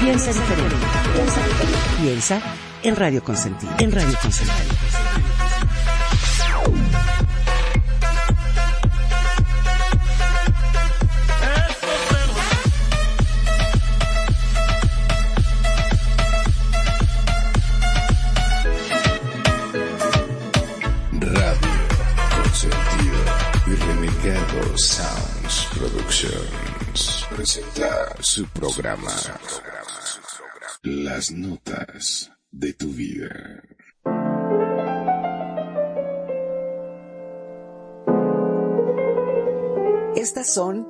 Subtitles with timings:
[0.00, 0.76] Piensa diferente.
[1.14, 1.78] Piensa diferente.
[2.00, 2.40] Piensa
[2.82, 3.72] en Radio Consentido.
[3.78, 4.89] En Radio Consentido.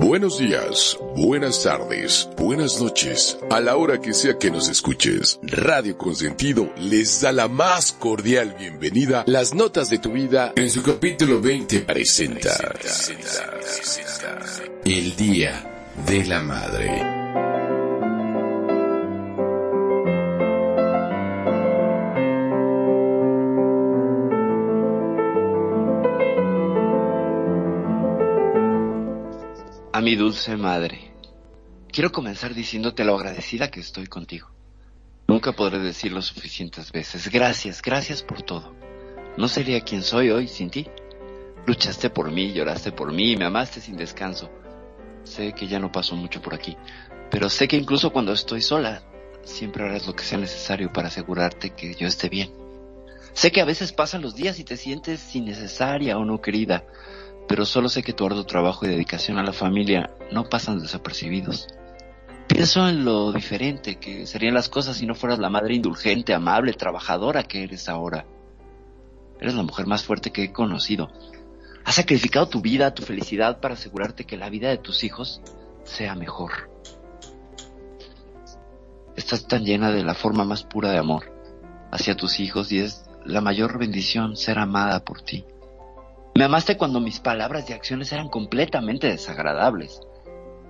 [0.00, 5.38] Buenos días, buenas tardes, buenas noches, a la hora que sea que nos escuches.
[5.42, 9.24] Radio Consentido les da la más cordial bienvenida.
[9.26, 12.74] Las notas de tu vida en su capítulo 20 presenta
[14.84, 17.21] El Día de la Madre.
[30.02, 31.12] Mi dulce madre,
[31.92, 34.50] quiero comenzar diciéndote lo agradecida que estoy contigo.
[35.28, 37.30] Nunca podré decirlo suficientes veces.
[37.30, 38.74] Gracias, gracias por todo.
[39.36, 40.88] No sería quien soy hoy sin ti.
[41.66, 44.50] Luchaste por mí, lloraste por mí, me amaste sin descanso.
[45.22, 46.76] Sé que ya no paso mucho por aquí,
[47.30, 49.04] pero sé que incluso cuando estoy sola,
[49.44, 52.50] siempre harás lo que sea necesario para asegurarte que yo esté bien.
[53.34, 56.84] Sé que a veces pasan los días y te sientes innecesaria o no querida,
[57.48, 61.68] pero solo sé que tu arduo trabajo y dedicación a la familia no pasan desapercibidos.
[62.48, 66.72] Pienso en lo diferente que serían las cosas si no fueras la madre indulgente, amable,
[66.74, 68.26] trabajadora que eres ahora.
[69.40, 71.10] Eres la mujer más fuerte que he conocido.
[71.84, 75.40] Has sacrificado tu vida, tu felicidad para asegurarte que la vida de tus hijos
[75.84, 76.70] sea mejor.
[79.16, 81.32] Estás tan llena de la forma más pura de amor
[81.90, 85.44] hacia tus hijos y es la mayor bendición ser amada por ti.
[86.34, 90.00] Me amaste cuando mis palabras y acciones eran completamente desagradables.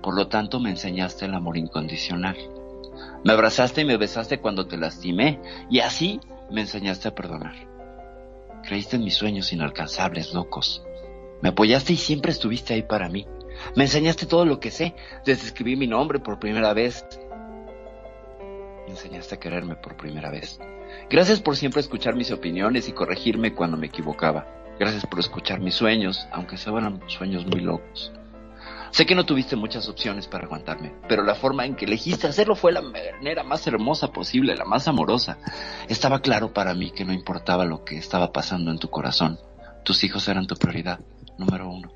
[0.01, 2.35] Por lo tanto, me enseñaste el amor incondicional.
[3.23, 6.19] Me abrazaste y me besaste cuando te lastimé y así
[6.51, 7.55] me enseñaste a perdonar.
[8.63, 10.83] Creíste en mis sueños inalcanzables, locos.
[11.41, 13.25] Me apoyaste y siempre estuviste ahí para mí.
[13.77, 14.93] Me enseñaste todo lo que sé,
[15.25, 17.05] desde escribir mi nombre por primera vez.
[18.85, 20.59] Me enseñaste a quererme por primera vez.
[21.09, 24.62] Gracias por siempre escuchar mis opiniones y corregirme cuando me equivocaba.
[24.79, 28.11] Gracias por escuchar mis sueños, aunque fueran sueños muy locos.
[28.91, 32.55] Sé que no tuviste muchas opciones para aguantarme, pero la forma en que elegiste hacerlo
[32.55, 35.39] fue la manera más hermosa posible, la más amorosa.
[35.89, 39.39] Estaba claro para mí que no importaba lo que estaba pasando en tu corazón.
[39.83, 40.99] Tus hijos eran tu prioridad,
[41.39, 41.91] número uno.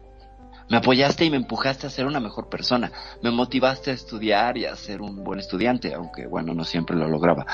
[0.69, 2.91] Me apoyaste y me empujaste a ser una mejor persona.
[3.21, 7.07] Me motivaste a estudiar y a ser un buen estudiante, aunque bueno, no siempre lo
[7.07, 7.45] lograba.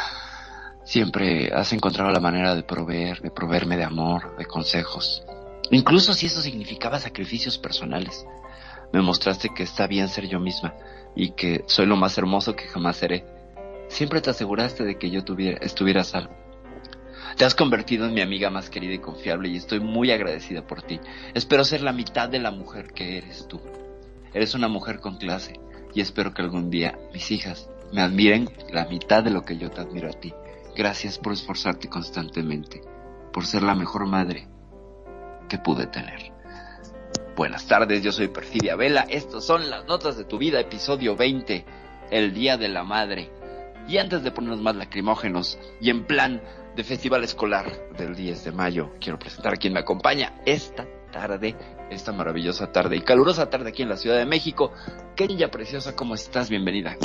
[0.86, 5.24] Siempre has encontrado la manera de proveer, de proveerme de amor, de consejos.
[5.72, 8.26] Incluso si eso significaba sacrificios personales.
[8.92, 10.76] Me mostraste que está bien ser yo misma
[11.16, 13.26] y que soy lo más hermoso que jamás seré.
[13.88, 16.36] Siempre te aseguraste de que yo tuviera, estuviera salvo.
[17.38, 20.82] Te has convertido en mi amiga más querida y confiable y estoy muy agradecida por
[20.82, 21.00] ti.
[21.34, 23.62] Espero ser la mitad de la mujer que eres tú.
[24.34, 25.60] Eres una mujer con clase
[25.94, 29.72] y espero que algún día mis hijas me admiren la mitad de lo que yo
[29.72, 30.34] te admiro a ti
[30.75, 32.81] Gracias por esforzarte constantemente,
[33.31, 34.48] por ser la mejor madre
[35.48, 36.34] que pude tener.
[37.36, 39.06] Buenas tardes, yo soy Perfidia Vela.
[39.08, 41.66] Estas son las notas de tu vida, episodio 20,
[42.10, 43.31] el Día de la Madre.
[43.88, 46.42] Y antes de ponernos más lacrimógenos y en plan
[46.75, 51.56] de festival escolar del 10 de mayo, quiero presentar a quien me acompaña esta tarde,
[51.92, 54.72] esta maravillosa tarde y calurosa tarde aquí en la Ciudad de México.
[55.16, 56.50] Kenya preciosa, ¿cómo estás?
[56.50, 56.98] Bienvenida.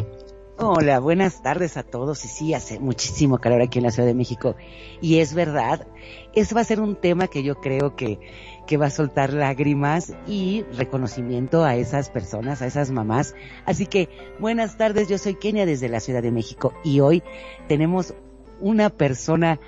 [0.60, 2.24] Hola, buenas tardes a todos.
[2.24, 4.56] Y sí, hace muchísimo calor aquí en la Ciudad de México.
[5.00, 5.86] Y es verdad,
[6.34, 8.18] ese va a ser un tema que yo creo que,
[8.66, 13.36] que va a soltar lágrimas y reconocimiento a esas personas, a esas mamás.
[13.66, 14.08] Así que,
[14.40, 17.22] buenas tardes, yo soy Kenia desde la Ciudad de México y hoy
[17.68, 18.14] tenemos
[18.58, 19.60] una persona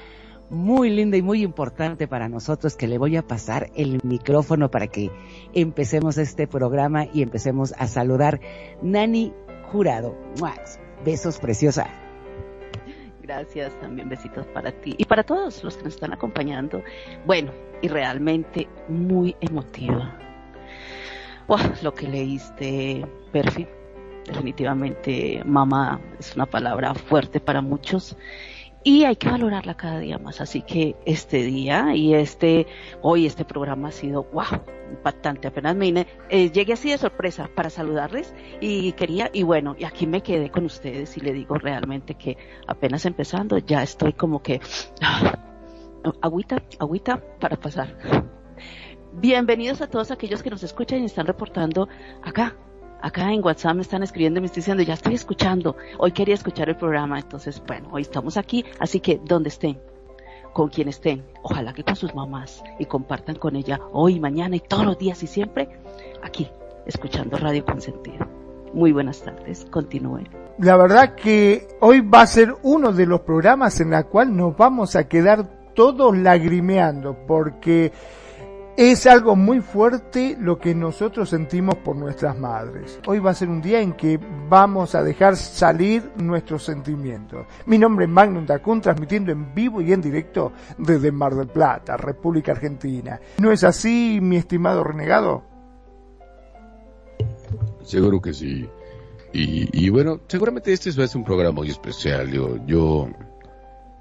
[0.51, 4.89] muy linda y muy importante para nosotros que le voy a pasar el micrófono para
[4.89, 5.13] que
[5.55, 8.41] empecemos este programa y empecemos a saludar.
[8.83, 9.33] Nani
[9.71, 10.17] Jurado.
[11.05, 11.87] Besos, preciosa.
[13.23, 16.83] Gracias, también besitos para ti y para todos los que nos están acompañando.
[17.25, 20.19] Bueno, y realmente muy emotiva.
[21.83, 23.69] lo que leíste, Perfi,
[24.27, 28.17] definitivamente mamá es una palabra fuerte para muchos
[28.83, 30.41] y hay que valorarla cada día más.
[30.41, 32.67] Así que este día y este,
[33.03, 35.49] hoy este programa ha sido, wow, impactante.
[35.49, 39.85] Apenas me vine, eh, llegué así de sorpresa para saludarles y quería, y bueno, y
[39.85, 42.37] aquí me quedé con ustedes y le digo realmente que
[42.67, 44.61] apenas empezando ya estoy como que,
[45.03, 45.39] ah,
[46.23, 47.97] agüita, agüita para pasar.
[49.13, 51.89] Bienvenidos a todos aquellos que nos escuchan y están reportando
[52.23, 52.57] acá
[53.03, 56.35] acá en WhatsApp me están escribiendo y me están diciendo, ya estoy escuchando, hoy quería
[56.35, 59.79] escuchar el programa, entonces, bueno, hoy estamos aquí, así que donde estén,
[60.53, 64.61] con quien estén, ojalá que con sus mamás y compartan con ella hoy, mañana y
[64.61, 65.69] todos los días y siempre
[66.23, 66.49] aquí,
[66.87, 68.27] escuchando Radio Consentido.
[68.73, 70.29] Muy buenas tardes, continúen.
[70.59, 74.57] La verdad que hoy va a ser uno de los programas en la cual nos
[74.57, 77.93] vamos a quedar todos lagrimeando porque
[78.81, 82.99] es algo muy fuerte lo que nosotros sentimos por nuestras madres.
[83.07, 84.19] Hoy va a ser un día en que
[84.49, 87.47] vamos a dejar salir nuestros sentimientos.
[87.67, 91.99] Mi nombre es Magnum Dacun, transmitiendo en vivo y en directo desde Mar del Plata,
[91.99, 93.21] República Argentina.
[93.37, 95.43] ¿No es así, mi estimado renegado?
[97.83, 98.67] Seguro que sí.
[99.35, 102.31] Y, bueno, seguramente este va a ser un programa muy especial.
[102.31, 103.11] Yo, yo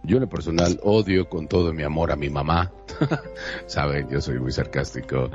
[0.04, 2.72] yo en lo personal odio con todo mi amor a mi mamá.
[3.66, 5.30] Saben, yo soy muy sarcástico.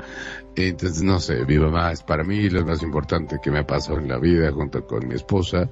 [0.55, 3.99] Entonces, no sé, mi mamá es para mí lo más importante que me ha pasado
[3.99, 5.69] en la vida junto con mi esposa.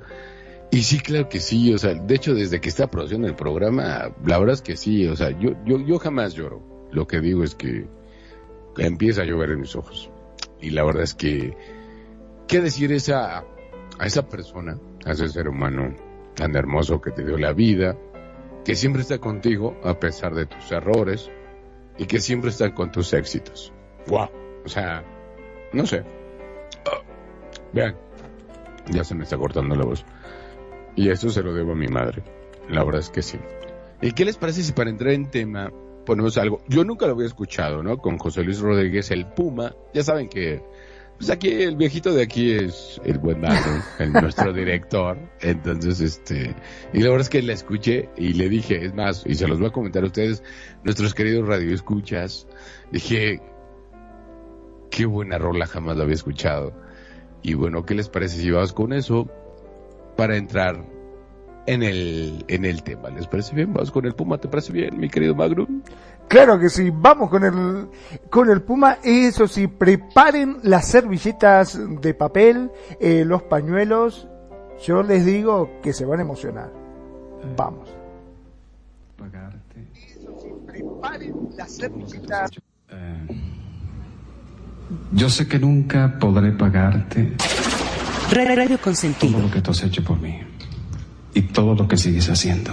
[0.71, 4.11] Y sí, claro que sí, o sea, de hecho desde que está produciendo el programa,
[4.25, 6.61] la verdad es que sí, o sea, yo, yo, yo jamás lloro.
[6.91, 7.87] Lo que digo es que
[8.77, 10.09] empieza a llover en mis ojos.
[10.61, 11.55] Y la verdad es que,
[12.47, 13.39] ¿qué decir esa,
[13.99, 15.95] a esa persona, a ese ser humano
[16.35, 17.97] tan hermoso que te dio la vida,
[18.63, 21.29] que siempre está contigo a pesar de tus errores
[21.97, 23.73] y que siempre está con tus éxitos.
[24.07, 24.29] Wow.
[24.65, 25.03] O sea,
[25.73, 26.03] no sé.
[27.73, 27.95] vean,
[28.89, 30.05] ya se me está cortando la voz.
[30.95, 32.23] Y eso se lo debo a mi madre.
[32.69, 33.39] La verdad es que sí.
[34.01, 35.71] ¿Y qué les parece si para entrar en tema
[36.05, 36.61] ponemos algo?
[36.67, 37.97] Yo nunca lo había escuchado, ¿no?
[37.97, 39.75] Con José Luis Rodríguez, el Puma.
[39.93, 40.61] Ya saben que
[41.23, 45.17] pues aquí el viejito de aquí es el buen Magnum, el nuestro director.
[45.39, 46.53] Entonces, este,
[46.91, 49.57] y la verdad es que la escuché y le dije, es más, y se los
[49.57, 50.43] voy a comentar a ustedes,
[50.83, 52.45] nuestros queridos radioescuchas,
[52.91, 53.41] dije,
[54.91, 56.73] qué buena rola, jamás la había escuchado.
[57.41, 59.29] Y bueno, ¿qué les parece si vamos con eso
[60.17, 60.85] para entrar
[61.65, 63.09] en el, en el tema?
[63.09, 63.73] ¿Les parece bien?
[63.73, 65.81] Vamos con el Puma, ¿te parece bien, mi querido Magnum?
[66.27, 67.87] Claro que sí, vamos con el,
[68.29, 68.97] con el Puma.
[69.03, 74.27] Eso sí, preparen las servilletas de papel, eh, los pañuelos.
[74.85, 76.71] Yo les digo que se van a emocionar.
[77.55, 77.89] Vamos.
[79.17, 79.87] Pagarte.
[80.07, 82.51] Eso sí, preparen las servilletas.
[82.89, 83.27] Eh,
[85.11, 87.35] yo sé que nunca podré pagarte.
[88.31, 89.33] Radio Consentido.
[89.33, 90.41] Todo lo que tú has hecho por mí.
[91.33, 92.71] Y todo lo que sigues haciendo.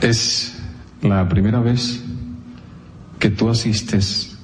[0.00, 0.62] Es
[1.02, 2.04] la primera vez
[3.18, 4.36] que tú asistes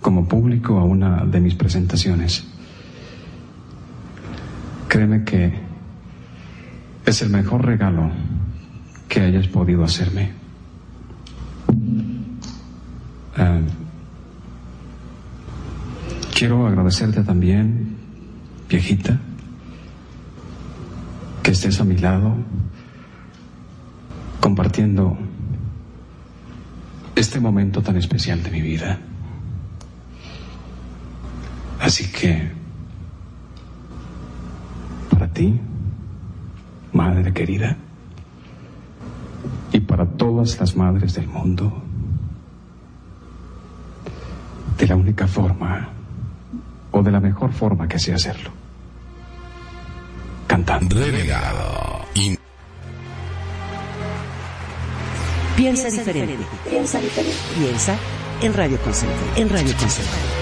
[0.00, 2.44] como público a una de mis presentaciones.
[4.88, 5.52] Créeme que
[7.04, 8.10] es el mejor regalo
[9.08, 10.32] que hayas podido hacerme.
[13.36, 13.60] Ah,
[16.34, 17.96] quiero agradecerte también,
[18.68, 19.20] viejita,
[21.46, 22.34] que estés a mi lado
[24.40, 25.16] compartiendo
[27.14, 28.98] este momento tan especial de mi vida.
[31.80, 32.50] Así que,
[35.08, 35.60] para ti,
[36.92, 37.76] madre querida,
[39.70, 41.80] y para todas las madres del mundo.
[44.76, 45.90] De la única forma,
[46.90, 48.65] o de la mejor forma que sé hacerlo.
[50.46, 50.96] Cantando.
[55.56, 56.44] Piensa diferente.
[56.68, 57.36] Piensa diferente.
[57.58, 57.96] Piensa
[58.42, 59.20] en Radio Consentido.
[59.36, 60.36] En Radio Consentido.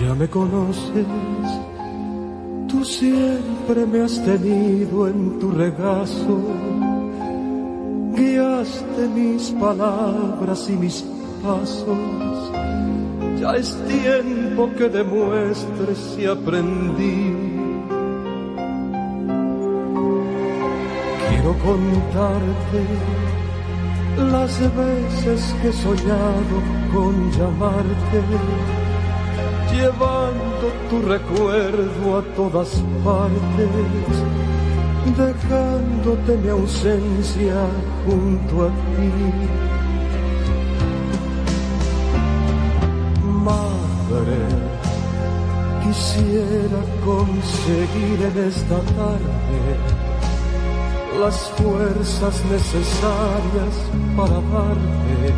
[0.00, 1.06] Ya me conoces,
[2.68, 6.38] tú siempre me has tenido en tu regazo,
[8.56, 11.04] guiaste mis palabras y mis
[11.42, 11.98] pasos
[13.38, 17.34] ya es tiempo que demuestres si aprendí.
[21.28, 22.82] Quiero contarte
[24.32, 26.56] las veces que he soñado
[26.94, 28.22] con llamarte,
[29.70, 34.16] llevando tu recuerdo a todas partes,
[35.14, 37.68] dejándote mi ausencia
[38.06, 39.66] junto a ti
[45.86, 49.60] quisiera conseguir en esta tarde
[51.20, 53.74] las fuerzas necesarias
[54.16, 55.34] para darte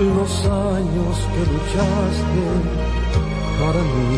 [0.00, 2.46] los años que luchaste
[3.60, 4.14] para mí.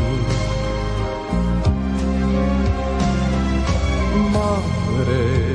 [4.33, 5.46] Madre,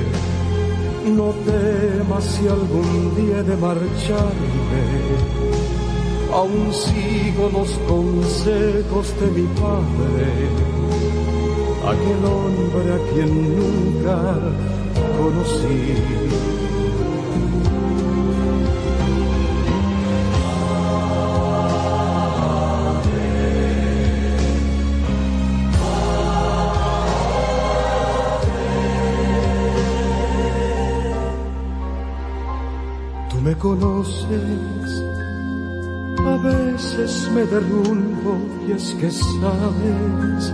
[1.06, 4.82] no temas si algún día de marcharme
[6.34, 10.28] aún sigo los consejos de mi padre,
[11.92, 14.40] aquel hombre a quien nunca
[15.18, 16.71] conocí.
[33.62, 35.04] Conoces
[36.18, 40.54] a veces me derrumbo y es que sabes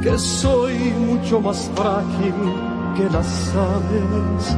[0.00, 0.74] que soy
[1.08, 2.34] mucho más frágil
[2.96, 4.56] que las aves.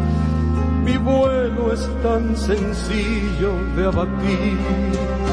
[0.85, 5.26] Mi vuelo es tan sencillo de abatir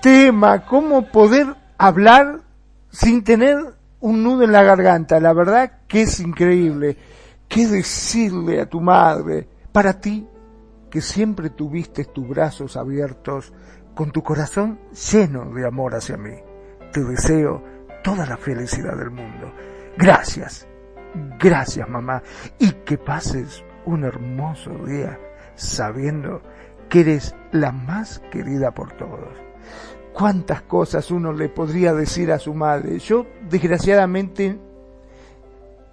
[0.00, 2.40] tema, cómo poder hablar
[2.90, 3.58] sin tener
[4.00, 5.20] un nudo en la garganta.
[5.20, 6.96] La verdad que es increíble.
[7.48, 9.48] ¿Qué decirle a tu madre?
[9.72, 10.26] Para ti,
[10.90, 13.52] que siempre tuviste tus brazos abiertos,
[13.94, 14.78] con tu corazón
[15.12, 16.34] lleno de amor hacia mí.
[16.92, 17.62] Te deseo
[18.02, 19.52] toda la felicidad del mundo.
[19.96, 20.66] Gracias,
[21.38, 22.22] gracias mamá,
[22.58, 25.18] y que pases un hermoso día
[25.54, 26.40] sabiendo
[26.90, 29.50] que eres la más querida por todos
[30.12, 32.98] cuántas cosas uno le podría decir a su madre.
[32.98, 34.58] Yo, desgraciadamente,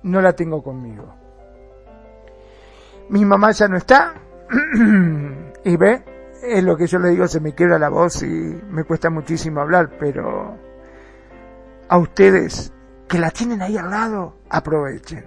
[0.03, 1.15] no la tengo conmigo.
[3.09, 4.15] Mi mamá ya no está.
[5.63, 6.03] y ve,
[6.43, 8.27] es lo que yo le digo, se me quiebra la voz y
[8.69, 10.57] me cuesta muchísimo hablar, pero
[11.87, 12.73] a ustedes
[13.07, 15.25] que la tienen ahí al lado, aprovechen.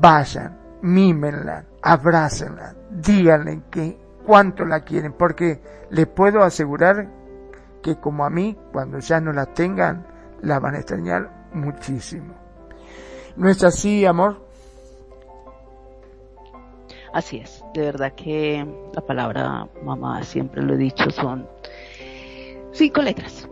[0.00, 5.60] Vayan, mímenla, abrácenla, díganle que cuánto la quieren, porque
[5.90, 7.08] les puedo asegurar
[7.82, 10.06] que como a mí, cuando ya no la tengan,
[10.42, 12.34] la van a extrañar muchísimo.
[13.36, 14.48] ¿No es así, amor?
[17.12, 21.48] Así es, de verdad que la palabra mamá, siempre lo he dicho, son
[22.72, 23.48] cinco letras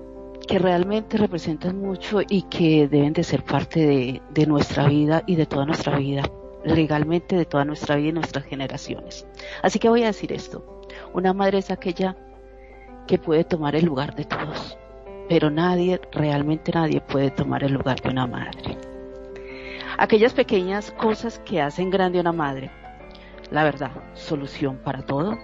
[0.47, 5.37] que realmente representan mucho y que deben de ser parte de, de nuestra vida y
[5.37, 6.23] de toda nuestra vida.
[6.69, 9.27] Legalmente de toda nuestra vida y nuestras generaciones.
[9.63, 10.83] Así que voy a decir esto.
[11.13, 12.17] Una madre es aquella
[13.07, 14.79] que puede tomar el lugar de todos,
[15.29, 18.77] pero nadie, realmente nadie puede tomar el lugar de una madre.
[19.97, 22.71] Aquellas pequeñas cosas que hacen grande a una madre.
[23.51, 25.37] La verdad, solución para todo,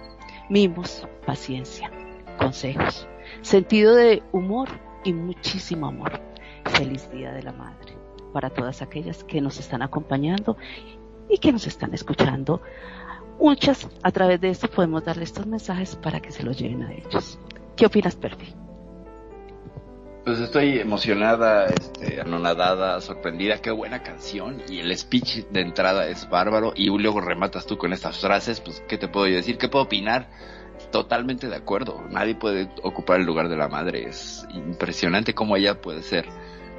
[0.49, 1.91] mimos, paciencia,
[2.37, 3.07] consejos,
[3.41, 4.69] sentido de humor
[5.03, 6.21] y muchísimo amor.
[6.65, 8.05] Feliz Día de la Madre
[8.35, 10.57] para todas aquellas que nos están acompañando
[11.29, 12.61] y que nos están escuchando.
[13.39, 16.93] Muchas, a través de esto podemos darle estos mensajes para que se los lleven a
[16.93, 17.37] ellos.
[17.75, 18.53] ¿Qué opinas, Perfi?
[20.23, 23.61] Pues estoy emocionada, este, anonadada, sorprendida.
[23.61, 24.63] Qué buena canción.
[24.69, 26.73] Y el speech de entrada es bárbaro.
[26.75, 28.59] Y luego rematas tú con estas frases.
[28.61, 29.57] Pues, ¿qué te puedo decir?
[29.57, 30.29] ¿Qué puedo opinar?
[30.91, 32.01] Totalmente de acuerdo.
[32.09, 34.07] Nadie puede ocupar el lugar de la madre.
[34.07, 36.25] Es impresionante cómo ella puede ser.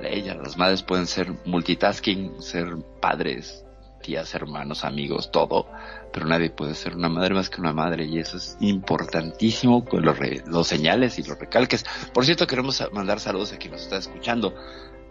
[0.03, 3.66] Ella, las madres pueden ser multitasking, ser padres,
[4.03, 5.67] tías, hermanos, amigos, todo,
[6.13, 10.05] pero nadie puede ser una madre más que una madre y eso es importantísimo con
[10.05, 11.85] los, los señales y los recalques.
[12.13, 14.55] Por cierto, queremos mandar saludos a quien nos está escuchando.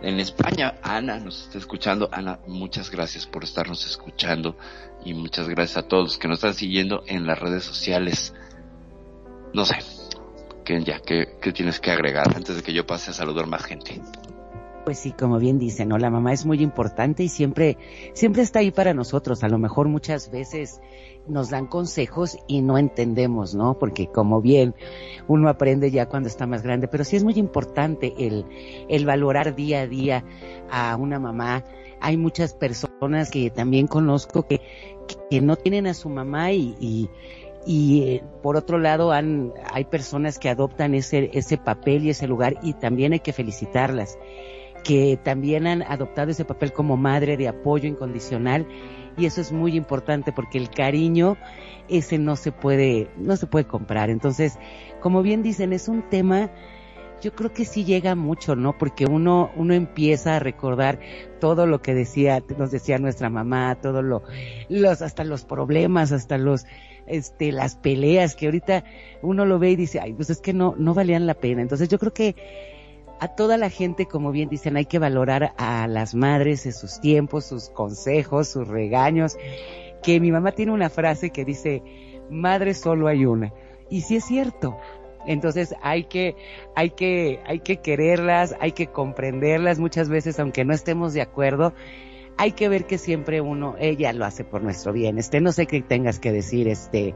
[0.01, 2.09] En España, Ana nos está escuchando.
[2.11, 4.57] Ana, muchas gracias por estarnos escuchando
[5.03, 8.33] y muchas gracias a todos los que nos están siguiendo en las redes sociales.
[9.53, 9.77] No sé,
[10.65, 13.63] que ya, ¿qué, qué tienes que agregar antes de que yo pase a saludar más
[13.63, 14.01] gente?
[14.85, 15.97] Pues sí, como bien dicen, ¿no?
[15.97, 17.79] La mamá es muy importante y siempre,
[18.13, 19.43] siempre está ahí para nosotros.
[19.43, 20.79] A lo mejor muchas veces
[21.27, 23.79] nos dan consejos y no entendemos, ¿no?
[23.79, 24.75] Porque como bien
[25.27, 28.45] uno aprende ya cuando está más grande, pero sí es muy importante el,
[28.87, 30.23] el valorar día a día
[30.69, 31.63] a una mamá.
[31.99, 34.61] Hay muchas personas que también conozco que,
[35.31, 37.09] que no tienen a su mamá y, y
[37.67, 42.27] y eh, por otro lado han, hay personas que adoptan ese, ese papel y ese
[42.27, 44.19] lugar y también hay que felicitarlas
[44.85, 48.67] que también han adoptado ese papel como madre de apoyo incondicional
[49.17, 51.37] y eso es muy importante porque el cariño
[51.89, 54.09] ese no se puede no se puede comprar.
[54.09, 54.59] Entonces,
[55.01, 56.51] como bien dicen, es un tema
[57.21, 58.77] yo creo que sí llega mucho, ¿no?
[58.77, 60.99] Porque uno uno empieza a recordar
[61.39, 64.21] todo lo que decía nos decía nuestra mamá, todo lo
[64.69, 66.65] los hasta los problemas, hasta los
[67.07, 68.83] este las peleas que ahorita
[69.23, 71.89] uno lo ve y dice, "Ay, pues es que no no valían la pena." Entonces,
[71.89, 72.35] yo creo que
[73.19, 76.99] a toda la gente, como bien dicen, hay que valorar a las madres en sus
[76.99, 79.37] tiempos, sus consejos, sus regaños.
[80.03, 81.81] Que mi mamá tiene una frase que dice,
[82.29, 83.53] madre solo hay una.
[83.89, 84.77] Y sí es cierto.
[85.25, 86.35] Entonces hay que,
[86.75, 91.73] hay que, hay que quererlas, hay que comprenderlas muchas veces, aunque no estemos de acuerdo.
[92.37, 95.17] Hay que ver que siempre uno, ella lo hace por nuestro bien.
[95.17, 97.15] Este, no sé qué tengas que decir, este,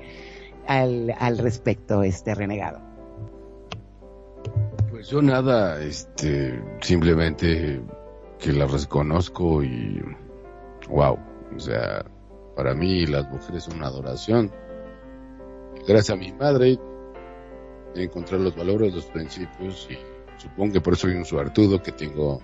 [0.65, 2.88] al, al respecto, este renegado.
[4.89, 7.81] Pues yo nada, este, simplemente
[8.39, 10.01] que la reconozco y
[10.89, 11.17] wow,
[11.55, 12.05] o sea,
[12.55, 14.51] para mí las mujeres son una adoración.
[15.87, 16.77] Gracias a mi madre
[17.95, 19.97] encontré los valores, los principios y
[20.39, 22.41] supongo que por eso soy un suertudo que tengo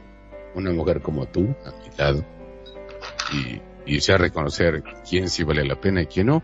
[0.56, 2.26] una mujer como tú a mi lado
[3.34, 6.44] y, y reconocer quién sí vale la pena y quién no.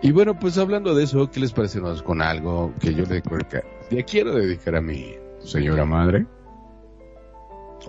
[0.00, 3.20] Y bueno, pues hablando de eso, ¿qué les parece con algo que yo le,
[3.90, 6.26] le quiero dedicar a mi señora madre.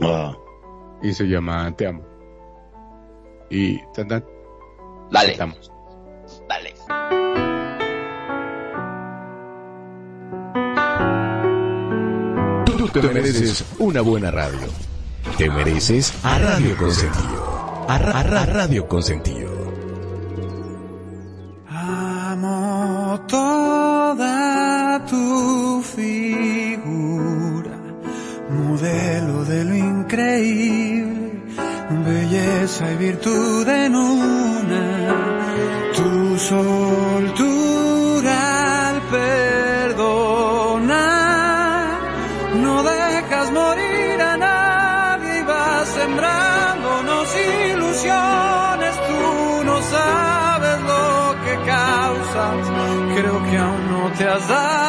[0.02, 0.36] Ah.
[1.02, 2.04] Y se llama Te amo.
[3.50, 5.38] Y tan, Dale.
[6.48, 6.74] Dale.
[12.66, 14.68] Tú te mereces una buena radio.
[15.38, 17.86] Te mereces a Radio Consentido.
[17.88, 19.50] A, a Radio Consentido.
[21.68, 23.20] Amo
[30.10, 31.43] increíble,
[32.04, 35.36] belleza y virtud en una,
[35.95, 37.69] tu soltura
[38.89, 39.02] al
[39.93, 40.30] perdonar,
[42.56, 47.28] no dejas morir a nadie y vas sembrándonos
[47.72, 52.67] ilusiones, tú no sabes lo que causas,
[53.15, 54.88] creo que aún no te has dado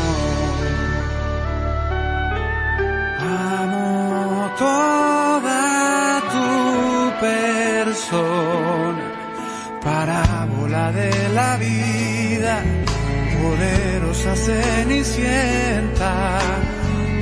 [4.61, 6.49] toda tu
[7.27, 9.05] persona,
[9.83, 12.55] parábola de la vida,
[13.35, 16.13] poderosa cenicienta,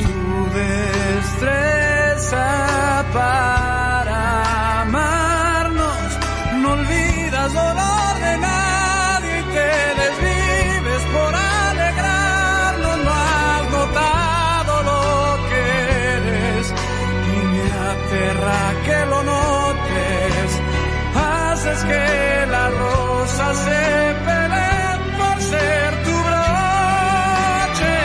[0.04, 0.18] tu
[0.60, 2.48] destreza
[3.14, 3.89] para
[18.86, 20.50] que lo notes,
[21.16, 27.98] haces que las rosas se peleen por ser tu broche.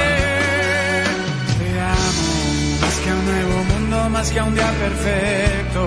[1.59, 2.27] Te amo
[2.83, 5.83] más que a un nuevo mundo, más que a un día perfecto,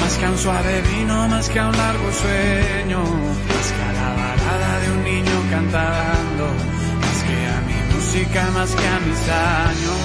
[0.00, 3.92] más que a un suave vino, más que a un largo sueño, más que a
[4.00, 6.44] la balada de un niño cantando,
[7.02, 10.00] más que a mi música, más que a mis años,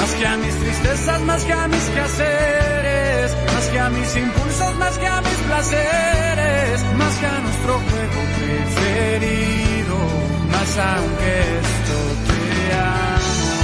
[0.00, 2.89] más que a mis tristezas, más que a mis quehaceres,
[3.52, 8.20] más que a mis impulsos, más que a mis placeres, más que a nuestro juego
[8.36, 9.96] preferido,
[10.52, 11.96] más aunque esto
[12.28, 12.40] te
[12.76, 13.54] amo,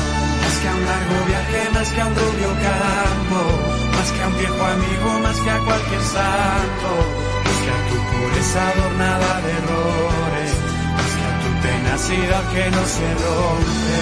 [0.42, 3.40] más que a un largo viaje, más que a un rubio campo,
[3.96, 6.90] más que a un viejo amigo, más que a cualquier santo,
[7.46, 10.52] más que a tu pureza adornada de errores,
[10.96, 13.98] más que a tu tenacidad que no se rompe,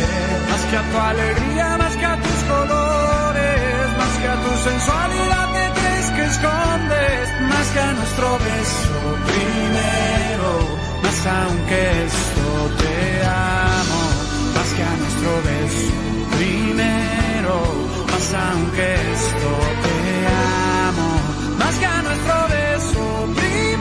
[0.51, 2.84] más que a tu alegría, más que a tus colores,
[4.25, 8.99] que a tu sensualidad que crees que escondes, más que a nuestro beso
[9.31, 10.51] primero,
[11.05, 12.47] más aunque esto
[12.81, 14.03] te amo,
[14.57, 15.95] más que a nuestro beso
[16.39, 17.57] primero,
[18.13, 19.51] más aunque esto
[19.85, 19.99] te
[20.89, 21.11] amo,
[21.61, 23.05] más que a nuestro beso
[23.41, 23.74] primero,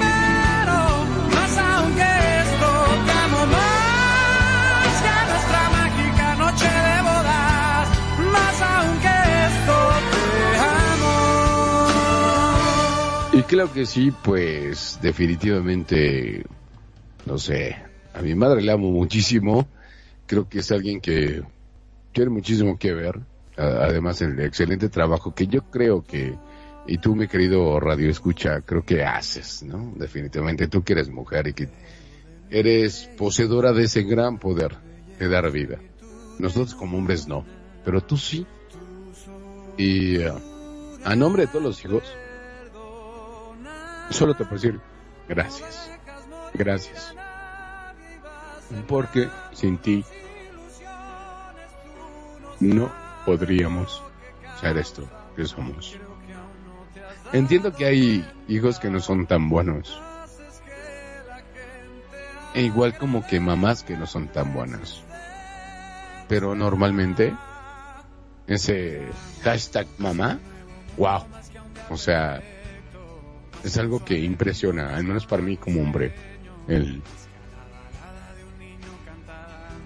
[13.43, 16.45] Y claro que sí, pues definitivamente,
[17.25, 17.75] no sé,
[18.13, 19.67] a mi madre le amo muchísimo,
[20.25, 21.43] creo que es alguien que
[22.13, 23.19] tiene muchísimo que ver,
[23.57, 26.37] además el excelente trabajo que yo creo que,
[26.87, 29.91] y tú mi querido radio escucha, creo que haces, ¿no?
[29.97, 31.67] Definitivamente tú que eres mujer y que
[32.49, 34.77] eres poseedora de ese gran poder
[35.19, 35.79] de dar vida.
[36.39, 37.43] Nosotros como hombres no,
[37.83, 38.47] pero tú sí.
[39.75, 40.31] Y eh,
[41.03, 42.03] a nombre de todos los hijos,
[44.09, 44.81] solo te puedo decir
[45.27, 45.91] gracias.
[46.53, 47.15] Gracias.
[48.87, 50.03] Porque sin ti
[52.59, 52.91] no
[53.25, 54.01] podríamos
[54.59, 55.97] ser esto que somos.
[57.31, 59.99] Entiendo que hay hijos que no son tan buenos.
[62.53, 65.01] E igual como que mamás que no son tan buenas.
[66.27, 67.35] Pero normalmente
[68.47, 69.07] ese
[69.43, 70.39] hashtag mamá,
[70.97, 71.23] wow.
[71.89, 72.41] O sea,
[73.63, 76.13] es algo que impresiona, al menos para mí como hombre.
[76.67, 77.01] El,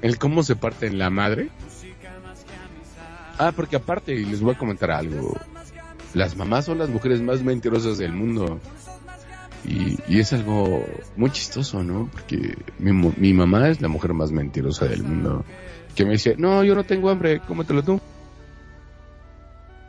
[0.02, 1.50] el cómo se parte en la madre.
[3.40, 5.38] Ah, porque aparte, y les voy a comentar algo.
[6.14, 8.60] Las mamás son las mujeres más mentirosas del mundo.
[9.64, 10.86] Y, y es algo
[11.16, 12.10] muy chistoso, ¿no?
[12.12, 15.46] Porque mi, mi mamá es la mujer más mentirosa del mundo.
[15.96, 18.00] Que me dice, no, yo no tengo hambre, cómetelo tú.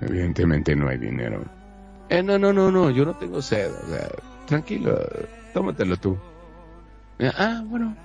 [0.00, 1.57] Evidentemente no hay dinero.
[2.08, 3.70] Eh, no, no, no, no, yo no tengo sed.
[3.70, 4.08] O sea,
[4.46, 4.98] tranquilo,
[5.52, 6.18] tómatelo tú.
[7.18, 7.96] Eh, Ah, bueno.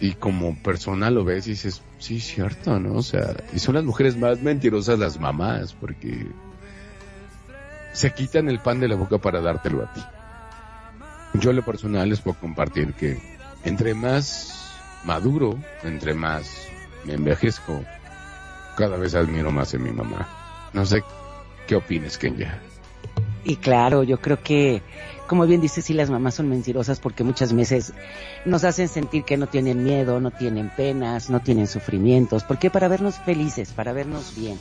[0.00, 2.94] Y como persona lo ves y dices, sí, cierto, ¿no?
[2.94, 6.26] O sea, y son las mujeres más mentirosas las mamás, porque
[7.92, 10.02] se quitan el pan de la boca para dártelo a ti.
[11.34, 13.18] Yo lo personal les puedo compartir que
[13.64, 16.68] entre más maduro, entre más
[17.04, 17.84] me envejezco,
[18.76, 20.28] cada vez admiro más a mi mamá.
[20.72, 21.02] No sé
[21.66, 22.60] qué opines, Kenya.
[23.44, 24.82] Y claro, yo creo que,
[25.26, 27.92] como bien dices, sí las mamás son mentirosas porque muchas veces
[28.46, 32.42] nos hacen sentir que no tienen miedo, no tienen penas, no tienen sufrimientos.
[32.44, 32.70] ¿Por qué?
[32.70, 34.58] Para vernos felices, para vernos bien.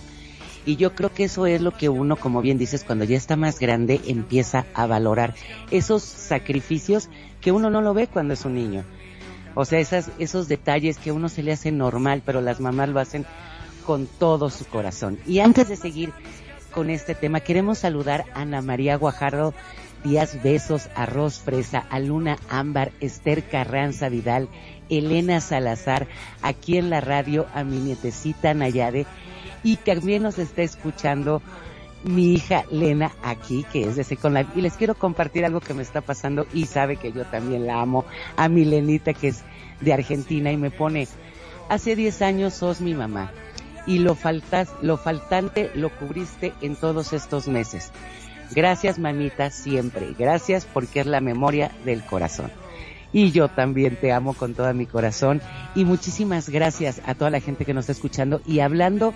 [0.65, 3.35] Y yo creo que eso es lo que uno, como bien dices, cuando ya está
[3.35, 5.33] más grande, empieza a valorar
[5.71, 7.09] esos sacrificios
[7.41, 8.83] que uno no lo ve cuando es un niño.
[9.55, 12.89] O sea, esas, esos detalles que a uno se le hace normal, pero las mamás
[12.89, 13.25] lo hacen
[13.85, 15.19] con todo su corazón.
[15.27, 16.13] Y antes de seguir
[16.73, 19.53] con este tema, queremos saludar a Ana María Guajardo
[20.03, 24.49] Díaz Besos, Arroz Fresa, a Luna Ámbar, Esther Carranza Vidal,
[24.89, 26.07] Elena Salazar,
[26.41, 29.05] aquí en la radio, a mi nietecita Nayade,
[29.63, 31.41] y también nos está escuchando
[32.03, 35.73] mi hija Lena aquí, que es de Second Life, y les quiero compartir algo que
[35.73, 38.03] me está pasando y sabe que yo también la amo,
[38.35, 39.43] a mi Lenita que es
[39.79, 41.07] de Argentina y me pone,
[41.69, 43.31] hace 10 años sos mi mamá
[43.85, 47.91] y lo faltas, lo faltante lo cubriste en todos estos meses.
[48.55, 50.13] Gracias, mamita, siempre.
[50.17, 52.51] Gracias porque es la memoria del corazón.
[53.11, 55.41] Y yo también te amo con todo mi corazón.
[55.75, 58.41] Y muchísimas gracias a toda la gente que nos está escuchando.
[58.45, 59.13] Y hablando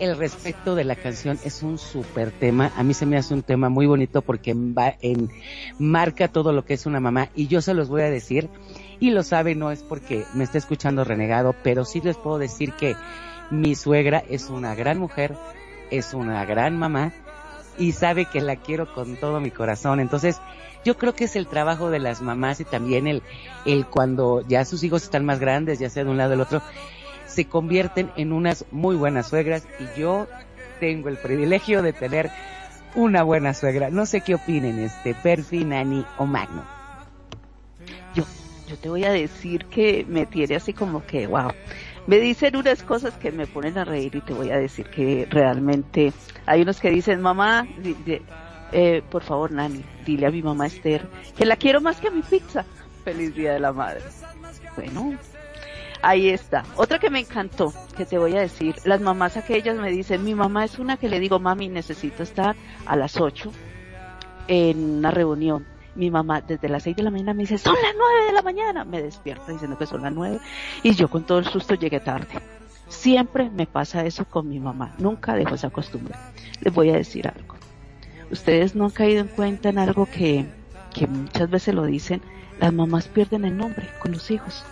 [0.00, 2.72] el respecto de la canción es un súper tema.
[2.76, 5.30] A mí se me hace un tema muy bonito porque va en,
[5.78, 7.28] marca todo lo que es una mamá.
[7.34, 8.48] Y yo se los voy a decir,
[9.00, 12.72] y lo sabe, no es porque me esté escuchando renegado, pero sí les puedo decir
[12.72, 12.96] que
[13.50, 15.34] mi suegra es una gran mujer,
[15.90, 17.12] es una gran mamá,
[17.78, 20.00] y sabe que la quiero con todo mi corazón.
[20.00, 20.40] Entonces,
[20.84, 23.22] yo creo que es el trabajo de las mamás y también el,
[23.64, 26.40] el cuando ya sus hijos están más grandes, ya sea de un lado o del
[26.40, 26.62] otro,
[27.26, 30.28] se convierten en unas muy buenas suegras y yo
[30.80, 32.30] tengo el privilegio de tener
[32.94, 33.90] una buena suegra.
[33.90, 36.64] No sé qué opinen, este, Perfi, Nani o Magno.
[38.14, 38.24] Yo,
[38.68, 41.50] yo te voy a decir que me tiene así como que, wow.
[42.06, 45.26] Me dicen unas cosas que me ponen a reír y te voy a decir que
[45.30, 46.12] realmente
[46.44, 47.66] hay unos que dicen, mamá,
[48.72, 52.10] eh, por favor, Nani, dile a mi mamá Esther que la quiero más que a
[52.10, 52.64] mi pizza.
[53.04, 54.02] Feliz Día de la Madre.
[54.76, 55.16] Bueno,
[56.06, 56.64] Ahí está.
[56.76, 60.34] Otra que me encantó, que te voy a decir, las mamás aquellas me dicen, mi
[60.34, 63.50] mamá es una que le digo, mami, necesito estar a las 8
[64.46, 65.66] en una reunión.
[65.94, 68.42] Mi mamá desde las 6 de la mañana me dice, son las 9 de la
[68.42, 68.84] mañana.
[68.84, 70.40] Me despierta diciendo que son las 9
[70.82, 72.40] y yo con todo el susto llegué tarde.
[72.88, 74.94] Siempre me pasa eso con mi mamá.
[74.98, 76.14] Nunca dejo esa costumbre.
[76.60, 77.56] Les voy a decir algo.
[78.30, 80.46] Ustedes no han caído en cuenta en algo que,
[80.92, 82.22] que muchas veces lo dicen.
[82.58, 84.64] Las mamás pierden el nombre con los hijos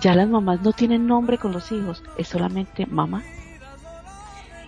[0.00, 3.22] ya las mamás no tienen nombre con los hijos, es solamente mamá.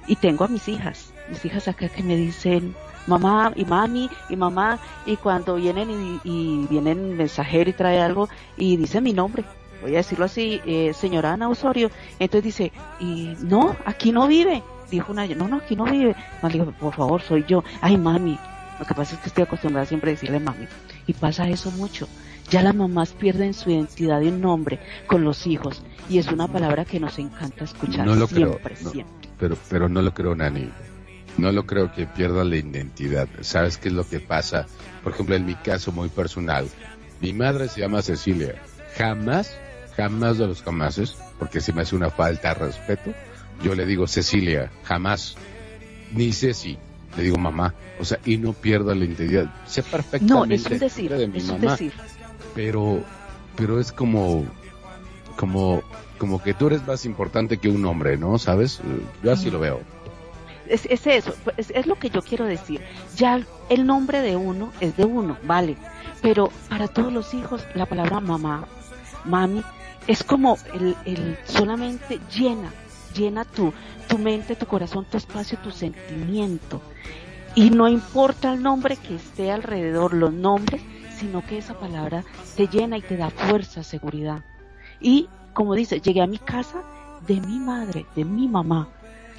[0.06, 2.74] Y tengo a mis hijas, mis hijas acá que me dicen
[3.08, 8.28] mamá y mami y mamá y cuando vienen y, y vienen mensajero y trae algo
[8.56, 9.44] y dice mi nombre,
[9.82, 14.62] voy a decirlo así, eh, señora Ana Osorio, entonces dice, y no, aquí no vive,
[14.90, 17.96] dijo una, no, no, aquí no vive, no, le digo, por favor, soy yo, ay
[17.96, 18.38] mami,
[18.78, 20.66] lo que pasa es que estoy acostumbrada siempre a decirle mami,
[21.06, 22.08] y pasa eso mucho,
[22.50, 26.48] ya las mamás pierden su identidad y un nombre con los hijos y es una
[26.48, 29.28] palabra que nos encanta escuchar no lo siempre, creo, siempre.
[29.38, 30.70] pero, pero no lo creo, Nani.
[31.38, 33.28] No lo creo que pierda la identidad.
[33.40, 34.66] ¿Sabes qué es lo que pasa?
[35.02, 36.68] Por ejemplo, en mi caso muy personal,
[37.20, 38.60] mi madre se llama Cecilia.
[38.96, 39.56] Jamás,
[39.96, 43.14] jamás de los jamases, porque se me hace una falta de respeto,
[43.62, 45.36] yo le digo Cecilia, jamás.
[46.12, 46.78] Ni Ceci,
[47.16, 47.74] le digo mamá.
[48.00, 49.52] O sea, y no pierda la identidad.
[49.66, 51.92] Sé perfectamente No, es un decir, de mi es un decir.
[52.54, 53.04] pero
[53.56, 54.46] pero es como
[55.36, 55.82] como
[56.18, 58.38] como que tú eres más importante que un hombre, ¿no?
[58.38, 58.80] ¿Sabes?
[59.22, 59.80] Yo así lo veo.
[60.68, 62.80] Es, es eso, es, es lo que yo quiero decir.
[63.16, 65.76] Ya el nombre de uno es de uno, vale.
[66.22, 68.66] Pero para todos los hijos, la palabra mamá,
[69.24, 69.62] mami,
[70.06, 72.72] es como el, el solamente llena,
[73.14, 73.72] llena tu,
[74.08, 76.80] tu mente, tu corazón, tu espacio, tu sentimiento.
[77.54, 80.82] Y no importa el nombre que esté alrededor, los nombres,
[81.18, 82.24] sino que esa palabra
[82.56, 84.44] te llena y te da fuerza, seguridad.
[85.00, 86.82] Y como dice, llegué a mi casa
[87.26, 88.88] de mi madre, de mi mamá,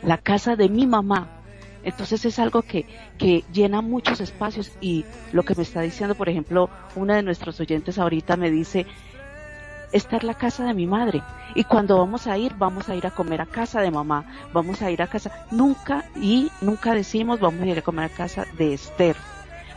[0.04, 1.28] la casa de mi mamá.
[1.84, 2.86] Entonces es algo que,
[3.18, 7.60] que llena muchos espacios y lo que me está diciendo, por ejemplo, una de nuestros
[7.62, 8.86] oyentes ahorita me dice,
[9.94, 11.24] esta es la casa de mi madre
[11.56, 14.82] y cuando vamos a ir, vamos a ir a comer a casa de mamá, vamos
[14.82, 18.46] a ir a casa, nunca y nunca decimos vamos a ir a comer a casa
[18.58, 19.16] de Esther,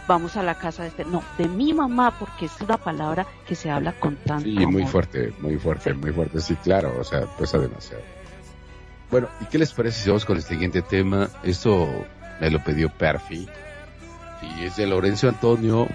[0.09, 3.55] vamos a la casa de Esther, no, de mi mamá porque es una palabra que
[3.55, 4.87] se habla con tanto Sí, muy amor.
[4.93, 6.41] fuerte, muy fuerte, muy fuerte.
[6.41, 8.03] Sí, claro, o sea, pesa demasiado.
[9.13, 11.29] Bueno, ¿y qué les parece si vamos con el siguiente tema?
[11.43, 12.07] Esto
[12.41, 13.47] me lo pidió Perfi.
[14.41, 15.87] Y es de Lorenzo Antonio.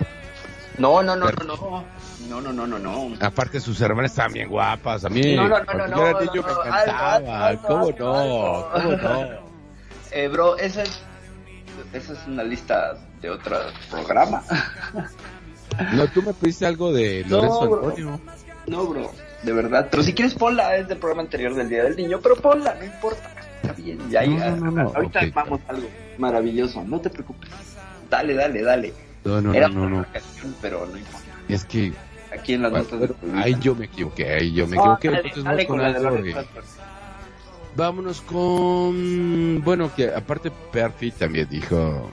[0.78, 1.84] No, no, no, no, no.
[2.30, 3.16] No, no, no, no, no.
[3.20, 5.36] Aparte sus hermanas están bien guapas, a mí.
[5.36, 7.58] No, no, no, no, era no, niño no, me encantaba.
[7.64, 8.70] ¿Cómo no?
[8.72, 9.28] ¿Cómo no?
[10.12, 11.00] Eh, bro, esa es,
[11.94, 13.58] esa es una lista de otro
[13.90, 14.44] programa.
[15.94, 17.64] No, tú me pediste algo de Lorenzo.
[17.64, 18.22] Antonio.
[18.68, 19.12] No, bro,
[19.44, 19.88] de verdad.
[19.92, 22.86] Pero si quieres ponla, es del programa anterior del Día del Niño, pero ponla, no
[22.86, 23.30] importa.
[23.62, 24.52] Está bien, ya, ya.
[24.52, 25.34] no, no, no, Ahorita ok.
[25.34, 27.50] vamos algo maravilloso, no te preocupes.
[28.10, 28.94] Dale, dale, dale.
[29.26, 31.20] No, no, Era no, no, canción, pero no importa.
[31.50, 31.92] Es que
[32.34, 33.42] Aquí en las bueno, notas programa.
[33.44, 35.08] ahí yo me equivoqué, ahí yo me Ah, equivoqué.
[35.10, 36.46] dale, entonces dale vamos con con la de de-.
[37.76, 39.64] Vámonos con.
[39.64, 42.10] Bueno, que aparte Perfi también dijo.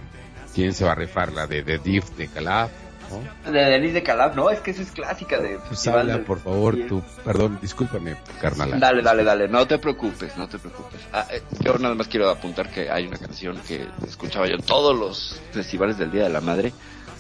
[0.55, 1.33] ¿Quién se va a rifar?
[1.33, 2.71] La de The Diff de Calaf.
[3.11, 3.53] ¿No?
[3.53, 6.77] De Denise de Calaf, no, es que esa es clásica de Pues habla, por favor,
[6.89, 7.03] tú.
[7.25, 8.79] Perdón, discúlpame, carnal.
[8.81, 11.01] Dale, dale, dale, no te preocupes, no te preocupes.
[11.13, 14.63] Ah, eh, yo nada más quiero apuntar que hay una canción que escuchaba yo en
[14.63, 16.73] todos los festivales del Día de la Madre,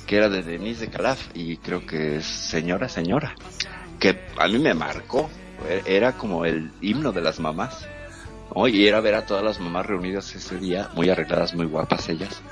[0.06, 3.34] que era de Denise de Calaf, y creo que es Señora, Señora,
[3.98, 5.30] que a mí me marcó,
[5.68, 7.86] E- era como el himno de las mamás,
[8.54, 8.68] ¿no?
[8.68, 12.42] y era ver a todas las mamás reunidas ese día, muy arregladas, muy guapas ellas.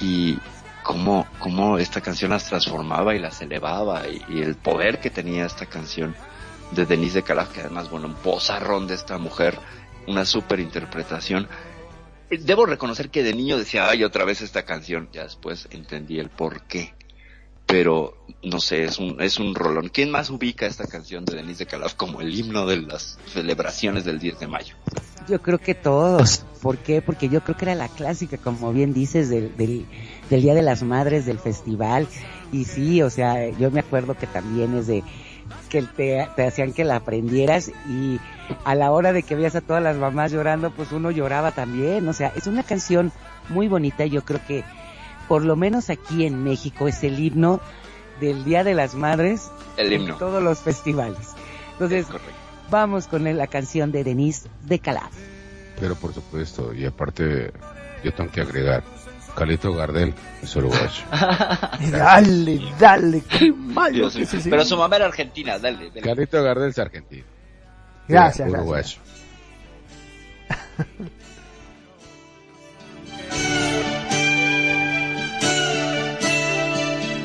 [0.00, 0.36] y
[0.82, 5.46] cómo, cómo esta canción las transformaba y las elevaba y, y el poder que tenía
[5.46, 6.14] esta canción
[6.72, 9.58] de Denise de Calaf, que además, bueno, un pozarrón de esta mujer,
[10.06, 11.48] una super interpretación.
[12.30, 16.18] Eh, Debo reconocer que de niño decía, ay, otra vez esta canción, ya después entendí
[16.18, 16.94] el por qué.
[17.66, 19.88] Pero, no sé, es un, es un rolón.
[19.88, 24.04] ¿Quién más ubica esta canción de Denise de Calaf como el himno de las celebraciones
[24.04, 24.74] del 10 de mayo?
[25.28, 26.44] Yo creo que todos.
[26.60, 27.00] ¿Por qué?
[27.00, 29.86] Porque yo creo que era la clásica, como bien dices, del, del,
[30.32, 32.08] del Día de las Madres, del festival.
[32.52, 35.04] Y sí, o sea, yo me acuerdo que también es de
[35.68, 38.18] que te, te hacían que la aprendieras y
[38.64, 42.08] a la hora de que veías a todas las mamás llorando, pues uno lloraba también.
[42.08, 43.12] O sea, es una canción
[43.50, 44.64] muy bonita y yo creo que
[45.28, 47.60] por lo menos aquí en México es el himno
[48.20, 50.16] del Día de las Madres El en himno.
[50.16, 51.34] todos los festivales.
[51.72, 52.06] Entonces,
[52.70, 55.12] vamos con la canción de Denise de Calaf.
[55.78, 57.52] Pero por supuesto, y aparte,
[58.02, 58.82] yo tengo que agregar,
[59.34, 61.04] Carlito Gardel es uruguayo.
[61.90, 66.00] Dale, dale, qué malo que Pero su mamá era argentina, dale, dale.
[66.02, 67.24] Carlito Gardel es argentino.
[68.08, 68.98] Gracias, Era gracias.
[68.98, 68.98] uruguayo.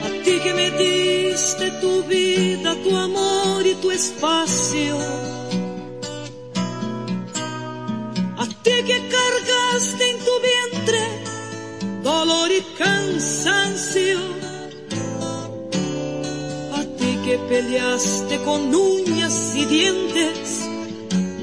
[0.06, 4.98] A ti que me diste tu vida, tu amor y tu espacio.
[8.38, 11.02] A ti que cargaste en tu vientre
[12.08, 14.20] dolor y cansancio.
[16.80, 20.70] A ti que peleaste con uñas y dientes,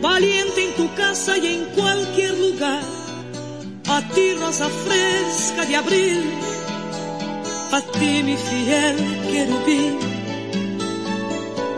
[0.00, 2.84] valiente en tu casa y en cualquier lugar.
[3.96, 6.22] A ti rosa fresca de abril
[7.76, 8.96] a ti mi fiel
[9.30, 9.98] querubín.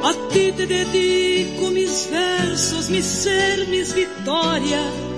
[0.08, 5.15] A ti te dedico mis versos, mi ser, mis victorias.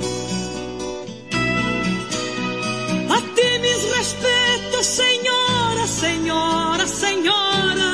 [3.98, 7.90] Respetos, señora, señora, señora.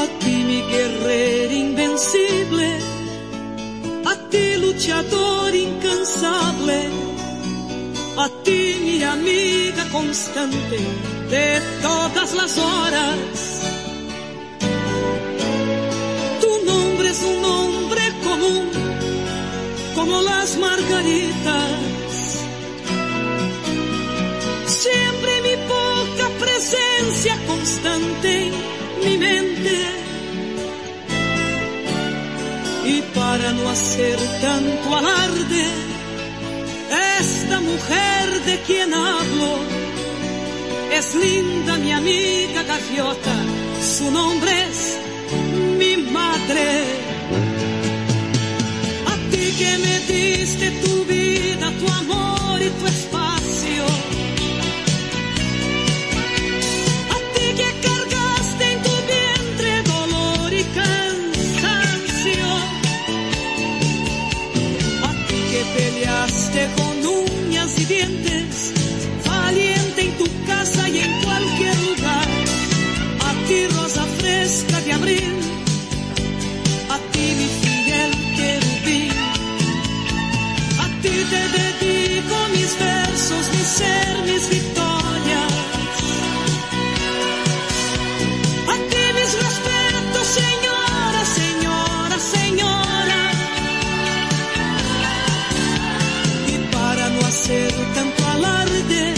[0.00, 2.68] A ti mi guerrera invencible.
[4.04, 6.78] A ti luchador incansable
[8.16, 10.78] a ti mi amiga constante
[11.30, 13.60] de todas las horas.
[16.42, 18.68] Tu nombre es un nombre común
[19.94, 22.01] como las margaritas.
[26.62, 28.54] Presencia constante en
[29.04, 29.76] mi mente.
[32.84, 35.64] Y para no hacer tanto alarde,
[37.18, 39.50] esta mujer de quien hablo
[40.92, 43.36] es linda mi amiga gaviota,
[43.96, 44.98] su nombre es
[45.78, 46.66] mi madre.
[49.12, 53.41] A ti que me diste tu vida, tu amor y tu espacio.
[83.64, 85.52] Ser, mis victorias.
[88.68, 93.20] A ti mis respetos, señora, señora, señora.
[96.48, 99.14] Y para no hacer tanto alarde,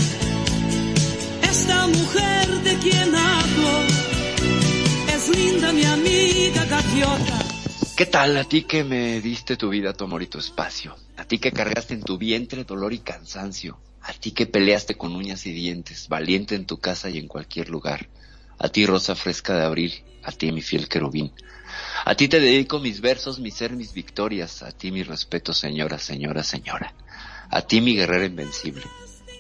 [1.43, 3.73] esta mujer de quien hablo
[5.15, 7.39] es linda mi amiga gaviota.
[7.97, 10.97] ¿Qué tal a ti que me diste tu vida, tu amor y tu espacio?
[11.17, 13.79] A ti que cargaste en tu vientre dolor y cansancio.
[14.07, 17.71] A ti que peleaste con uñas y dientes, valiente en tu casa y en cualquier
[17.71, 18.11] lugar.
[18.59, 21.33] A ti rosa fresca de abril, a ti mi fiel querubín.
[22.05, 24.63] A ti te dedico mis versos, mi ser, mis victorias.
[24.63, 26.95] A ti mi respeto, señora, señora, señora.
[27.49, 28.85] A ti mi guerrera invencible.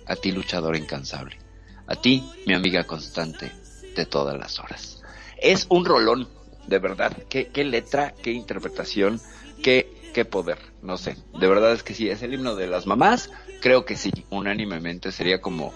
[0.06, 1.36] A ti luchador incansable.
[1.86, 3.52] A ti mi amiga constante
[3.94, 5.02] de todas las horas.
[5.42, 6.26] Es un rolón,
[6.66, 7.14] de verdad.
[7.28, 9.20] Qué letra, qué interpretación,
[9.62, 10.56] qué, qué poder.
[10.80, 13.30] No sé, de verdad es que sí, es el himno de las mamás.
[13.60, 15.74] Creo que sí, unánimemente sería como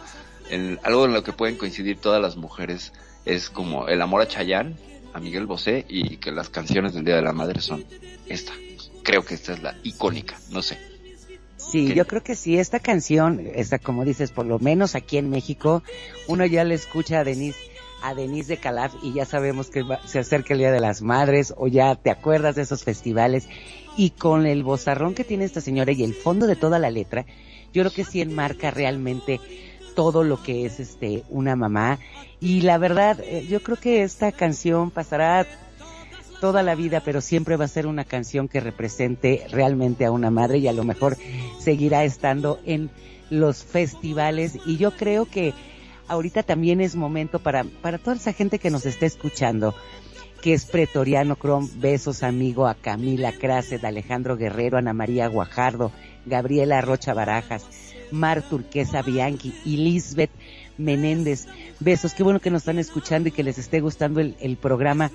[0.49, 2.93] el- algo en lo que pueden coincidir todas las mujeres.
[3.27, 4.77] Es como el amor a Chayanne,
[5.13, 7.85] a Miguel Bosé y que las canciones del Día de la Madre son
[8.29, 8.53] esta.
[9.03, 10.79] Creo que esta es la icónica, no sé.
[11.57, 11.95] Sí, ¿Qué?
[11.95, 15.83] yo creo que sí, esta canción, esta como dices, por lo menos aquí en México,
[16.29, 17.59] uno ya le escucha a Denise,
[18.03, 21.03] a Denise de Calaf y ya sabemos que va- se acerca el Día de las
[21.03, 23.49] Madres o ya te acuerdas de esos festivales
[23.97, 27.27] y con el bozarrón que tiene esta señora y el fondo de toda la letra,
[27.73, 29.41] yo creo que sí enmarca realmente
[29.95, 31.99] todo lo que es este una mamá.
[32.41, 35.47] Y la verdad eh, yo creo que esta canción pasará
[36.41, 40.31] toda la vida, pero siempre va a ser una canción que represente realmente a una
[40.31, 41.17] madre y a lo mejor
[41.59, 42.91] seguirá estando en
[43.29, 44.59] los festivales.
[44.67, 45.53] Y yo creo que
[46.07, 49.75] ahorita también es momento para para toda esa gente que nos está escuchando
[50.43, 55.93] que es pretoriano Crom, besos amigo a Camila Craset, Alejandro Guerrero, Ana María Guajardo,
[56.27, 57.67] Gabriela Rocha Barajas,
[58.11, 60.31] Mar Turquesa Bianchi y Lisbeth
[60.77, 61.47] Menéndez.
[61.81, 65.11] Besos, qué bueno que nos están escuchando y que les esté gustando el, el programa.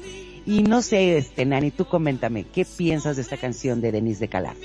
[0.46, 4.28] Y no sé, este, Nani, tú coméntame, ¿qué piensas de esta canción de Denise de
[4.28, 4.56] Calar?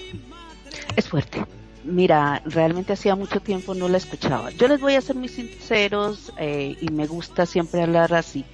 [0.97, 1.45] Es fuerte.
[1.85, 4.51] Mira, realmente hacía mucho tiempo no la escuchaba.
[4.51, 8.45] Yo les voy a ser muy sinceros eh, y me gusta siempre hablar así.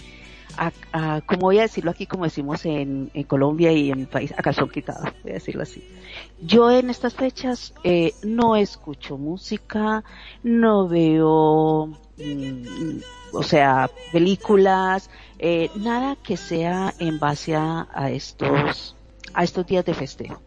[0.57, 4.43] A, como voy a decirlo aquí, como decimos en, Colombia y en mi país, a
[4.43, 5.83] calzón quitado, voy a decirlo así.
[6.41, 10.05] Yo en estas fechas eh, no escucho música,
[10.43, 11.87] no veo,
[12.17, 12.99] mm,
[13.33, 18.95] o sea, películas, eh, nada que sea en base a, estos,
[19.33, 20.41] a estos días de festejo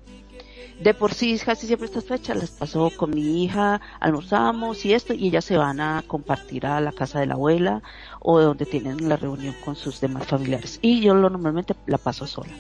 [0.80, 5.14] de por sí casi siempre estas fechas las pasó con mi hija, almorzamos y esto,
[5.14, 7.82] y ellas se van a compartir a la casa de la abuela
[8.30, 10.80] o de donde tienen la reunión con sus demás familiares.
[10.82, 12.52] Y yo lo normalmente la paso sola.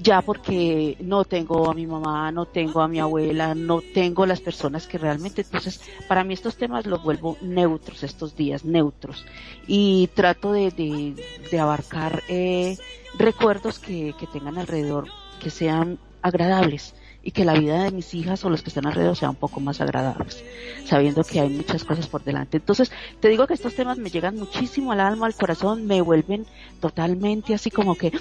[0.00, 4.40] Ya porque no tengo a mi mamá, no tengo a mi abuela, no tengo las
[4.40, 9.26] personas que realmente, entonces, para mí estos temas los vuelvo neutros, estos días neutros.
[9.66, 11.16] Y trato de, de,
[11.50, 12.78] de abarcar eh,
[13.18, 15.08] recuerdos que, que tengan alrededor,
[15.40, 19.16] que sean agradables y que la vida de mis hijas o los que están alrededor
[19.16, 20.42] sea un poco más agradables,
[20.84, 22.56] sabiendo que hay muchas cosas por delante.
[22.56, 26.46] Entonces, te digo que estos temas me llegan muchísimo al alma, al corazón, me vuelven
[26.80, 28.12] totalmente así como que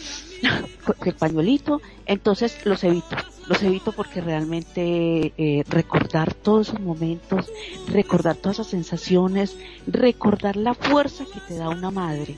[1.06, 3.16] el pañuelito, entonces los evito,
[3.48, 7.52] los evito porque realmente eh, recordar todos esos momentos,
[7.88, 12.36] recordar todas esas sensaciones, recordar la fuerza que te da una madre,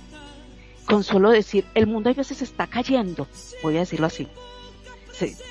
[0.86, 3.28] con solo decir, el mundo a veces está cayendo,
[3.64, 4.28] voy a decirlo así,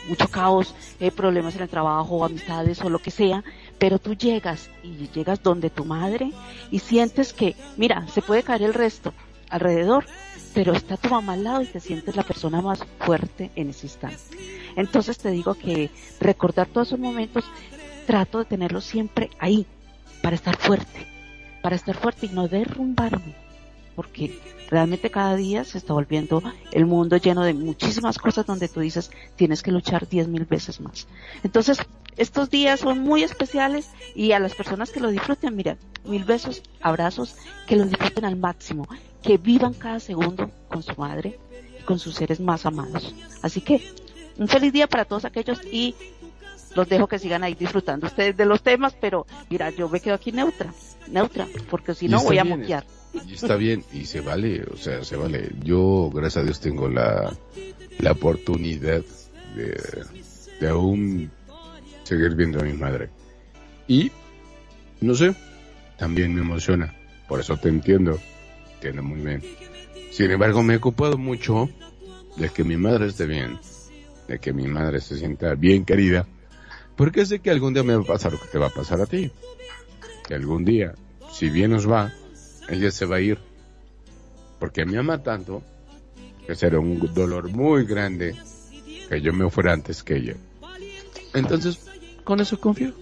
[0.08, 3.44] mucho caos, eh, problemas en el trabajo, amistades o lo que sea,
[3.78, 6.32] pero tú llegas y llegas donde tu madre
[6.70, 9.12] y sientes que, mira, se puede caer el resto
[9.50, 10.06] alrededor,
[10.54, 13.86] pero está tu mamá al lado y te sientes la persona más fuerte en ese
[13.86, 14.18] instante.
[14.76, 17.44] Entonces te digo que recordar todos esos momentos,
[18.06, 19.66] trato de tenerlos siempre ahí,
[20.22, 21.06] para estar fuerte,
[21.62, 23.34] para estar fuerte y no derrumbarme,
[23.95, 24.38] porque
[24.70, 29.11] realmente cada día se está volviendo el mundo lleno de muchísimas cosas donde tú dices
[29.36, 31.07] tienes que luchar diez mil veces más.
[31.43, 31.78] Entonces,
[32.16, 36.62] estos días son muy especiales y a las personas que lo disfruten, mira, mil besos,
[36.80, 37.36] abrazos,
[37.66, 38.86] que lo disfruten al máximo,
[39.22, 41.38] que vivan cada segundo con su madre
[41.78, 43.14] y con sus seres más amados.
[43.43, 43.82] Así que,
[44.38, 45.95] un feliz día para todos aquellos y
[46.74, 50.14] los dejo que sigan ahí disfrutando ustedes de los temas, pero mira, yo me quedo
[50.14, 50.72] aquí neutra,
[51.09, 52.84] neutra, porque si no voy a moquear.
[53.26, 55.50] Y está bien, y se vale, o sea, se vale.
[55.62, 57.32] Yo, gracias a Dios, tengo la,
[57.98, 59.02] la oportunidad
[59.54, 60.04] de,
[60.60, 61.30] de aún
[62.04, 63.10] seguir viendo a mi madre.
[63.86, 64.10] Y,
[65.00, 65.34] no sé,
[65.98, 66.94] también me emociona.
[67.28, 68.18] Por eso te entiendo.
[68.74, 69.42] Entiendo muy bien.
[70.10, 71.68] Sin embargo, me he ocupado mucho
[72.36, 73.58] de que mi madre esté bien.
[74.28, 76.26] De que mi madre se sienta bien querida.
[76.96, 79.00] Porque sé que algún día me va a pasar lo que te va a pasar
[79.00, 79.30] a ti.
[80.26, 80.94] Que algún día,
[81.32, 82.12] si bien nos va,
[82.74, 83.38] ella se va a ir.
[84.58, 85.62] Porque me ama tanto
[86.46, 88.34] que será un dolor muy grande
[89.08, 90.36] que yo me fuera antes que ella.
[91.34, 91.78] Entonces,
[92.24, 92.92] con eso confío.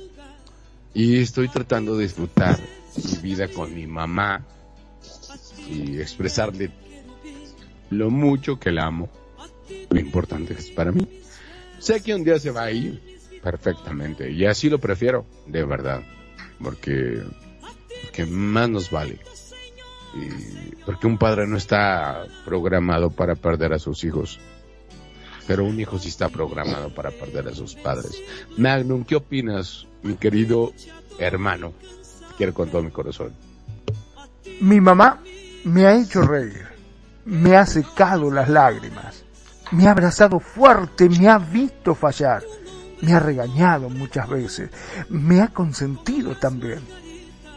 [0.95, 2.59] Y estoy tratando de disfrutar
[2.97, 4.45] mi vida con mi mamá
[5.69, 6.71] y expresarle
[7.91, 9.09] lo mucho que la amo,
[9.91, 11.07] lo importante es para mí.
[11.79, 13.01] Sé que un día se va a ir
[13.43, 16.03] perfectamente y así lo prefiero, de verdad,
[16.61, 17.23] porque,
[18.03, 19.19] porque más nos vale.
[20.85, 24.41] Porque un padre no está programado para perder a sus hijos.
[25.47, 28.21] Pero un hijo sí está programado para perder a sus padres.
[28.57, 30.73] Magnum, ¿qué opinas, mi querido
[31.19, 31.73] hermano?
[32.37, 33.33] Quiero con todo mi corazón.
[34.61, 35.21] Mi mamá
[35.65, 36.67] me ha hecho reír,
[37.25, 39.25] me ha secado las lágrimas,
[39.73, 42.43] me ha abrazado fuerte, me ha visto fallar,
[43.03, 44.71] me ha regañado muchas veces,
[45.09, 46.81] me ha consentido también,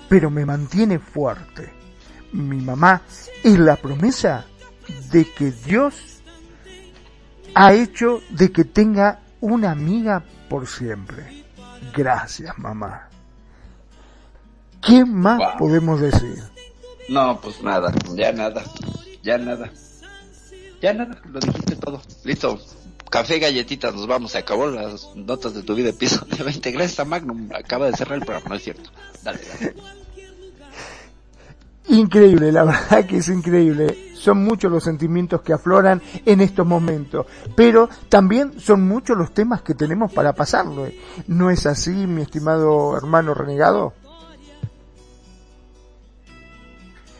[0.10, 1.83] pero me mantiene fuerte
[2.34, 3.02] mi mamá
[3.44, 4.46] es la promesa
[5.12, 6.22] de que Dios
[7.56, 11.46] ha hecho de que tenga una amiga por siempre.
[11.96, 13.10] Gracias, mamá.
[14.82, 15.58] ¿Qué más wow.
[15.58, 16.44] podemos decir?
[17.10, 18.64] No, pues nada, ya nada,
[19.22, 19.72] ya nada.
[20.82, 22.02] Ya nada, lo dijiste todo.
[22.26, 22.60] Listo.
[23.10, 26.72] café galletitas, nos vamos, se acabó las notas de tu vida, episodio 20.
[26.72, 28.90] Gracias a Magnum, acaba de cerrar el programa, no es cierto.
[29.24, 30.03] Dale, dale.
[31.90, 34.14] Increíble, la verdad que es increíble.
[34.16, 37.26] Son muchos los sentimientos que afloran en estos momentos,
[37.56, 40.88] pero también son muchos los temas que tenemos para pasarlo.
[41.28, 43.94] ¿No es así, mi estimado hermano renegado?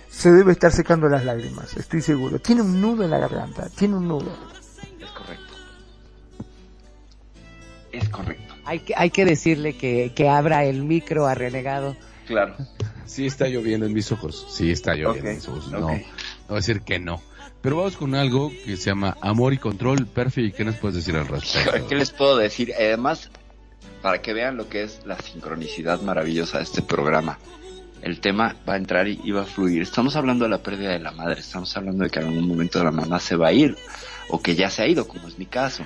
[0.10, 2.40] Se debe estar secando las lágrimas, estoy seguro.
[2.40, 4.32] Tiene un nudo en la garganta, tiene un nudo.
[5.02, 5.54] Es correcto.
[7.92, 8.54] Es correcto.
[8.64, 11.98] Hay que, hay que decirle que, que abra el micro a renegado.
[12.26, 12.56] Claro.
[13.06, 14.48] Sí está lloviendo en mis ojos.
[14.50, 15.72] Sí está lloviendo en mis ojos.
[15.72, 16.04] No, no voy
[16.50, 17.22] a decir que no.
[17.62, 20.06] Pero vamos con algo que se llama Amor y Control.
[20.06, 21.88] Perfi, ¿qué nos puedes decir al respecto?
[21.90, 22.74] ¿Qué les puedo decir?
[22.78, 23.30] Además,
[24.02, 27.40] para que vean lo que es la sincronicidad maravillosa de este programa.
[28.02, 29.82] El tema va a entrar y, y va a fluir.
[29.82, 31.40] Estamos hablando de la pérdida de la madre.
[31.40, 33.78] Estamos hablando de que en algún momento la mamá se va a ir.
[34.28, 35.86] O que ya se ha ido, como es mi caso.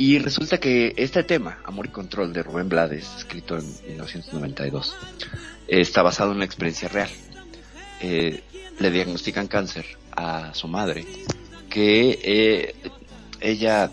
[0.00, 4.94] Y resulta que este tema, Amor y Control, de Rubén Blades, escrito en 1992,
[5.66, 7.10] está basado en la experiencia real.
[8.00, 8.44] Eh,
[8.78, 11.04] le diagnostican cáncer a su madre,
[11.68, 12.74] que eh,
[13.40, 13.90] ella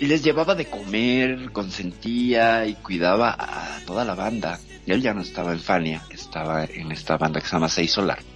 [0.00, 4.60] les llevaba de comer, consentía y cuidaba a toda la banda.
[4.86, 8.31] Él ya no estaba en Fania, estaba en esta banda que se llama Seis Solar.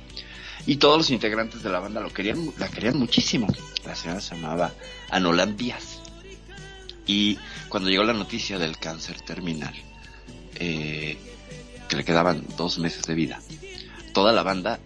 [0.67, 3.47] Y todos los integrantes de la banda lo querían, la querían muchísimo.
[3.85, 4.75] La señora se llamaba
[5.11, 6.01] Anolan Díaz.
[7.07, 7.39] Y
[7.69, 9.75] cuando llegó la noticia del cáncer terminal,
[10.57, 11.17] eh,
[11.89, 13.41] que le quedaban dos meses de vida,
[14.12, 14.81] toda la banda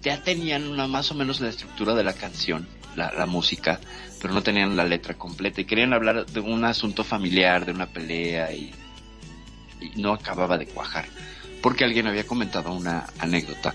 [0.00, 3.78] ya tenían una más o menos la estructura de la canción, la, música,
[4.22, 7.86] pero no tenían la letra completa y querían hablar de un asunto familiar, de una
[7.86, 8.72] pelea y
[9.96, 11.04] no acababa de cuajar.
[11.60, 13.74] Porque alguien había comentado una anécdota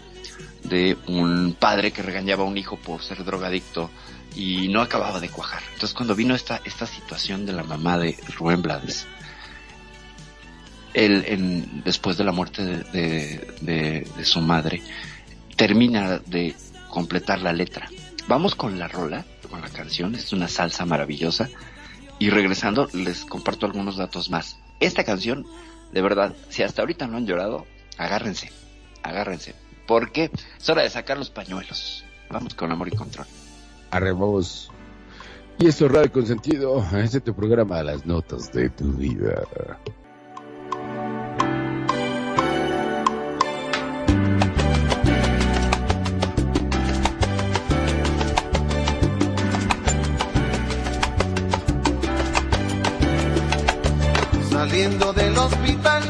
[0.64, 3.90] de un padre que regañaba a un hijo por ser drogadicto
[4.36, 5.62] y no acababa de cuajar.
[5.74, 9.08] Entonces cuando vino esta, esta situación de la mamá de Rubén Blades,
[10.94, 14.82] él después de la muerte de, de su madre,
[15.56, 16.56] termina de
[16.90, 17.90] completar la letra.
[18.28, 21.50] Vamos con la rola, con la canción, es una salsa maravillosa.
[22.20, 24.58] Y regresando, les comparto algunos datos más.
[24.80, 25.46] Esta canción,
[25.92, 27.66] de verdad, si hasta ahorita no han llorado,
[27.98, 28.52] agárrense,
[29.02, 29.56] agárrense,
[29.92, 32.06] porque es hora de sacar los pañuelos.
[32.30, 33.28] Vamos con amor y control.
[33.90, 34.72] Arremos.
[35.60, 39.46] Y esto es Radio Consentido, este es tu programa, las notas de tu vida.
[54.50, 56.04] Saliendo del hospital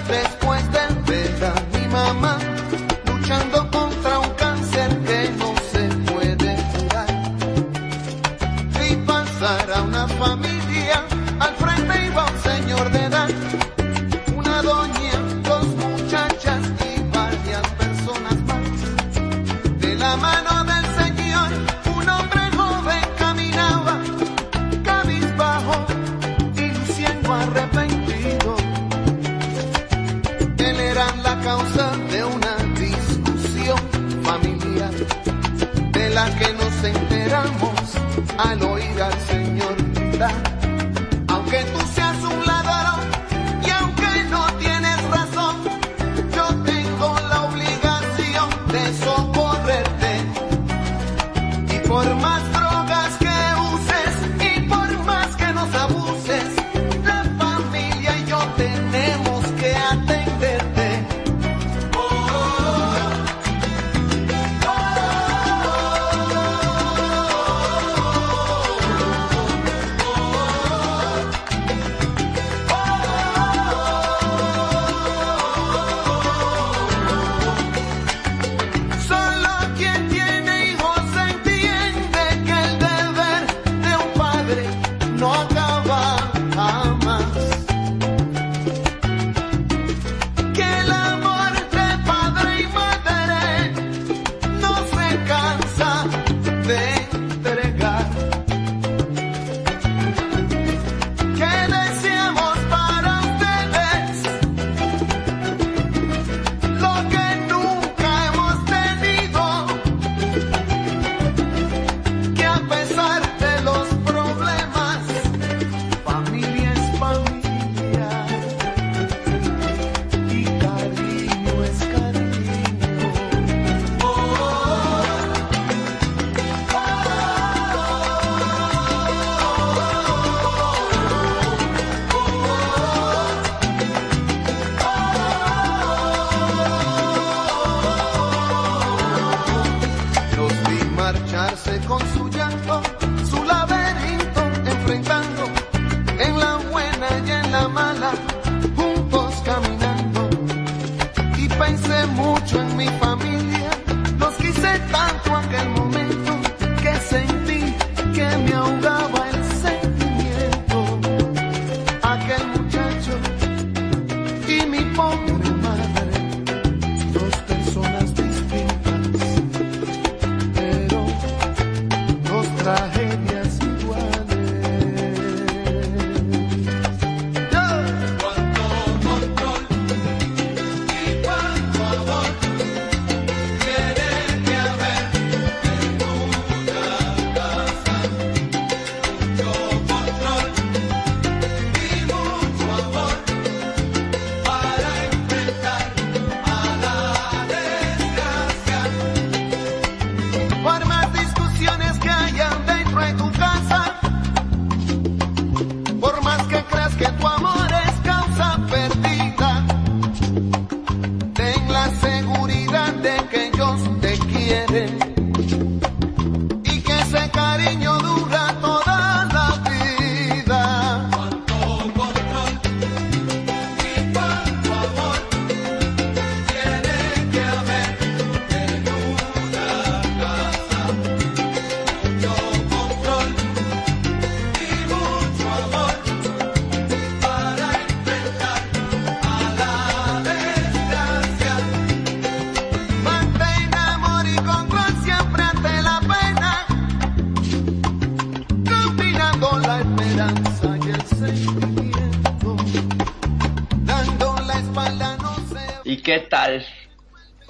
[256.12, 256.66] qué tal?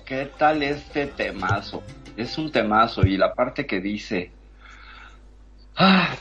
[0.06, 1.82] ¿Qué tal este temazo?
[2.16, 4.30] Es un temazo y la parte que dice
[5.78, 6.16] ah,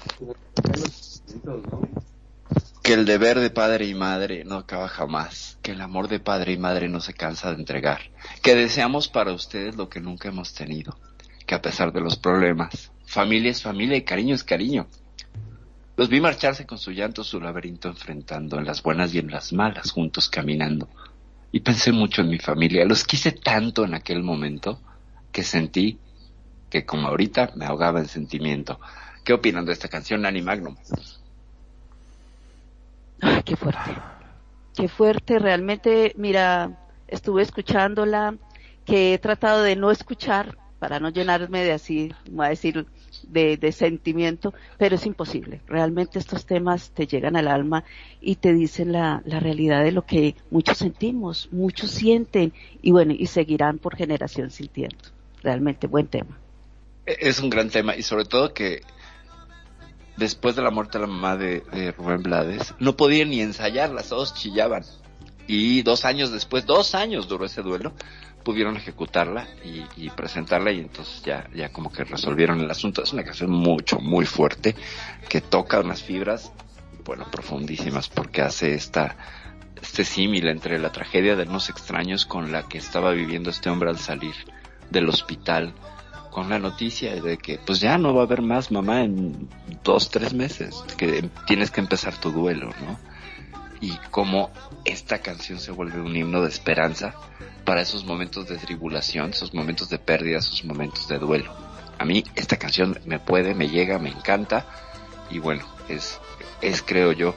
[2.83, 6.53] que el deber de padre y madre no acaba jamás, que el amor de padre
[6.53, 8.01] y madre no se cansa de entregar,
[8.43, 10.97] que deseamos para ustedes lo que nunca hemos tenido,
[11.47, 14.87] que a pesar de los problemas, familia es familia y cariño es cariño.
[15.95, 19.53] Los vi marcharse con su llanto, su laberinto enfrentando, en las buenas y en las
[19.53, 20.89] malas, juntos caminando.
[21.53, 24.81] Y pensé mucho en mi familia, los quise tanto en aquel momento
[25.33, 25.99] que sentí
[26.69, 28.79] que como ahorita me ahogaba en sentimiento.
[29.25, 30.77] ¿Qué opinan de esta canción, Nani Magnum?
[33.21, 33.97] Ay, qué fuerte.
[34.75, 36.79] Qué fuerte, realmente, mira,
[37.09, 38.37] estuve escuchándola,
[38.87, 42.87] que he tratado de no escuchar para no llenarme de así, voy a decir,
[43.29, 45.61] de, sentimiento, pero es imposible.
[45.69, 47.85] Realmente estos temas te llegan al alma
[48.21, 53.27] y te dicen la, realidad de lo que muchos sentimos, muchos sienten y bueno, y
[53.27, 54.97] seguirán por generación sintiendo.
[55.43, 56.39] Realmente buen tema.
[57.05, 58.81] E- Es un gran tema y sobre todo que
[60.17, 64.09] después de la muerte de la mamá de, de Rubén Blades, no podían ni ensayarlas,
[64.09, 64.85] todos chillaban.
[65.47, 67.93] Y dos años después, dos años duró ese duelo,
[68.45, 73.03] pudieron ejecutarla y, presentarla y entonces ya, ya como que resolvieron el asunto.
[73.03, 74.75] Es una canción mucho, muy fuerte,
[75.29, 76.53] que toca unas fibras,
[77.05, 79.17] bueno, profundísimas, porque hace esta,
[79.81, 83.91] este símil entre la tragedia de unos extraños con la que estaba viviendo este hombre
[83.91, 84.35] al salir
[84.91, 85.75] del hospital
[86.31, 89.49] con la noticia de que pues ya no va a haber más mamá en
[89.83, 93.10] dos, tres meses, que tienes que empezar tu duelo, ¿no?
[93.81, 94.51] Y cómo
[94.85, 97.15] esta canción se vuelve un himno de esperanza
[97.65, 101.55] para esos momentos de tribulación, esos momentos de pérdida, esos momentos de duelo.
[101.99, 104.67] A mí esta canción me puede, me llega, me encanta
[105.31, 106.19] y bueno, es,
[106.61, 107.35] es creo yo,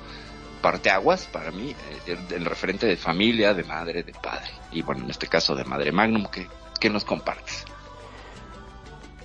[0.62, 1.76] parteaguas para mí,
[2.08, 4.50] eh, el, referente de familia, de madre, de padre.
[4.72, 6.48] Y bueno, en este caso de Madre Magnum, que,
[6.80, 7.66] que nos compartes.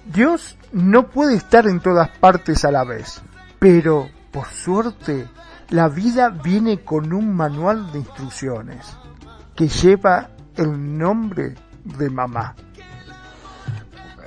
[0.05, 3.23] Dios no puede estar en todas partes a la vez,
[3.59, 5.27] pero por suerte
[5.71, 8.97] la vida viene con un manual de instrucciones
[9.55, 11.55] que lleva el nombre
[11.85, 12.55] de mamá.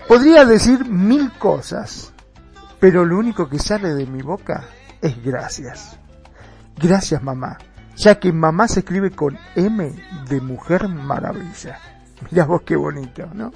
[0.07, 2.13] Podría decir mil cosas,
[2.79, 4.65] pero lo único que sale de mi boca
[5.01, 5.97] es gracias.
[6.77, 7.57] Gracias mamá,
[7.95, 9.93] ya que mamá se escribe con M
[10.29, 11.79] de Mujer Maravilla.
[12.29, 13.51] Mira vos qué bonito, ¿no?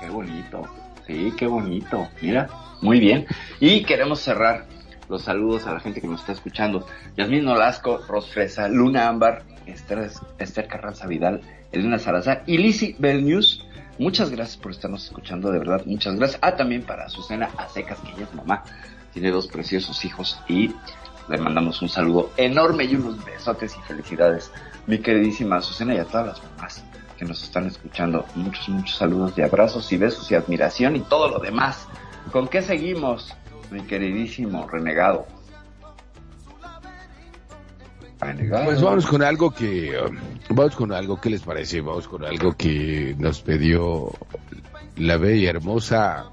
[0.00, 0.62] Qué bonito.
[1.06, 2.08] Sí, qué bonito.
[2.20, 2.48] Mira,
[2.80, 3.26] muy bien.
[3.58, 4.66] Y queremos cerrar
[5.12, 6.86] los saludos a la gente que nos está escuchando.
[7.18, 13.62] Yasmín Nolasco, Ros Fresa, Luna Ámbar, Esther, Esther Carranza Vidal, Elena Salazar y Lizzy Belnews.
[13.98, 16.40] Muchas gracias por estarnos escuchando, de verdad, muchas gracias.
[16.42, 18.64] Ah, también para Azucena Acecas, que ella es mamá,
[19.12, 20.70] tiene dos preciosos hijos y
[21.28, 24.50] le mandamos un saludo enorme y unos besotes y felicidades,
[24.86, 26.82] mi queridísima Azucena y a todas las mamás
[27.18, 28.24] que nos están escuchando.
[28.34, 31.86] Muchos, muchos saludos y abrazos y besos y admiración y todo lo demás.
[32.32, 33.34] ¿Con qué seguimos,
[33.72, 35.26] mi queridísimo renegado?
[38.20, 38.64] Renegado.
[38.66, 39.98] Pues vamos con algo que
[40.50, 44.12] vamos con algo que les parece, vamos con algo que nos pidió
[44.96, 46.26] la bella hermosa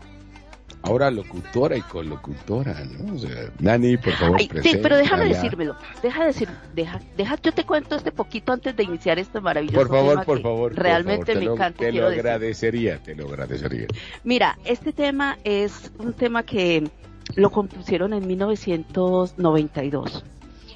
[0.83, 3.15] ahora locutora y colocutora, ¿no?
[3.15, 5.75] O sea, Nani, por favor, Ay, sí, pero déjame decírmelo.
[6.03, 9.89] Deja decir, deja, deja, yo te cuento este poquito antes de iniciar este maravilloso Por
[9.89, 10.73] favor, tema por favor.
[10.73, 11.79] por Realmente favor, me te lo- encanta.
[11.79, 12.19] Te lo decir.
[12.19, 13.87] agradecería, te lo agradecería.
[14.23, 16.87] Mira, este tema es un tema que
[17.35, 20.23] lo compusieron en 1992.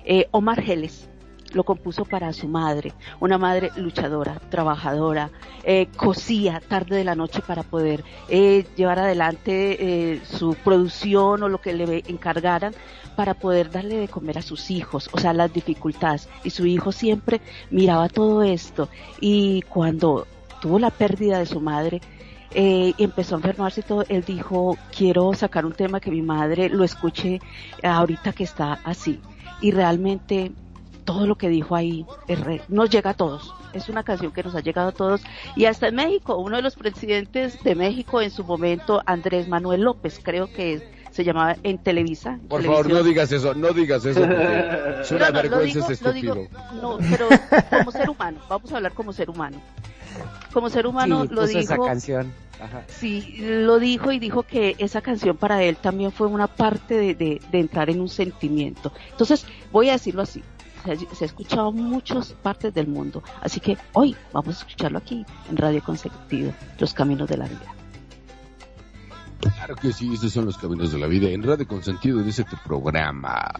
[0.05, 1.09] Eh, Omar Geles
[1.53, 5.29] lo compuso para su madre, una madre luchadora, trabajadora,
[5.63, 9.77] eh, cosía tarde de la noche para poder eh, llevar adelante
[10.13, 12.73] eh, su producción o lo que le encargaran
[13.15, 16.27] para poder darle de comer a sus hijos, o sea, las dificultades.
[16.43, 18.89] Y su hijo siempre miraba todo esto
[19.19, 20.27] y cuando
[20.61, 22.01] tuvo la pérdida de su madre,
[22.53, 26.21] eh, y empezó a enfermarse y todo, él dijo, quiero sacar un tema que mi
[26.21, 27.41] madre lo escuche
[27.83, 29.19] ahorita que está así.
[29.61, 30.51] Y realmente
[31.05, 33.53] todo lo que dijo ahí es re- nos llega a todos.
[33.73, 35.21] Es una canción que nos ha llegado a todos.
[35.55, 39.81] Y hasta en México, uno de los presidentes de México en su momento, Andrés Manuel
[39.81, 40.81] López, creo que
[41.13, 42.39] se llamaba en Televisa.
[42.49, 42.83] Por Televisión.
[42.85, 45.93] favor, no digas eso, no digas eso, porque es una No, no, vergüenza digo- ese
[45.93, 46.35] estúpido.
[46.81, 47.27] no, pero
[47.69, 49.57] como ser humano, vamos a hablar como ser humano.
[50.51, 52.31] Como ser humano sí, lo puso esa dijo, canción.
[52.61, 52.83] Ajá.
[52.87, 57.15] sí, lo dijo y dijo que esa canción para él también fue una parte de,
[57.15, 58.91] de- de entrar en un sentimiento.
[59.11, 60.43] Entonces, voy a decirlo así.
[60.85, 63.23] Se ha, se ha escuchado en muchas partes del mundo.
[63.41, 67.73] Así que hoy vamos a escucharlo aquí en Radio Consentido, Los Caminos de la Vida.
[69.55, 71.29] Claro que sí, esos son los caminos de la vida.
[71.29, 73.51] En Radio Consentido dice tu programa.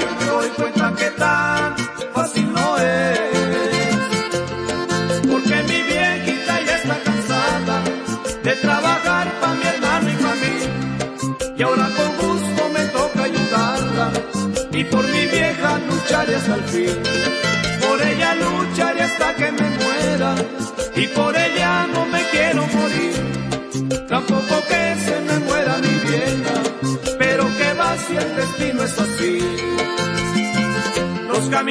[0.00, 1.10] Yo me doy cuenta que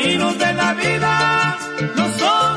[0.04, 1.58] caminos de la vida
[1.96, 2.53] no son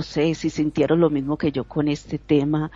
[0.00, 2.70] no sé si sintieron lo mismo que yo con este tema,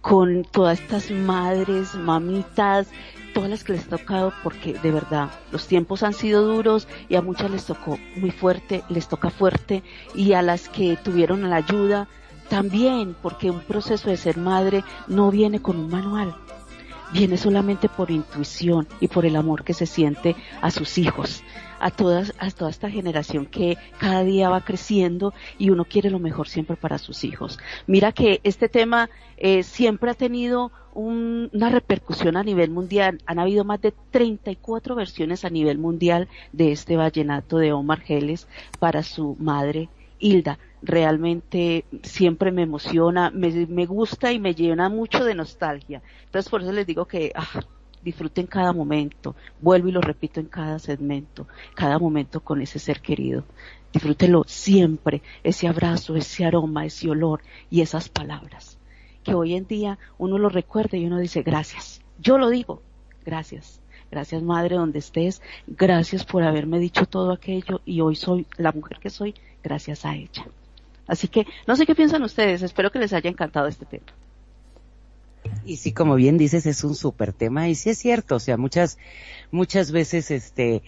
[0.00, 2.86] con todas estas madres, mamitas,
[3.34, 7.16] todas las que les ha tocado, porque de verdad los tiempos han sido duros y
[7.16, 9.82] a muchas les tocó muy fuerte, les toca fuerte,
[10.14, 12.06] y a las que tuvieron la ayuda
[12.48, 16.32] también, porque un proceso de ser madre no viene con un manual
[17.12, 21.42] viene solamente por intuición y por el amor que se siente a sus hijos,
[21.78, 26.18] a todas, a toda esta generación que cada día va creciendo y uno quiere lo
[26.18, 27.58] mejor siempre para sus hijos.
[27.86, 33.20] Mira que este tema eh, siempre ha tenido un- una repercusión a nivel mundial.
[33.26, 38.48] Han habido más de 34 versiones a nivel mundial de este vallenato de Omar Geles
[38.78, 40.58] para su madre Hilda.
[40.82, 46.02] Realmente siempre me emociona, me, me gusta y me llena mucho de nostalgia.
[46.24, 47.46] Entonces por eso les digo que ah,
[48.08, 49.36] disfruten cada momento.
[49.60, 53.44] Vuelvo y lo repito en cada segmento, cada momento con ese ser querido.
[53.92, 57.40] Disfrútenlo siempre, ese abrazo, ese aroma, ese olor
[57.70, 58.78] y esas palabras.
[59.22, 62.02] Que hoy en día uno lo recuerda y uno dice gracias.
[62.18, 62.82] Yo lo digo,
[63.24, 63.80] gracias.
[64.10, 65.42] Gracias madre donde estés.
[65.66, 70.14] Gracias por haberme dicho todo aquello y hoy soy la mujer que soy gracias a
[70.14, 70.46] ella.
[71.06, 72.62] Así que no sé qué piensan ustedes.
[72.62, 74.06] Espero que les haya encantado este tema.
[75.64, 78.56] Y sí, como bien dices, es un súper tema y sí es cierto, o sea,
[78.56, 78.98] muchas,
[79.50, 80.82] muchas veces, este,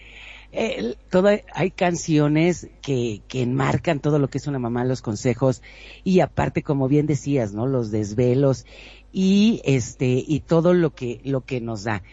[0.51, 5.61] eh, toda, hay canciones que, que enmarcan todo lo que es una mamá, los consejos
[6.03, 7.67] y aparte, como bien decías, ¿no?
[7.67, 8.65] Los desvelos
[9.13, 12.03] y este, y todo lo que, lo que nos da.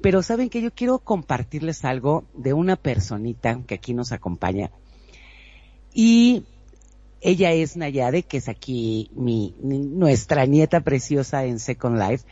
[0.00, 4.70] Pero saben que yo quiero compartirles algo de una personita que aquí nos acompaña
[5.92, 6.44] y
[7.20, 12.24] ella es Nayade, que es aquí mi, nuestra nieta preciosa en Second Life.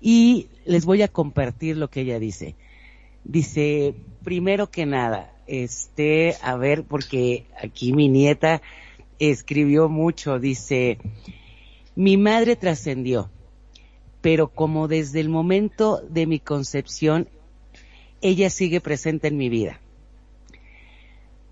[0.00, 2.56] Y les voy a compartir lo que ella dice.
[3.24, 8.62] Dice, primero que nada, este, a ver, porque aquí mi nieta
[9.18, 10.98] escribió mucho, dice,
[11.96, 13.30] mi madre trascendió,
[14.20, 17.28] pero como desde el momento de mi concepción,
[18.20, 19.80] ella sigue presente en mi vida.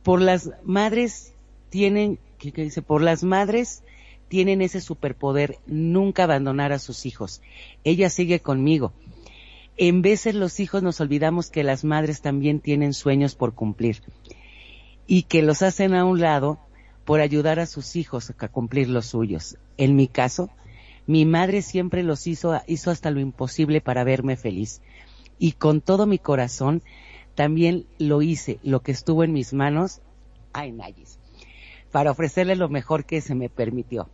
[0.02, 1.34] Por las madres
[1.68, 2.82] tienen, ¿qué, qué dice?
[2.82, 3.82] Por las madres
[4.28, 7.42] tienen ese superpoder, nunca abandonar a sus hijos.
[7.84, 8.92] Ella sigue conmigo.
[9.76, 14.02] En veces los hijos nos olvidamos que las madres también tienen sueños por cumplir
[15.06, 16.58] y que los hacen a un lado
[17.04, 19.58] por ayudar a sus hijos a cumplir los suyos.
[19.76, 20.50] En mi caso,
[21.06, 24.80] mi madre siempre los hizo, hizo hasta lo imposible para verme feliz.
[25.38, 26.82] Y con todo mi corazón
[27.34, 30.00] también lo hice, lo que estuvo en mis manos,
[30.52, 31.18] ay Nayis,
[31.96, 34.10] para ofrecerle lo mejor que se me permitió.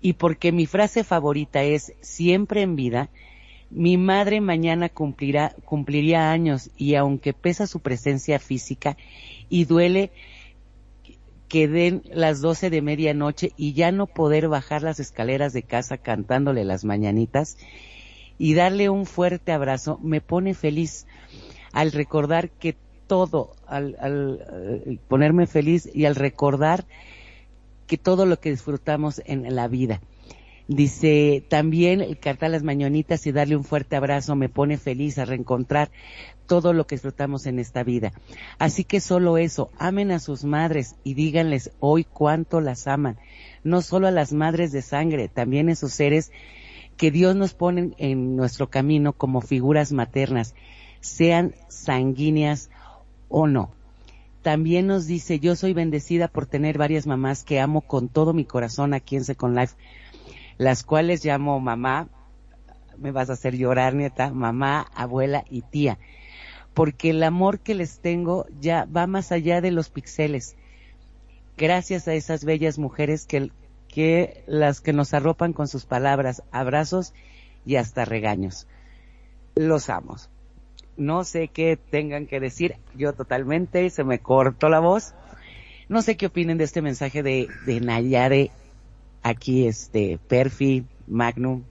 [0.00, 3.10] Y porque mi frase favorita es siempre en vida,
[3.70, 8.96] mi madre mañana cumplirá, cumpliría años y aunque pesa su presencia física
[9.48, 10.12] y duele
[11.48, 15.98] que den las doce de medianoche y ya no poder bajar las escaleras de casa
[15.98, 17.58] cantándole las mañanitas
[18.38, 21.08] y darle un fuerte abrazo, me pone feliz
[21.72, 22.76] al recordar que
[23.12, 26.86] todo, al, eh, ponerme feliz y al recordar
[27.86, 30.00] que todo lo que disfrutamos en la vida.
[30.66, 35.90] Dice, también cantar las mañanitas y darle un fuerte abrazo me pone feliz a reencontrar
[36.46, 38.12] todo lo que disfrutamos en esta vida.
[38.58, 43.18] Así que solo eso, amen a sus madres y díganles hoy cuánto las aman.
[43.62, 46.32] No solo a las madres de sangre, también a esos seres
[46.96, 50.54] que Dios nos pone en nuestro camino como figuras maternas,
[51.02, 52.70] sean sanguíneas
[53.32, 53.72] o no.
[54.42, 58.44] También nos dice, yo soy bendecida por tener varias mamás que amo con todo mi
[58.44, 59.74] corazón aquí en Second Life,
[60.58, 62.08] las cuales llamo mamá,
[62.98, 65.98] me vas a hacer llorar, nieta, mamá, abuela y tía,
[66.74, 70.56] porque el amor que les tengo ya va más allá de los pixeles.
[71.56, 73.50] Gracias a esas bellas mujeres que,
[73.88, 77.14] que las que nos arropan con sus palabras, abrazos
[77.64, 78.66] y hasta regaños.
[79.54, 80.16] Los amo.
[80.96, 85.14] No sé qué tengan que decir, yo totalmente, se me cortó la voz.
[85.88, 88.50] No sé qué opinen de este mensaje de, de Nayare,
[89.22, 91.64] aquí este, Perfi, Magnum,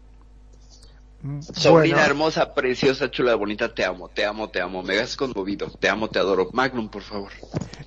[1.53, 5.87] Sobrina hermosa, preciosa, chula, bonita, te amo, te amo, te amo, me has conmovido, te
[5.87, 6.49] amo, te adoro.
[6.51, 7.31] Magnum, por favor.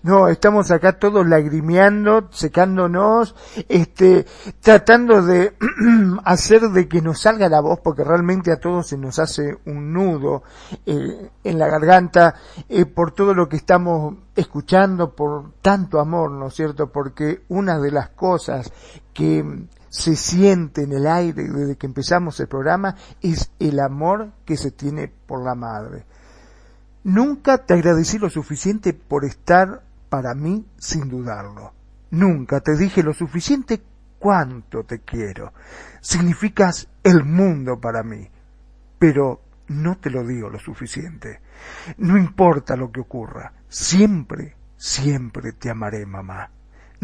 [0.05, 3.35] No, estamos acá todos lagrimeando, secándonos,
[3.68, 4.24] este,
[4.61, 5.55] tratando de
[6.24, 9.93] hacer de que nos salga la voz, porque realmente a todos se nos hace un
[9.93, 10.45] nudo
[10.87, 12.37] eh, en la garganta
[12.68, 16.93] eh, por todo lo que estamos escuchando, por tanto amor, ¿no es cierto?
[16.93, 18.72] Porque una de las cosas
[19.12, 19.45] que
[19.95, 24.72] se siente en el aire desde que empezamos el programa es el amor que se
[24.72, 26.05] tiene por la madre.
[27.05, 31.74] Nunca te agradecí lo suficiente por estar para mí sin dudarlo.
[32.11, 33.84] Nunca te dije lo suficiente
[34.18, 35.53] cuánto te quiero.
[36.01, 38.28] Significas el mundo para mí.
[38.99, 41.40] Pero no te lo digo lo suficiente.
[41.99, 43.53] No importa lo que ocurra.
[43.68, 46.51] Siempre, siempre te amaré, mamá.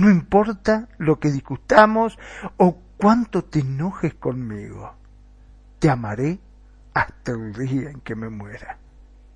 [0.01, 2.19] No importa lo que discutamos
[2.57, 4.95] o cuánto te enojes conmigo.
[5.79, 6.41] Te amaré
[6.95, 8.79] hasta el día en que me muera.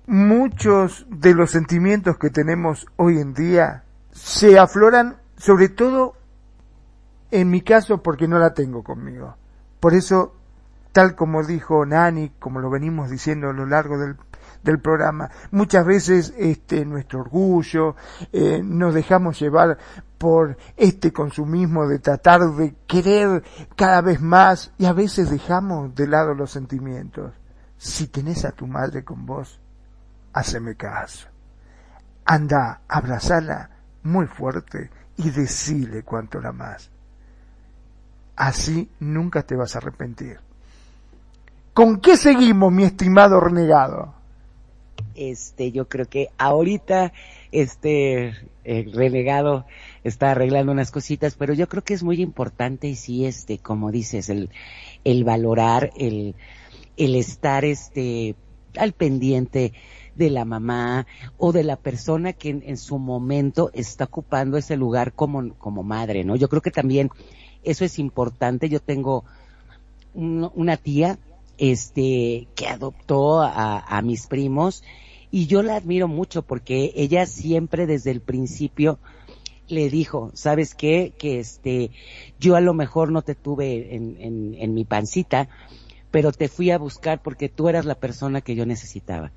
[0.07, 6.15] Muchos de los sentimientos que tenemos hoy en día se afloran sobre todo
[7.29, 9.37] en mi caso porque no la tengo conmigo.
[9.79, 10.33] Por eso,
[10.93, 14.15] tal como dijo Nani, como lo venimos diciendo a lo largo del
[14.65, 15.29] del programa.
[15.51, 17.95] Muchas veces este, nuestro orgullo,
[18.33, 19.77] eh, nos dejamos llevar
[20.17, 23.43] por este consumismo de tratar de querer
[23.75, 27.31] cada vez más y a veces dejamos de lado los sentimientos.
[27.77, 29.59] Si tenés a tu madre con vos,
[30.33, 31.27] haceme caso.
[32.25, 33.69] Anda, abrazala
[34.03, 36.89] muy fuerte y decile cuánto la más.
[38.35, 40.39] Así nunca te vas a arrepentir.
[41.73, 44.15] ¿Con qué seguimos, mi estimado renegado?
[45.15, 47.13] Este yo creo que ahorita
[47.51, 49.65] este el renegado
[50.03, 53.91] está arreglando unas cositas pero yo creo que es muy importante y sí este como
[53.91, 54.49] dices el
[55.03, 56.35] el valorar el
[56.97, 58.35] el estar este
[58.77, 59.73] al pendiente
[60.15, 61.07] de la mamá
[61.37, 66.23] o de la persona que en, su momento está ocupando ese lugar como como madre
[66.23, 67.09] no yo creo que también
[67.65, 68.69] eso es importante.
[68.69, 69.25] Yo tengo
[70.13, 71.17] una tía
[71.57, 74.83] este que adoptó a, a mis primos
[75.35, 78.99] y yo la admiro mucho porque ella siempre desde el principio
[79.67, 81.11] le dijo, ¿sabes qué?
[81.17, 81.91] Que este,
[82.39, 85.49] yo a lo mejor no te tuve en, en, en mi pancita,
[86.09, 89.33] pero te fui a buscar porque tú eras la persona que yo necesitaba.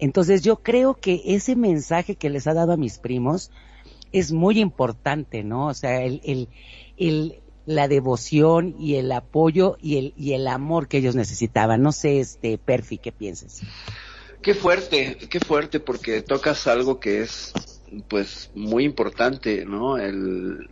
[0.00, 3.52] Entonces yo creo que ese mensaje que les ha dado a mis primos
[4.10, 5.68] es muy importante, ¿no?
[5.68, 6.48] O sea, el, el,
[6.96, 11.82] el, la devoción y el apoyo y el, y el amor que ellos necesitaban.
[11.82, 13.62] No sé, este, Perfi, ¿qué piensas?
[14.42, 17.52] Qué fuerte, qué fuerte, porque tocas algo que es,
[18.08, 19.98] pues, muy importante, ¿no?
[19.98, 20.70] El,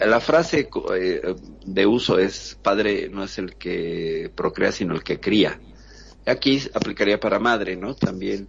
[0.00, 1.34] la frase eh,
[1.66, 5.60] de uso es padre no es el que procrea, sino el que cría.
[6.26, 7.94] Aquí aplicaría para madre, ¿no?
[7.94, 8.48] También.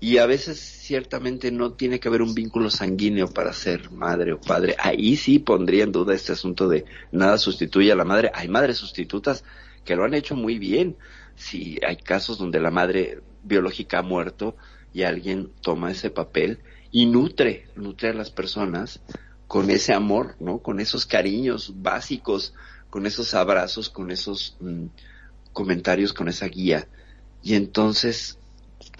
[0.00, 4.40] Y a veces ciertamente no tiene que haber un vínculo sanguíneo para ser madre o
[4.40, 4.76] padre.
[4.78, 8.30] Ahí sí pondría en duda este asunto de nada sustituye a la madre.
[8.34, 9.42] Hay madres sustitutas
[9.84, 10.96] que lo han hecho muy bien.
[11.34, 14.56] Si hay casos donde la madre biológica ha muerto
[14.92, 16.58] y alguien toma ese papel
[16.90, 19.00] y nutre, nutre a las personas
[19.46, 20.58] con ese amor, ¿no?
[20.58, 22.54] Con esos cariños básicos,
[22.90, 24.86] con esos abrazos, con esos mm,
[25.52, 26.86] comentarios, con esa guía.
[27.42, 28.38] Y entonces,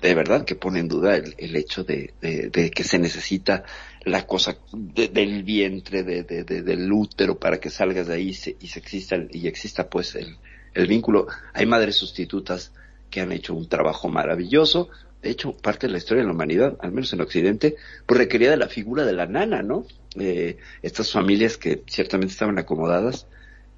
[0.02, 3.64] de verdad que pone en duda el, el hecho de, de, que se necesita
[4.04, 8.68] la cosa del vientre, de, del útero para que salgas de ahí y, se, y,
[8.68, 10.36] se exista, y exista pues el,
[10.74, 11.26] el vínculo.
[11.52, 12.72] Hay madres sustitutas
[13.10, 14.88] que han hecho un trabajo maravilloso.
[15.22, 18.50] De hecho, parte de la historia de la humanidad, al menos en Occidente, pues requería
[18.50, 19.84] de la figura de la nana, ¿no?
[20.18, 23.26] Eh, estas familias que ciertamente estaban acomodadas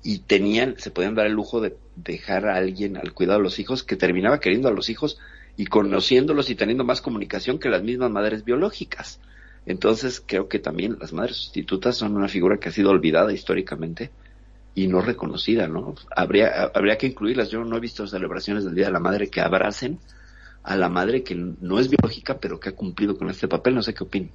[0.02, 3.58] y tenían, se podían dar el lujo de dejar a alguien al cuidado de los
[3.58, 5.18] hijos que terminaba queriendo a los hijos
[5.56, 9.20] y conociéndolos y teniendo más comunicación que las mismas madres biológicas.
[9.66, 14.10] Entonces creo que también las madres sustitutas son una figura que ha sido olvidada históricamente
[14.74, 15.94] y no reconocida, ¿no?
[16.14, 17.50] Habría, habría que incluirlas.
[17.50, 19.98] Yo no he visto celebraciones del Día de la Madre que abracen
[20.62, 23.74] a la madre que no es biológica, pero que ha cumplido con este papel.
[23.74, 24.30] No sé qué opinan.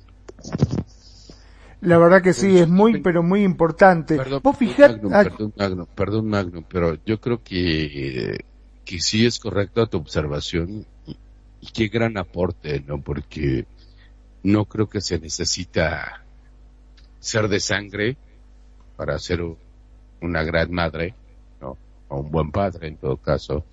[1.81, 4.17] La verdad que sí, es muy, pero muy importante.
[4.17, 8.37] Perdón, Vos fijate, Magnum, perdón, Magnum, perdón, Magnum, pero yo creo que,
[8.83, 11.17] que sí es correcta tu observación y,
[11.61, 13.01] y qué gran aporte, ¿no?
[13.01, 13.65] Porque
[14.43, 16.25] no creo que se necesita
[17.19, 18.17] ser de sangre
[18.95, 19.57] para ser u-
[20.25, 21.13] una gran madre,
[21.61, 21.77] ¿no?
[22.09, 23.63] O un buen padre en todo caso,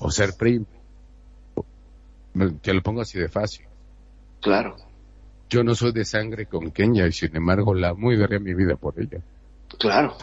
[0.00, 0.66] o ser primo.
[2.62, 3.64] Que lo pongo así de fácil.
[4.40, 4.76] Claro,
[5.50, 8.54] Yo no soy de sangre con Kenia y sin embargo la amo y daría mi
[8.54, 9.20] vida por ella.
[9.78, 10.14] claro.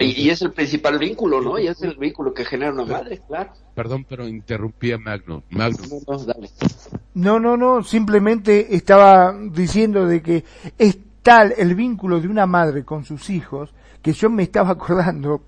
[0.00, 1.58] Y, y es el principal vínculo, ¿no?
[1.58, 3.52] Y es el vínculo que genera una madre, claro.
[3.74, 5.42] Perdón, pero interrumpí a Magnum.
[5.50, 6.50] Magnum, No, no, dale.
[7.14, 10.44] No, no, no, simplemente estaba diciendo de que
[10.76, 13.70] es tal el vínculo de una madre con sus hijos
[14.06, 15.42] que yo me estaba acordando,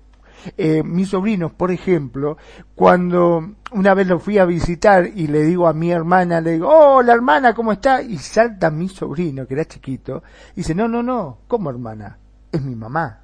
[0.57, 2.35] eh, mis sobrinos, por ejemplo,
[2.75, 6.67] cuando una vez lo fui a visitar y le digo a mi hermana, le digo,
[6.69, 8.01] oh, la hermana, ¿cómo está?
[8.01, 12.17] Y salta mi sobrino, que era chiquito, y dice, no, no, no, ¿cómo hermana?
[12.51, 13.21] Es mi mamá.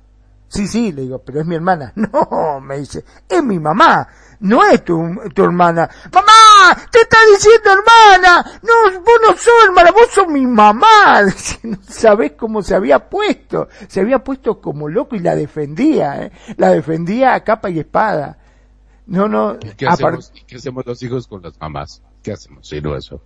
[0.56, 1.91] Sí, sí, le digo, pero es mi hermana.
[1.95, 4.08] No, me dice, es mi mamá,
[4.39, 5.89] no es tu, tu hermana.
[6.14, 6.82] ¡Mamá!
[6.91, 8.60] ¡Te está diciendo hermana!
[8.64, 11.22] No, vos no sos hermana, vos sos mi mamá.
[11.64, 13.68] No sabés cómo se había puesto.
[13.88, 16.32] Se había puesto como loco y la defendía, ¿eh?
[16.58, 18.38] La defendía a capa y espada.
[19.08, 22.01] No, no, ¿y qué, apar- hacemos, y qué hacemos los hijos con las mamás?
[22.24, 22.68] ¿Qué hacemos?
[22.68, 23.22] Si no eso.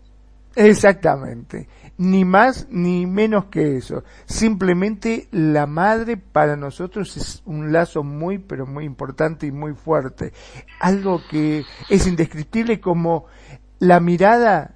[0.59, 1.69] Exactamente.
[1.97, 4.03] Ni más ni menos que eso.
[4.25, 10.33] Simplemente la madre para nosotros es un lazo muy, pero muy importante y muy fuerte.
[10.81, 13.27] Algo que es indescriptible como
[13.79, 14.75] la mirada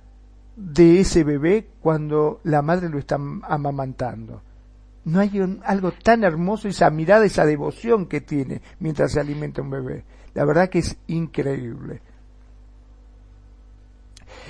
[0.56, 4.42] de ese bebé cuando la madre lo está amamantando.
[5.04, 9.70] No hay algo tan hermoso esa mirada, esa devoción que tiene mientras se alimenta un
[9.70, 10.06] bebé.
[10.34, 12.02] La verdad que es increíble.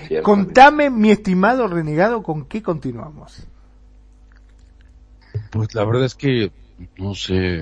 [0.08, 0.24] Cierto.
[0.24, 3.48] Contame, mi estimado renegado, con qué continuamos.
[5.52, 6.52] Pues la verdad es que,
[6.98, 7.62] no sé,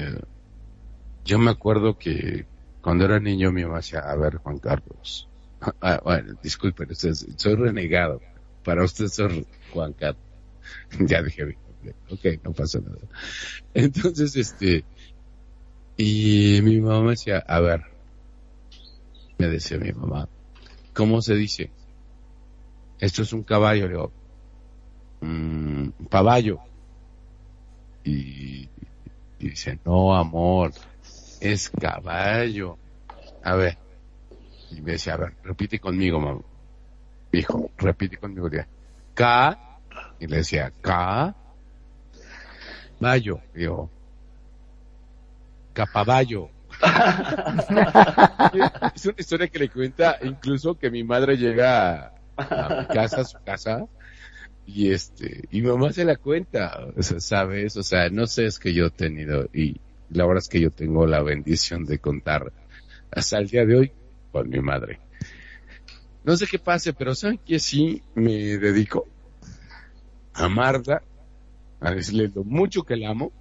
[1.25, 2.45] yo me acuerdo que
[2.81, 5.27] cuando era niño mi mamá decía, a ver Juan Carlos,
[5.81, 8.21] ah, bueno, disculpen, ustedes, soy renegado,
[8.63, 10.23] para ustedes soy Juan Carlos,
[10.99, 12.97] ya dije bien, ok, no pasa nada.
[13.73, 14.83] Entonces, este,
[15.97, 17.83] y mi mamá me decía, a ver,
[19.37, 20.27] me decía mi mamá,
[20.93, 21.71] ¿cómo se dice?
[23.01, 24.11] Esto es un caballo, le digo,
[25.21, 26.59] "Mm, caballo.
[28.03, 28.69] Y,
[29.39, 30.71] y dice, no, amor,
[31.39, 32.77] es caballo.
[33.43, 33.77] A ver.
[34.69, 36.41] Y me decía, a ver, repite conmigo, mamá.
[37.31, 38.49] Dijo, repite conmigo.
[38.49, 38.67] Decía,
[39.15, 39.59] K.
[40.19, 41.35] Y le decía, K.
[42.99, 43.41] Bayo.
[43.55, 43.89] Digo,
[45.73, 46.49] capaballo.
[48.95, 52.13] es una historia que le cuenta incluso que mi madre llega
[52.49, 53.85] a, mi casa, a su casa,
[54.65, 58.59] y este, y mamá se la cuenta, o sea, sabes, o sea, no sé, es
[58.59, 62.51] que yo he tenido, y la verdad es que yo tengo la bendición de contar
[63.11, 63.91] hasta el día de hoy
[64.31, 64.99] con mi madre.
[66.23, 69.07] No sé qué pase, pero saben que sí me dedico
[70.33, 71.01] a amarla,
[71.79, 73.31] a decirle lo mucho que la amo,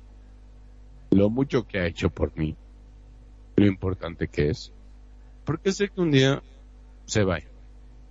[1.11, 2.57] lo mucho que ha hecho por mí,
[3.57, 4.73] lo importante que es,
[5.45, 6.43] porque sé que un día
[7.05, 7.41] se va.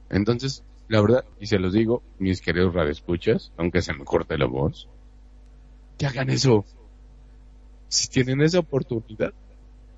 [0.10, 4.48] Entonces, la verdad, y se los digo, mis queridos radioescuchas, aunque se me corte la
[4.48, 4.90] voz,
[6.00, 6.66] que hagan eso.
[7.88, 9.32] Si tienen esa oportunidad,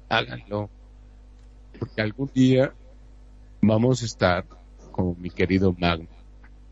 [0.09, 0.69] háganlo.
[1.79, 2.73] Porque algún día
[3.61, 4.45] vamos a estar
[4.91, 6.09] con mi querido Magno,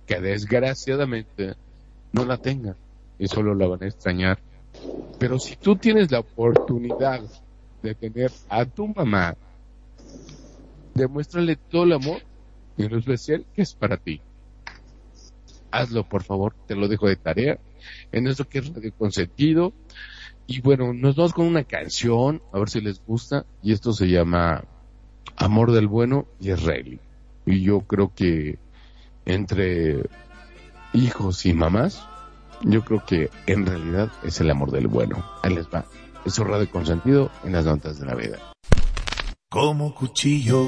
[0.06, 1.56] que desgraciadamente
[2.12, 2.76] no la tengan
[3.18, 4.38] y solo la van a extrañar.
[5.18, 7.22] Pero si tú tienes la oportunidad
[7.82, 9.38] de tener a tu mamá,
[10.94, 12.29] demuéstrale todo el amor
[12.80, 14.22] y lo especial que es para ti.
[15.70, 17.60] Hazlo, por favor, te lo dejo de tarea.
[18.12, 19.74] En eso que es Radio Consentido.
[20.48, 23.46] Y bueno, nos vamos con una canción, a ver si les gusta.
[23.62, 24.64] Y esto se llama
[25.36, 27.02] Amor del Bueno y es Rayleigh.
[27.46, 28.58] Y yo creo que
[29.26, 30.04] entre
[30.94, 32.08] hijos y mamás,
[32.62, 35.24] yo creo que en realidad es el amor del bueno.
[35.44, 35.86] Ahí les va.
[36.26, 38.38] Eso Radio Consentido en las notas de la vida.
[39.50, 40.68] como cuchillo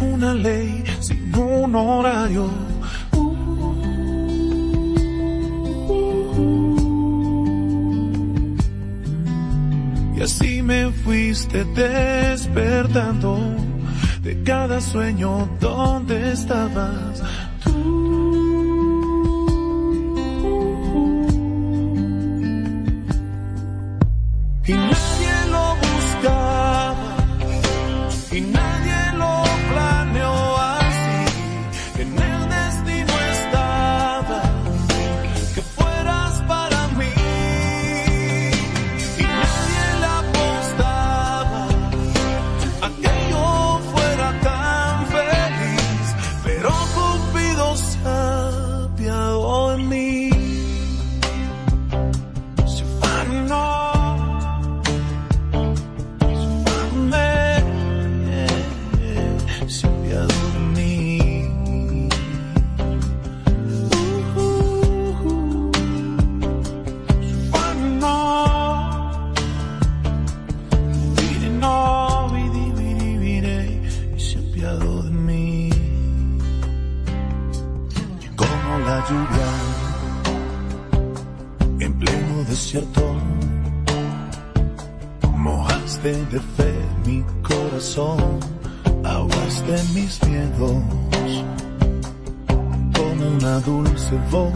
[0.00, 2.50] una ley, sin un horario.
[10.16, 13.38] Y así me fuiste despertando
[14.22, 17.07] de cada sueño donde estabas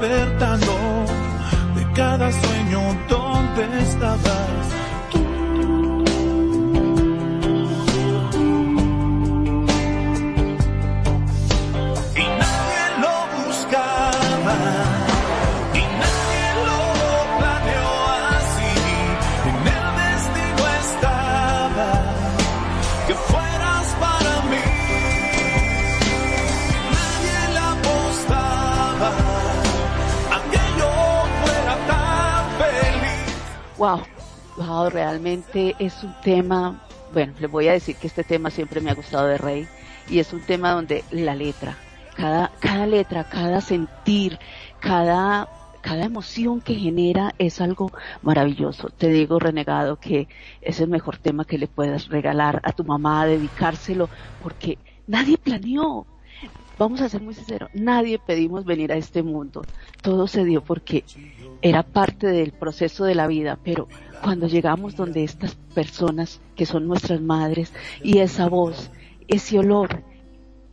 [0.00, 1.04] despertando
[1.74, 4.79] de cada sueño donde estabas.
[33.80, 34.02] Wow,
[34.58, 36.82] wow, realmente es un tema,
[37.14, 39.66] bueno, les voy a decir que este tema siempre me ha gustado de Rey
[40.06, 41.78] y es un tema donde la letra,
[42.14, 44.38] cada, cada letra, cada sentir,
[44.80, 45.48] cada,
[45.80, 47.90] cada emoción que genera es algo
[48.20, 48.90] maravilloso.
[48.90, 50.28] Te digo, renegado, que
[50.60, 54.10] es el mejor tema que le puedas regalar a tu mamá, dedicárselo,
[54.42, 54.76] porque
[55.06, 56.04] nadie planeó.
[56.78, 59.64] Vamos a ser muy sinceros, nadie pedimos venir a este mundo.
[60.02, 61.02] Todo se dio porque
[61.62, 63.88] era parte del proceso de la vida, pero
[64.22, 67.72] cuando llegamos donde estas personas que son nuestras madres
[68.02, 68.90] y esa voz,
[69.28, 70.02] ese olor,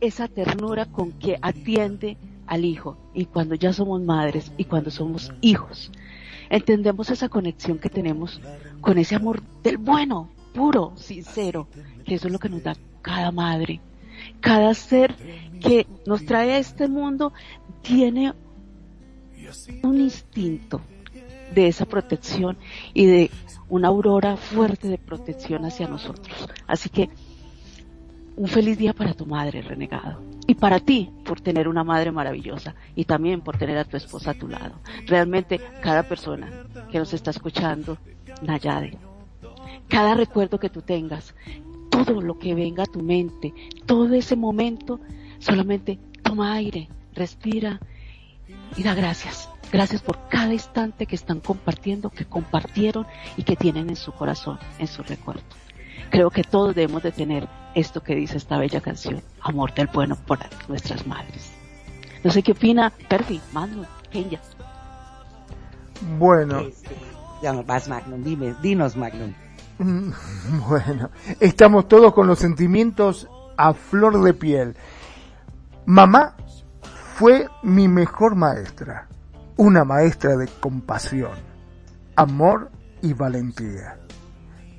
[0.00, 2.16] esa ternura con que atiende
[2.46, 5.90] al hijo y cuando ya somos madres y cuando somos hijos,
[6.50, 8.40] entendemos esa conexión que tenemos
[8.80, 11.68] con ese amor del bueno, puro, sincero,
[12.04, 13.80] que eso es lo que nos da cada madre.
[14.40, 15.14] Cada ser
[15.60, 17.32] que nos trae a este mundo
[17.82, 18.32] tiene
[19.82, 20.80] un instinto
[21.54, 22.56] de esa protección
[22.94, 23.30] y de
[23.68, 26.48] una aurora fuerte de protección hacia nosotros.
[26.66, 27.10] Así que
[28.36, 30.22] un feliz día para tu madre, renegado.
[30.46, 32.74] Y para ti, por tener una madre maravillosa.
[32.94, 34.76] Y también por tener a tu esposa a tu lado.
[35.06, 36.48] Realmente, cada persona
[36.90, 37.98] que nos está escuchando,
[38.42, 38.96] Nayade,
[39.88, 41.34] cada recuerdo que tú tengas,
[41.90, 43.52] todo lo que venga a tu mente,
[43.86, 45.00] todo ese momento,
[45.40, 47.80] solamente toma aire, respira
[48.76, 49.48] y da gracias.
[49.70, 54.58] Gracias por cada instante que están compartiendo, que compartieron y que tienen en su corazón,
[54.78, 55.42] en su recuerdo.
[56.10, 60.16] Creo que todos debemos de tener esto que dice esta bella canción, amor del bueno
[60.16, 60.38] por
[60.68, 61.52] nuestras madres.
[62.24, 64.40] No sé qué opina Perfi, Magnum, Kenya.
[66.18, 66.62] Bueno,
[67.42, 69.34] Ya vas, Magnum, dime, dinos, Magnum.
[70.68, 74.76] Bueno, estamos todos con los sentimientos a flor de piel.
[75.86, 76.36] Mamá
[77.18, 79.08] fue mi mejor maestra,
[79.56, 81.32] una maestra de compasión,
[82.14, 82.70] amor
[83.02, 83.98] y valentía.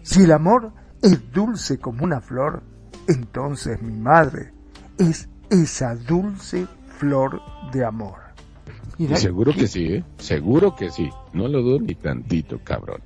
[0.03, 0.71] Si el amor
[1.01, 2.63] es dulce como una flor,
[3.09, 4.53] entonces mi madre
[4.97, 6.65] es esa dulce
[6.97, 7.41] flor
[7.73, 8.19] de amor.
[8.97, 10.05] Y seguro que sí, ¿eh?
[10.17, 11.09] Seguro que sí.
[11.33, 13.01] No lo dudo ni tantito, cabrón.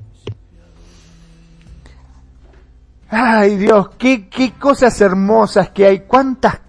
[3.10, 6.63] Ay Dios, qué, qué cosas hermosas que hay, cuántas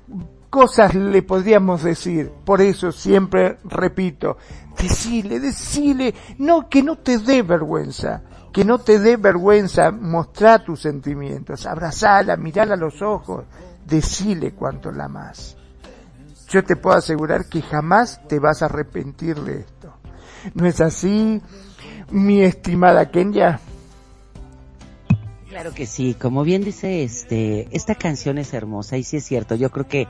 [0.55, 2.31] cosas le podríamos decir.
[2.44, 4.36] Por eso siempre repito,
[4.81, 8.22] decile, decile, no, que no te dé vergüenza,
[8.52, 13.47] que no te dé vergüenza mostrar tus sentimientos, abrazala, mirala a los ojos,
[13.85, 15.56] decile cuánto la amas.
[16.48, 19.93] Yo te puedo asegurar que jamás te vas a arrepentir de esto.
[20.55, 21.43] ¿No es así,
[22.12, 23.59] mi estimada Kenya?
[25.55, 29.55] Claro que sí, como bien dice este, esta canción es hermosa y sí es cierto,
[29.55, 30.09] yo creo que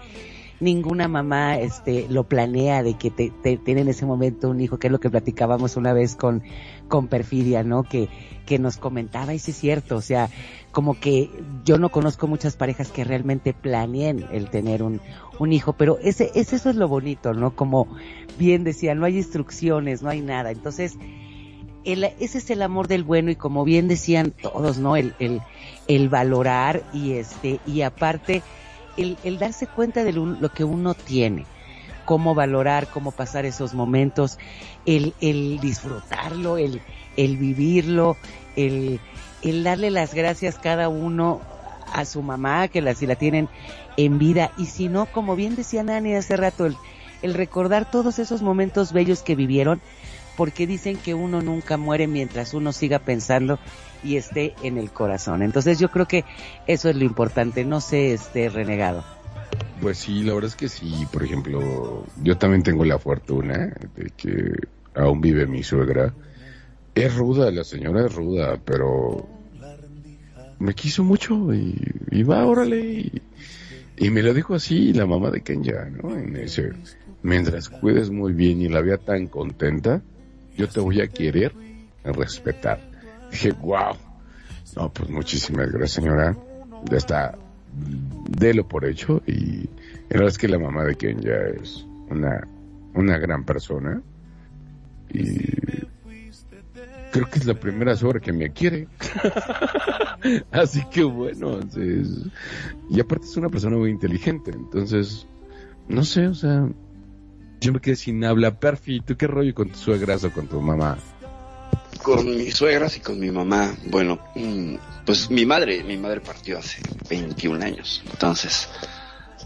[0.59, 4.79] ninguna mamá este lo planea de que te, te tiene en ese momento un hijo,
[4.79, 6.43] que es lo que platicábamos una vez con,
[6.89, 7.83] con Perfidia, ¿no?
[7.83, 8.09] Que,
[8.47, 10.31] que nos comentaba y sí es cierto, o sea,
[10.73, 11.29] como que
[11.67, 15.03] yo no conozco muchas parejas que realmente planeen el tener un,
[15.39, 17.55] un hijo, pero ese, ese eso es lo bonito, ¿no?
[17.55, 17.95] Como
[18.39, 20.97] bien decía, no hay instrucciones, no hay nada, entonces,
[21.85, 24.97] el, ese es el amor del bueno y como bien decían todos, ¿no?
[24.97, 25.41] El, el,
[25.87, 28.43] el valorar y este, y aparte,
[28.97, 31.47] el, el darse cuenta de lo, que uno tiene,
[32.05, 34.39] cómo valorar, cómo pasar esos momentos,
[34.87, 36.81] el, el disfrutarlo, el,
[37.17, 38.17] el vivirlo,
[38.57, 39.01] el,
[39.43, 41.41] el darle las gracias cada uno
[41.93, 43.49] a su mamá, que la, si la tienen
[43.97, 46.77] en vida, y si no, como bien decía Nani hace rato, el,
[47.23, 49.81] el recordar todos esos momentos bellos que vivieron,
[50.37, 53.59] porque dicen que uno nunca muere mientras uno siga pensando
[54.03, 55.43] y esté en el corazón.
[55.43, 56.25] Entonces yo creo que
[56.67, 59.05] eso es lo importante, no se esté renegado.
[59.81, 61.07] Pues sí, la verdad es que sí.
[61.13, 64.53] Por ejemplo, yo también tengo la fortuna de que
[64.95, 66.13] aún vive mi suegra.
[66.95, 69.27] Es ruda, la señora es ruda, pero
[70.59, 72.81] me quiso mucho y, va, órale.
[72.81, 73.23] Y,
[73.97, 76.17] y, me lo dijo así la mamá de Kenya, ¿no?
[76.17, 76.73] En ese,
[77.23, 80.03] mientras cuides muy bien y la vea tan contenta,
[80.57, 81.53] yo te voy a querer,
[82.05, 82.81] respetar.
[83.31, 83.97] Dije, wow.
[84.77, 86.37] No, pues muchísimas gracias, señora.
[86.91, 87.39] Ya está,
[88.29, 89.23] délo por hecho.
[89.27, 89.65] Y
[90.09, 92.47] la verdad es que la mamá de Ken ya es una,
[92.95, 94.03] una gran persona.
[95.11, 95.37] Y
[97.13, 98.89] creo que es la primera suegra que me quiere.
[100.51, 102.27] Así que bueno, entonces,
[102.91, 104.51] y aparte es una persona muy inteligente.
[104.53, 105.27] Entonces,
[105.89, 106.69] no sé, o sea,
[107.65, 108.59] yo me quedé sin habla.
[108.59, 110.99] Perfi, ¿tú qué rollo con tu suegras o con tu mamá?
[112.03, 114.21] Con mis suegras y con mi mamá, bueno,
[115.07, 118.69] pues mi madre, mi madre partió hace 21 años, entonces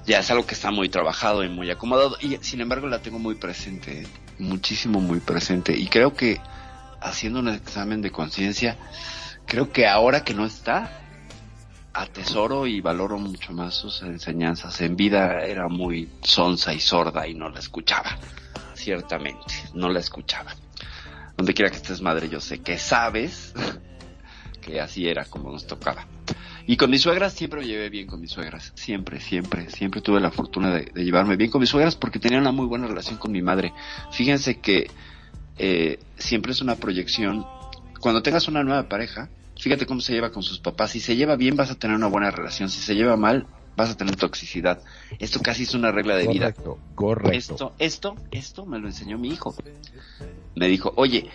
[0.07, 3.21] ya es algo que está muy trabajado y muy acomodado y sin embargo la tengo
[3.21, 4.09] muy presente,
[4.41, 6.41] muchísimo muy presente y creo que
[7.01, 8.77] haciendo un examen de conciencia,
[9.47, 11.08] creo que ahora que no está,
[12.01, 14.81] atesoro y valoro mucho más sus enseñanzas.
[14.81, 18.17] En vida era muy sonsa y sorda y no la escuchaba,
[18.75, 20.55] ciertamente, no la escuchaba.
[21.37, 23.53] Donde quiera que estés madre, yo sé que sabes
[24.61, 26.07] que así era como nos tocaba.
[26.67, 30.21] Y con mis suegras siempre me llevé bien con mis suegras, siempre, siempre, siempre tuve
[30.21, 33.33] la fortuna de, llevarme bien con mis suegras porque tenía una muy buena relación con
[33.33, 33.73] mi madre.
[34.13, 34.91] Fíjense que
[35.57, 37.47] eh, siempre es una proyección.
[38.01, 39.31] Cuando tengas una nueva pareja,
[39.69, 40.93] fíjate cómo se lleva con sus papás.
[40.93, 42.71] Si se lleva bien, vas a tener una buena relación.
[42.71, 43.47] Si se lleva mal,
[43.77, 44.83] vas a tener toxicidad.
[45.19, 46.95] Esto casi es una regla de correcto, vida.
[46.95, 47.37] Correcto.
[47.37, 49.55] Esto, esto, esto me lo enseñó mi hijo.
[50.55, 51.29] Me dijo, oye,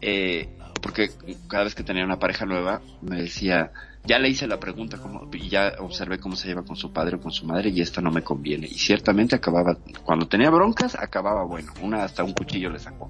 [0.00, 0.48] eh,
[0.82, 1.12] porque
[1.46, 3.70] cada vez que tenía una pareja nueva, me decía,
[4.04, 7.16] ya le hice la pregunta como, y ya observé cómo se lleva con su padre
[7.16, 8.66] o con su madre y esta no me conviene.
[8.66, 11.72] Y ciertamente acababa, cuando tenía broncas, acababa bueno.
[11.80, 13.08] Una hasta un cuchillo le sacó.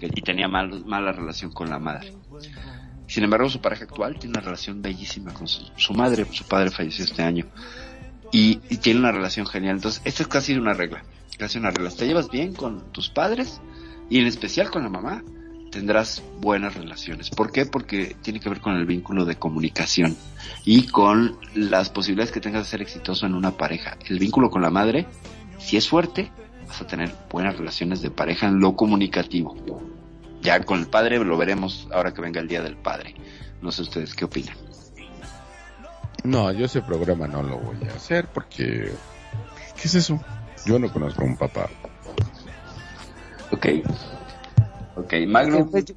[0.00, 2.14] Y tenía mal, mala relación con la madre.
[3.10, 6.24] Sin embargo, su pareja actual tiene una relación bellísima con su, madre.
[6.30, 7.44] Su padre falleció este año.
[8.30, 9.74] Y, tiene una relación genial.
[9.74, 11.02] Entonces, esta es casi una regla.
[11.36, 11.90] Casi una regla.
[11.90, 13.60] Te llevas bien con tus padres
[14.08, 15.24] y en especial con la mamá.
[15.72, 17.30] Tendrás buenas relaciones.
[17.30, 17.66] ¿Por qué?
[17.66, 20.16] Porque tiene que ver con el vínculo de comunicación
[20.64, 23.96] y con las posibilidades que tengas de ser exitoso en una pareja.
[24.08, 25.08] El vínculo con la madre,
[25.58, 26.30] si es fuerte,
[26.68, 29.56] vas a tener buenas relaciones de pareja en lo comunicativo.
[30.42, 33.14] Ya con el padre lo veremos ahora que venga el día del padre.
[33.60, 34.56] No sé ustedes qué opinan.
[36.24, 38.92] No, yo ese programa no lo voy a hacer porque...
[39.80, 40.20] ¿Qué es eso?
[40.66, 41.68] Yo no conozco a un papá.
[43.50, 43.66] Ok.
[44.96, 45.66] Ok, Magno.
[45.70, 45.94] Pues yo,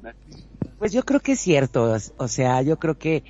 [0.78, 1.96] pues yo creo que es cierto.
[2.16, 3.24] O sea, yo creo que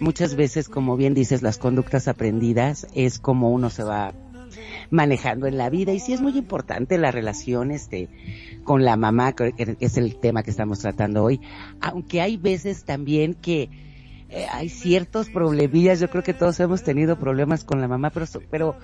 [0.00, 4.14] muchas veces, como bien dices, las conductas aprendidas es como uno se va
[4.90, 8.08] manejando en la vida y sí es muy importante la relación este
[8.64, 11.40] con la mamá que es el tema que estamos tratando hoy
[11.80, 13.70] aunque hay veces también que
[14.30, 18.26] eh, hay ciertos problemillas yo creo que todos hemos tenido problemas con la mamá pero
[18.50, 18.76] pero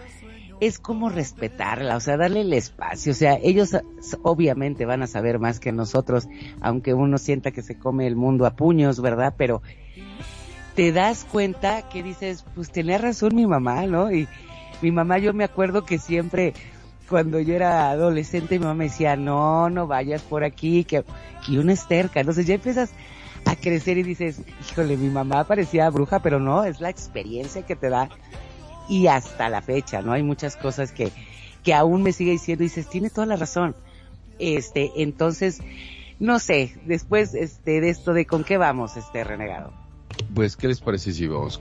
[0.61, 3.77] es como respetarla, o sea, darle el espacio, o sea, ellos
[4.23, 6.29] obviamente van a saber más que nosotros,
[6.61, 9.35] aunque uno sienta que se come el mundo a puños, ¿verdad?
[9.37, 9.63] Pero
[10.75, 14.13] te das cuenta que dices, pues tenía razón mi mamá, ¿no?
[14.13, 14.29] Y
[14.85, 16.53] mi mamá, yo me acuerdo que siempre,
[17.09, 21.03] cuando yo era adolescente, mi mamá me decía, no, no vayas por aquí, que,
[21.47, 22.21] que uno es terca.
[22.21, 22.91] Entonces ya empiezas
[23.47, 27.77] a crecer y dices, híjole, mi mamá parecía bruja, pero no, es la experiencia que
[27.77, 28.11] te da.
[28.87, 30.13] Y hasta la fecha, ¿no?
[30.13, 31.11] Hay muchas cosas que,
[31.63, 33.75] que aún me sigue diciendo y dices, tiene toda la razón.
[34.39, 35.63] Este, entonces,
[36.19, 39.73] no sé, después, este, de esto de con qué vamos, este renegado.
[40.35, 41.59] Pues, ¿qué les parece si vamos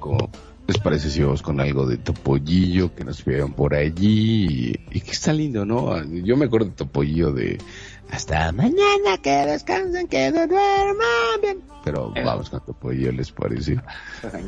[0.68, 4.46] les parece si vamos con algo de Topollillo que nos pidieron por allí
[4.92, 6.04] y, y que está lindo, ¿no?
[6.06, 7.58] Yo me acuerdo de Topollillo de
[8.10, 11.62] hasta mañana que descansen, que no duerman bien.
[11.84, 13.80] Pero vamos con Topollillo, ¿les parece?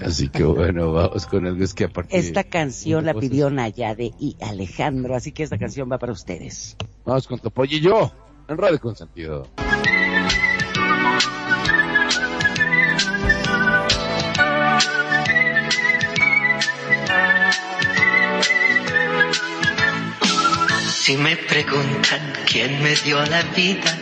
[0.06, 1.64] Así que bueno, vamos con algo.
[1.64, 2.18] Es que aparte...
[2.18, 6.78] Esta canción la pidió Nayade y Alejandro, así que esta canción va para ustedes.
[7.06, 8.12] Vamos con Topollillo
[8.48, 9.48] en Radio Consentido.
[21.06, 23.96] Si me preguntan quién me dio la vida,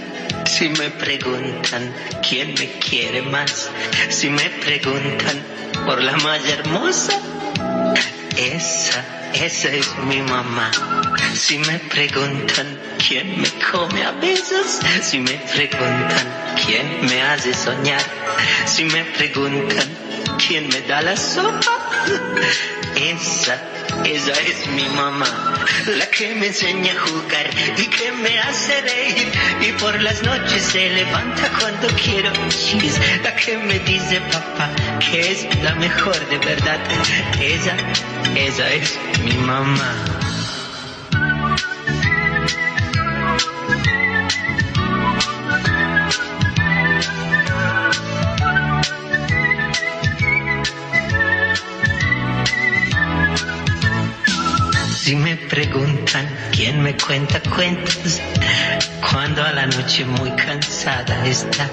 [0.46, 1.94] si me preguntan
[2.26, 3.70] quién me quiere más,
[4.08, 5.38] si me preguntan
[5.86, 7.12] por la más hermosa,
[8.38, 9.04] esa,
[9.34, 10.72] esa es mi mamá.
[11.36, 18.02] Si me preguntan quién me come a besos, si me preguntan quién me hace soñar,
[18.66, 19.90] si me preguntan
[20.48, 21.76] quién me da la sopa,
[22.96, 23.62] esa,
[24.06, 25.26] esa es mi mamá,
[25.98, 29.32] la que me enseña a jugar y que me hace reír.
[29.62, 32.32] Y por las noches se levanta cuando quiero.
[32.50, 34.70] Chis, la que me dice papá
[35.00, 36.80] que es la mejor de verdad,
[37.40, 37.76] esa,
[38.36, 40.23] esa es mi mamá.
[55.04, 58.22] Si me preguntan quién me cuenta cuentos,
[59.02, 61.70] cuando a la noche muy cansada está.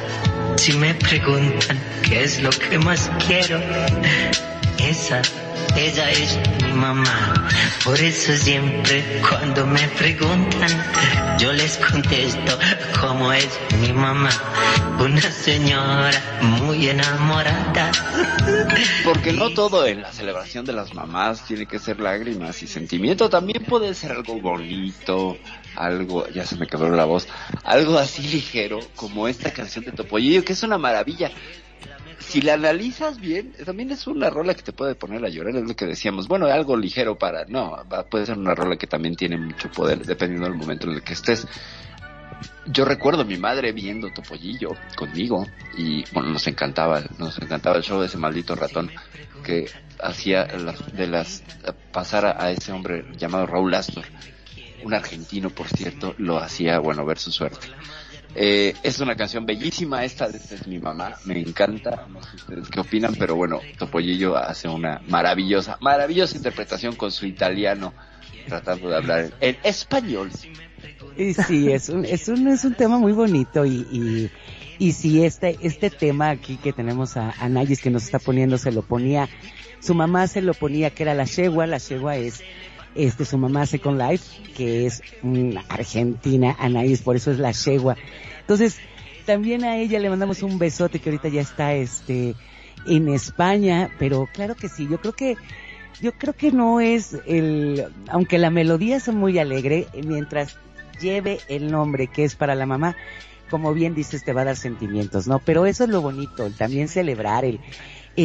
[0.57, 3.61] Si me preguntan qué es lo que más quiero,
[4.79, 5.23] esa,
[5.77, 7.49] ella es mi mamá.
[7.85, 10.71] Por eso siempre cuando me preguntan,
[11.39, 12.59] yo les contesto
[13.01, 13.49] cómo es
[13.81, 14.31] mi mamá.
[14.99, 17.91] Una señora muy enamorada.
[19.05, 23.31] Porque no todo en la celebración de las mamás tiene que ser lágrimas y sentimiento,
[23.31, 25.39] también puede ser algo bonito,
[25.77, 27.29] algo, ya se me quebró la voz,
[27.65, 31.31] algo así ligero como esta canción de Topollillo, que es una maravilla.
[32.21, 35.65] Si la analizas bien, también es una rola que te puede poner a llorar, es
[35.67, 36.29] lo que decíamos.
[36.29, 40.05] Bueno, algo ligero para, no, va- puede ser una rola que también tiene mucho poder,
[40.05, 41.47] dependiendo del momento en el que estés.
[42.67, 47.83] Yo recuerdo a mi madre viendo Topollillo conmigo y bueno, nos encantaba, nos encantaba el
[47.83, 48.91] show de ese maldito ratón
[49.43, 49.67] que
[50.01, 51.43] hacía las- de las
[51.91, 54.05] pasar a, a ese hombre llamado Raúl Astor,
[54.83, 57.67] un argentino por cierto, lo hacía, bueno, ver su suerte.
[58.35, 62.07] Eh, es una canción bellísima, esta esta es mi mamá, me encanta,
[62.71, 67.93] qué opinan, pero bueno, Topollillo hace una maravillosa, maravillosa interpretación con su italiano,
[68.47, 70.31] tratando de hablar en español.
[71.17, 74.31] Y sí, es un, es un, es un tema muy bonito y, y,
[74.79, 78.59] y sí, este, este tema aquí que tenemos a, a Nayis que nos está poniendo,
[78.59, 79.29] se lo ponía,
[79.81, 82.43] su mamá se lo ponía que era la Shegua, la Shegua es,
[82.95, 87.97] este, su mamá Second Life, que es una argentina, Anaís, por eso es la Shegua.
[88.41, 88.79] Entonces,
[89.27, 92.35] también a ella le mandamos un besote que ahorita ya está, este,
[92.87, 95.37] en España, pero claro que sí, yo creo que,
[96.01, 100.57] yo creo que no es el, aunque la melodía es muy alegre, mientras
[101.01, 102.97] lleve el nombre que es para la mamá,
[103.51, 105.41] como bien dices, te va a dar sentimientos, ¿no?
[105.41, 107.61] Pero eso es lo bonito, también celebrar, el,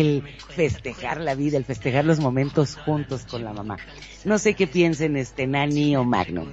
[0.02, 3.78] el festejar la vida, el festejar los momentos juntos con la mamá.
[4.26, 6.48] No sé qué piensen este Nani o Magnum.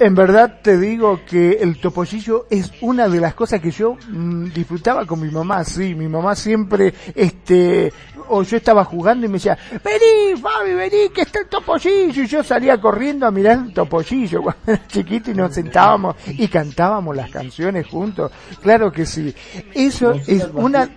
[0.00, 4.50] En verdad te digo que el topollillo es una de las cosas que yo mm,
[4.52, 7.92] disfrutaba con mi mamá, sí, mi mamá siempre, este,
[8.28, 12.26] o yo estaba jugando y me decía, vení Fabi, vení, que está el topollillo, y
[12.28, 17.16] yo salía corriendo a mirar el topollillo cuando era chiquito y nos sentábamos y cantábamos
[17.16, 18.30] las canciones juntos,
[18.62, 19.34] claro que sí,
[19.74, 20.88] eso es una,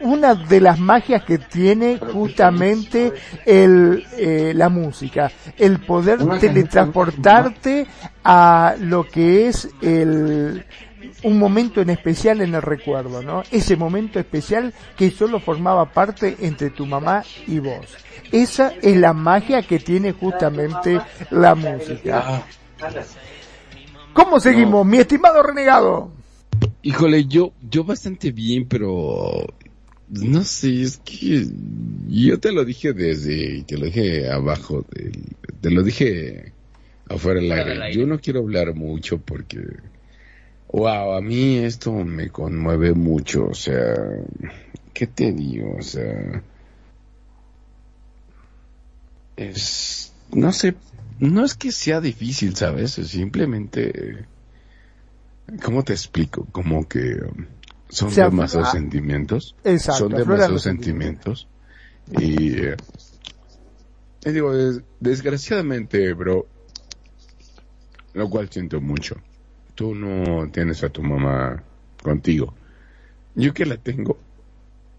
[0.00, 3.12] una de las magias que tiene justamente
[3.44, 7.86] el, eh, la música, el poder teletransportarte
[8.24, 10.64] a lo que es el
[11.22, 13.42] un momento en especial en el recuerdo, ¿no?
[13.50, 17.86] Ese momento especial que solo formaba parte entre tu mamá y vos.
[18.30, 21.00] Esa es la magia que tiene justamente
[21.30, 22.44] la música.
[24.12, 26.10] ¿Cómo seguimos, mi estimado renegado?
[26.82, 29.44] Híjole, yo, yo bastante bien, pero
[30.10, 31.46] no sé, es que
[32.08, 34.84] yo te lo dije desde, te lo dije abajo,
[35.60, 36.52] te lo dije
[37.08, 37.94] afuera del aire.
[37.94, 39.60] Yo no quiero hablar mucho porque,
[40.72, 43.94] wow, a mí esto me conmueve mucho, o sea,
[44.94, 45.76] ¿qué te digo?
[45.78, 46.42] O sea,
[49.36, 50.74] es, no sé,
[51.18, 52.98] no es que sea difícil, ¿sabes?
[52.98, 54.24] Es simplemente,
[55.62, 56.46] ¿cómo te explico?
[56.50, 57.20] Como que
[57.88, 59.56] son demasiados sentimientos.
[59.80, 61.48] son demasiados sentimientos.
[62.18, 62.76] Y, eh,
[64.24, 64.52] digo,
[65.00, 66.46] desgraciadamente, bro,
[68.14, 69.16] lo cual siento mucho.
[69.74, 71.62] Tú no tienes a tu mamá
[72.02, 72.54] contigo.
[73.34, 74.18] Yo que la tengo.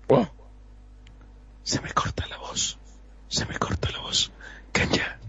[0.07, 0.27] Oh,
[1.63, 2.77] se me corta la voz.
[3.27, 4.31] Se me corta la voz.
[4.71, 5.19] Calla.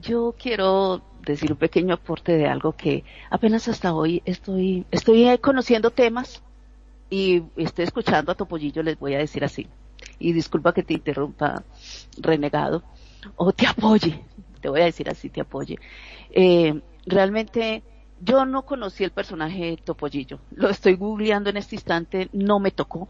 [0.00, 5.90] Yo quiero decir un pequeño aporte de algo que apenas hasta hoy estoy, estoy conociendo
[5.90, 6.42] temas
[7.10, 9.66] y estoy escuchando a Topollillo, les voy a decir así.
[10.18, 11.62] Y disculpa que te interrumpa,
[12.18, 12.82] renegado,
[13.36, 14.20] o te apoye,
[14.60, 15.78] te voy a decir así, te apoye.
[16.30, 17.82] Eh, realmente
[18.20, 23.08] yo no conocí el personaje Topollillo, lo estoy googleando en este instante, no me tocó,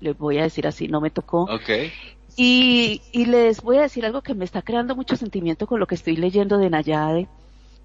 [0.00, 1.44] les voy a decir así, no me tocó.
[1.44, 1.90] Okay.
[2.36, 5.86] Y, y les voy a decir algo que me está creando mucho sentimiento con lo
[5.86, 7.28] que estoy leyendo de Nayade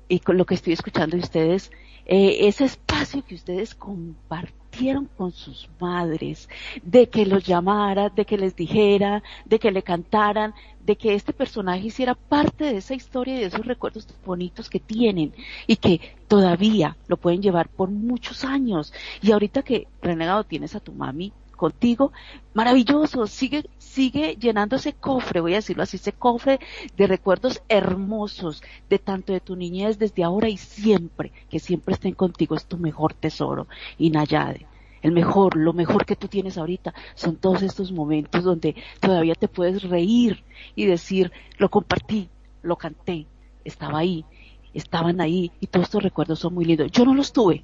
[0.07, 1.71] y con lo que estoy escuchando de ustedes,
[2.05, 6.49] eh, ese espacio que ustedes compartieron con sus madres,
[6.81, 10.53] de que los llamara, de que les dijera, de que le cantaran,
[10.83, 14.79] de que este personaje hiciera parte de esa historia y de esos recuerdos bonitos que
[14.79, 15.33] tienen
[15.67, 18.93] y que todavía lo pueden llevar por muchos años.
[19.21, 21.31] Y ahorita que renegado tienes a tu mami
[21.63, 22.11] contigo,
[22.53, 26.59] maravilloso, sigue, sigue llenando ese cofre, voy a decirlo así, ese cofre
[26.97, 32.15] de recuerdos hermosos, de tanto de tu niñez desde ahora y siempre, que siempre estén
[32.15, 33.67] contigo, es tu mejor tesoro.
[33.97, 34.65] Y Nayade,
[35.01, 39.47] el mejor, lo mejor que tú tienes ahorita son todos estos momentos donde todavía te
[39.47, 40.43] puedes reír
[40.75, 42.27] y decir, lo compartí,
[42.61, 43.25] lo canté,
[43.63, 44.25] estaba ahí,
[44.73, 46.91] estaban ahí y todos estos recuerdos son muy lindos.
[46.91, 47.63] Yo no los tuve,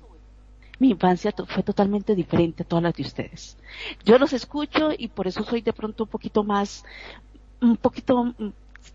[0.79, 3.57] mi infancia fue totalmente diferente a todas las de ustedes.
[4.05, 6.85] Yo los escucho y por eso soy de pronto un poquito más,
[7.61, 8.33] un poquito,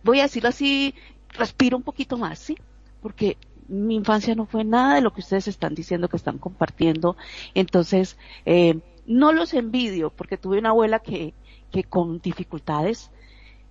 [0.02, 0.94] voy a decirlo así,
[1.30, 2.56] respiro un poquito más, ¿sí?
[3.02, 3.36] Porque
[3.68, 7.16] mi infancia no fue nada de lo que ustedes están diciendo que están compartiendo.
[7.54, 8.16] Entonces,
[8.46, 11.34] eh, no los envidio porque tuve una abuela que,
[11.70, 13.10] que con dificultades,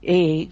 [0.01, 0.49] eh,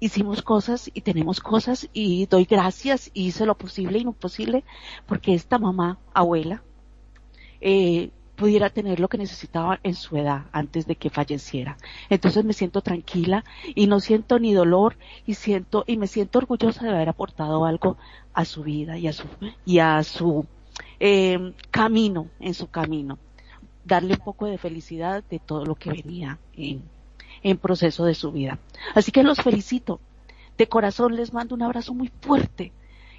[0.00, 4.64] hicimos cosas y tenemos cosas y doy gracias y hice lo posible y no posible
[5.06, 6.62] porque esta mamá, abuela,
[7.60, 11.78] eh, pudiera tener lo que necesitaba en su edad antes de que falleciera.
[12.10, 13.44] Entonces me siento tranquila
[13.74, 17.96] y no siento ni dolor y siento y me siento orgullosa de haber aportado algo
[18.34, 19.26] a su vida y a su
[19.64, 20.46] y a su
[21.00, 23.18] eh, camino en su camino,
[23.84, 26.82] darle un poco de felicidad de todo lo que venía en,
[27.42, 28.58] en proceso de su vida.
[28.94, 30.00] Así que los felicito.
[30.58, 32.72] De corazón les mando un abrazo muy fuerte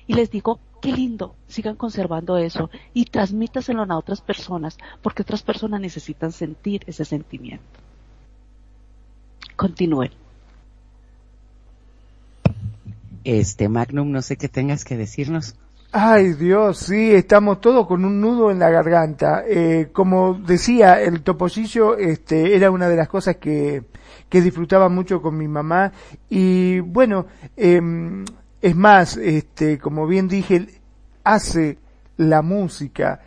[0.07, 5.43] y les digo, qué lindo, sigan conservando eso y transmítaselo a otras personas, porque otras
[5.43, 7.63] personas necesitan sentir ese sentimiento.
[9.55, 10.11] Continúen.
[13.23, 15.55] Este Magnum, no sé qué tengas que decirnos.
[15.91, 19.43] Ay Dios, sí, estamos todos con un nudo en la garganta.
[19.47, 23.83] Eh, como decía, el topollillo este, era una de las cosas que,
[24.29, 25.93] que disfrutaba mucho con mi mamá
[26.29, 27.81] y bueno, eh,
[28.61, 30.67] es más, este, como bien dije,
[31.23, 31.77] hace
[32.17, 33.21] la música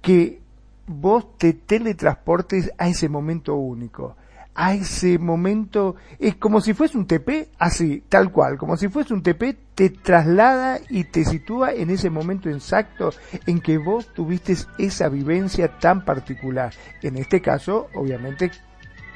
[0.00, 0.40] que
[0.86, 4.16] vos te teletransportes a ese momento único,
[4.56, 9.12] a ese momento, es como si fuese un TP, así, tal cual, como si fuese
[9.12, 13.10] un TP, te traslada y te sitúa en ese momento exacto
[13.46, 16.72] en que vos tuviste esa vivencia tan particular.
[17.02, 18.50] En este caso, obviamente,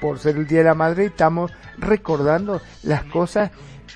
[0.00, 3.50] por ser el Día de la Madre, estamos recordando las cosas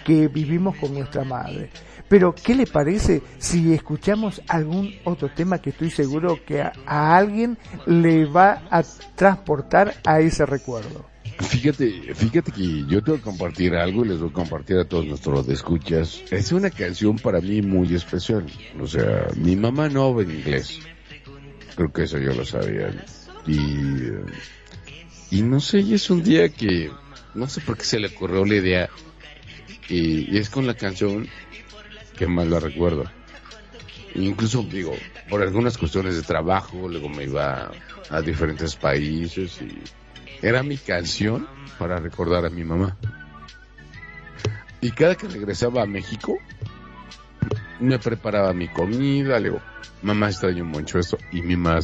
[0.04, 1.70] que vivimos con nuestra madre.
[2.08, 7.58] Pero, ¿qué le parece si escuchamos algún otro tema que estoy seguro que a, alguien
[7.86, 8.82] le va a
[9.14, 11.13] transportar a ese recuerdo?
[11.40, 15.06] Fíjate, fíjate que yo tengo que compartir algo y les voy a compartir a todos
[15.06, 16.22] nuestros escuchas.
[16.30, 18.46] Es una canción para mí muy especial.
[18.80, 20.80] O sea, mi mamá no habla inglés.
[21.74, 22.90] Creo que eso yo lo sabía.
[23.46, 24.10] Y,
[25.30, 26.90] y no sé, y es un día que
[27.34, 28.90] no sé por qué se le ocurrió la idea
[29.88, 31.28] y, es con la canción
[32.16, 33.04] que más la recuerdo.
[34.14, 34.96] Incluso, digo,
[35.28, 37.72] por algunas cuestiones de trabajo, luego me iba
[38.10, 39.82] a diferentes países y
[40.42, 41.46] era mi canción
[41.78, 42.96] para recordar a mi mamá.
[44.80, 46.38] Y cada que regresaba a México,
[47.80, 49.60] me preparaba mi comida, luego
[50.02, 51.80] mamá extraño mucho esto y mi mamá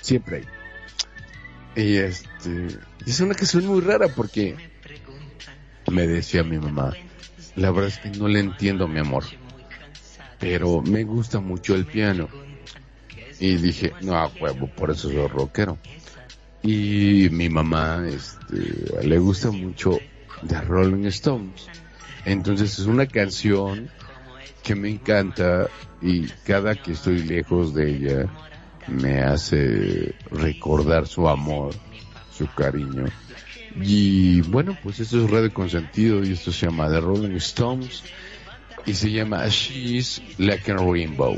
[0.00, 1.84] siempre, ahí.
[1.84, 2.66] Y este,
[3.06, 4.56] es una canción muy rara porque
[5.90, 6.94] me decía mi mamá,
[7.54, 9.24] la verdad es que no le entiendo mi amor,
[10.38, 12.28] pero me gusta mucho el piano.
[13.38, 15.78] Y dije, no, huevo, por eso soy rockero.
[16.62, 19.98] Y mi mamá, este, le gusta mucho
[20.46, 21.68] The Rolling Stones.
[22.24, 23.88] Entonces es una canción
[24.62, 25.68] que me encanta
[26.02, 28.26] y cada que estoy lejos de ella
[28.88, 31.74] me hace recordar su amor,
[32.36, 33.06] su cariño.
[33.80, 38.02] Y bueno, pues esto es Radio Consentido y esto se llama The Rolling Stones
[38.86, 41.36] y se llama She's Like a Rainbow.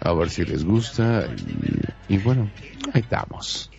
[0.00, 1.26] A ver si les gusta
[2.08, 2.50] y, y bueno,
[2.92, 3.70] ahí estamos.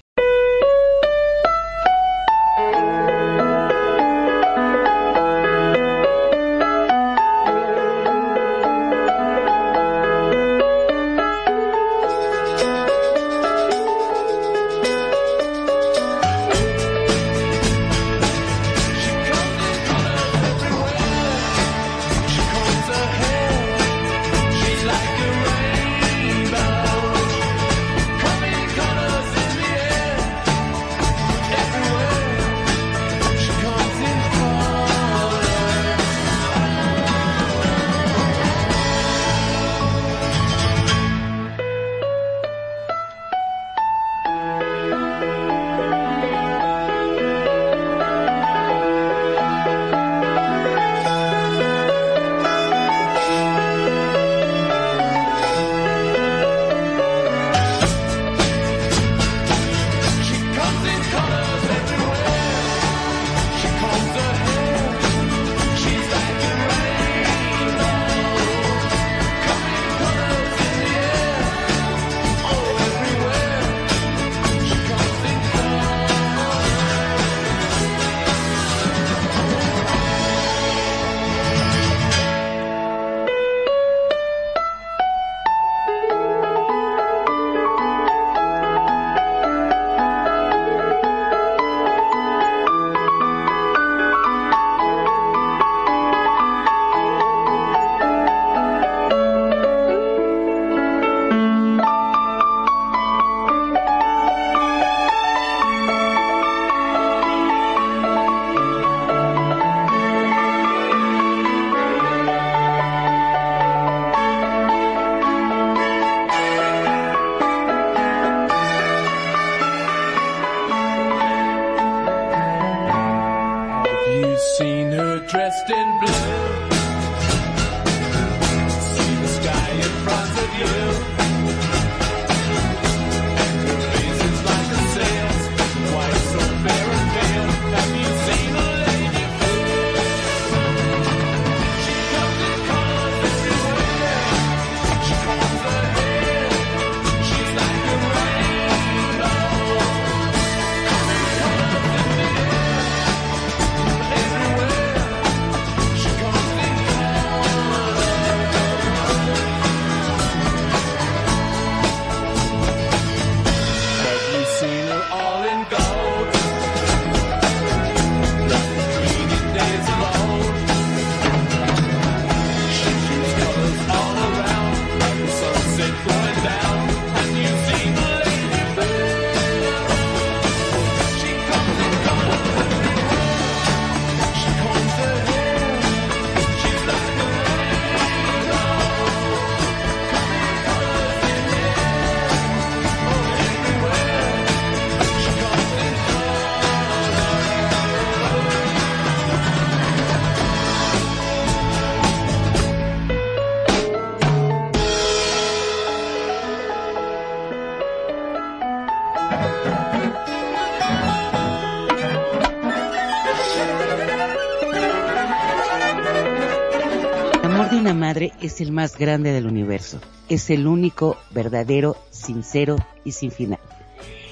[218.45, 219.99] Es el más grande del universo.
[220.29, 223.59] Es el único, verdadero, sincero y sin final.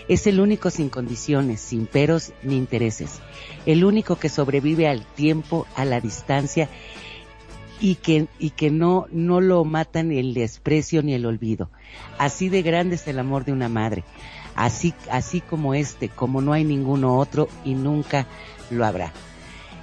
[0.07, 3.19] Es el único sin condiciones, sin peros ni intereses.
[3.65, 6.69] El único que sobrevive al tiempo, a la distancia
[7.79, 11.69] y que, y que no, no lo matan el desprecio ni el olvido.
[12.17, 14.03] Así de grande es el amor de una madre.
[14.55, 18.27] Así, así como este, como no hay ninguno otro y nunca
[18.69, 19.11] lo habrá.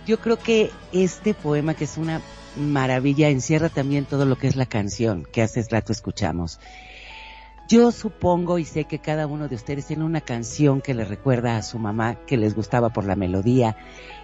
[0.06, 2.20] Yo creo que este poema, que es una,
[2.56, 6.60] maravilla encierra también todo lo que es la canción que hace rato escuchamos.
[7.68, 11.56] Yo supongo y sé que cada uno de ustedes tiene una canción que le recuerda
[11.56, 13.76] a su mamá, que les gustaba por la melodía,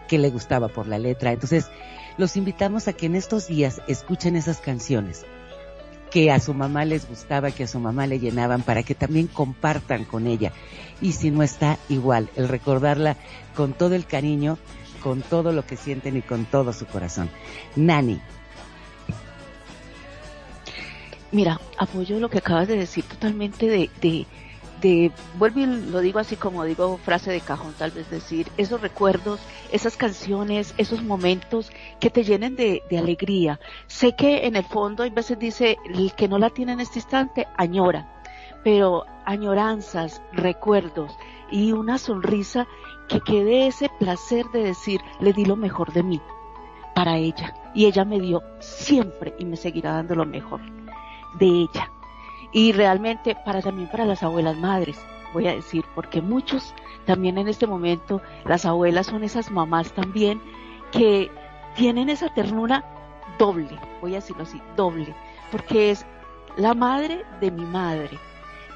[0.09, 1.31] que le gustaba por la letra.
[1.33, 1.71] Entonces,
[2.19, 5.25] los invitamos a que en estos días escuchen esas canciones
[6.11, 9.27] que a su mamá les gustaba, que a su mamá le llenaban, para que también
[9.27, 10.53] compartan con ella.
[11.01, 13.17] Y si no está igual, el recordarla
[13.55, 14.59] con todo el cariño,
[15.07, 17.31] con todo lo que sienten y con todo su corazón.
[17.77, 18.21] Nani,
[21.31, 24.27] Mira, apoyo lo que acabas de decir totalmente de, de,
[24.81, 28.81] de, vuelvo y lo digo así como digo frase de cajón, tal vez decir, esos
[28.81, 29.39] recuerdos,
[29.71, 31.71] esas canciones, esos momentos
[32.01, 33.61] que te llenen de, alegría.
[33.87, 36.99] Sé que en el fondo hay veces dice, el que no la tiene en este
[36.99, 38.13] instante, añora,
[38.65, 41.13] pero añoranzas, recuerdos
[41.49, 42.67] y una sonrisa
[43.09, 46.21] que quede ese placer de decir, le di lo mejor de mí
[46.95, 50.61] para ella y ella me dio siempre y me seguirá dando lo mejor
[51.39, 51.91] de ella.
[52.53, 54.99] Y realmente para también para las abuelas madres,
[55.33, 56.75] voy a decir, porque muchos
[57.05, 60.41] también en este momento, las abuelas son esas mamás también
[60.91, 61.31] que
[61.77, 62.85] tienen esa ternura
[63.39, 65.15] doble, voy a decirlo así, doble,
[65.53, 66.07] porque es
[66.57, 68.19] la madre de mi madre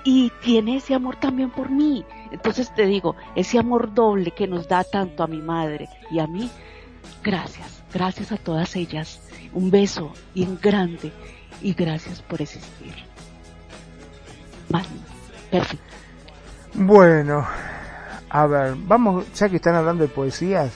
[0.05, 2.05] y tiene ese amor también por mí.
[2.31, 6.27] Entonces te digo, ese amor doble que nos da tanto a mi madre y a
[6.27, 6.51] mí,
[7.23, 9.21] gracias, gracias a todas ellas.
[9.53, 11.13] Un beso bien grande
[11.61, 12.95] y gracias por existir.
[15.51, 15.85] Perfecto.
[16.75, 17.45] Bueno,
[18.29, 20.71] a ver, vamos, ya que están hablando de poesías,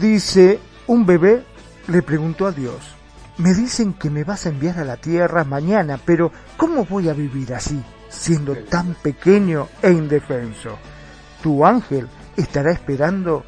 [0.00, 1.42] dice, un bebé
[1.88, 2.94] le preguntó a Dios,
[3.40, 7.14] me dicen que me vas a enviar a la tierra mañana, pero ¿cómo voy a
[7.14, 10.76] vivir así, siendo tan pequeño e indefenso?
[11.42, 12.06] Tu ángel
[12.36, 13.44] estará esperando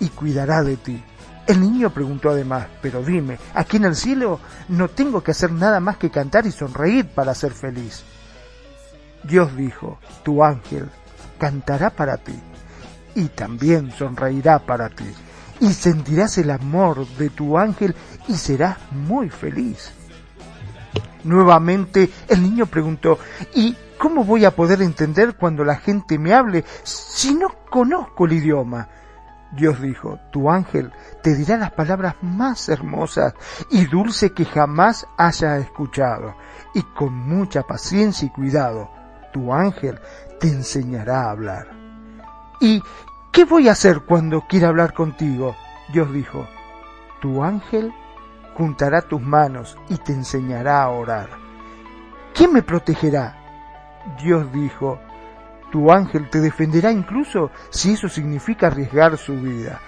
[0.00, 1.02] y cuidará de ti.
[1.46, 5.78] El niño preguntó además, pero dime, aquí en el cielo no tengo que hacer nada
[5.78, 8.02] más que cantar y sonreír para ser feliz.
[9.22, 10.90] Dios dijo, tu ángel
[11.38, 12.38] cantará para ti
[13.14, 15.06] y también sonreirá para ti
[15.60, 17.94] y sentirás el amor de tu ángel
[18.28, 19.92] y serás muy feliz.
[21.24, 23.18] Nuevamente el niño preguntó,
[23.54, 28.34] ¿y cómo voy a poder entender cuando la gente me hable si no conozco el
[28.34, 28.88] idioma?
[29.50, 30.92] Dios dijo, tu ángel
[31.22, 33.34] te dirá las palabras más hermosas
[33.70, 36.36] y dulces que jamás haya escuchado,
[36.74, 38.90] y con mucha paciencia y cuidado,
[39.32, 39.98] tu ángel
[40.38, 41.68] te enseñará a hablar.
[42.60, 42.82] ¿Y
[43.32, 45.56] qué voy a hacer cuando quiera hablar contigo?
[45.92, 46.46] Dios dijo,
[47.20, 47.92] tu ángel
[48.58, 51.30] juntará tus manos y te enseñará a orar.
[52.34, 53.36] ¿Quién me protegerá?
[54.20, 54.98] Dios dijo,
[55.70, 59.80] tu ángel te defenderá incluso si eso significa arriesgar su vida.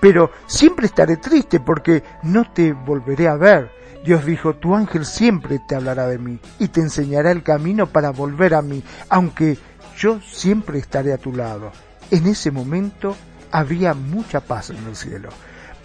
[0.00, 3.72] Pero siempre estaré triste porque no te volveré a ver.
[4.04, 8.10] Dios dijo, tu ángel siempre te hablará de mí y te enseñará el camino para
[8.10, 9.58] volver a mí, aunque
[9.98, 11.72] yo siempre estaré a tu lado.
[12.12, 13.16] En ese momento
[13.50, 15.28] había mucha paz en el cielo,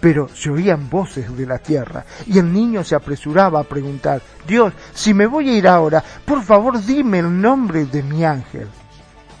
[0.00, 4.72] pero se oían voces de la tierra y el niño se apresuraba a preguntar, Dios,
[4.94, 8.68] si me voy a ir ahora, por favor dime el nombre de mi ángel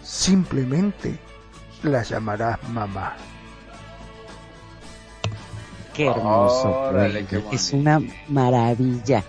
[0.06, 1.18] simplemente
[1.82, 3.16] la llamarás mamá.
[5.92, 6.92] Qué hermoso.
[7.52, 9.24] es una maravilla.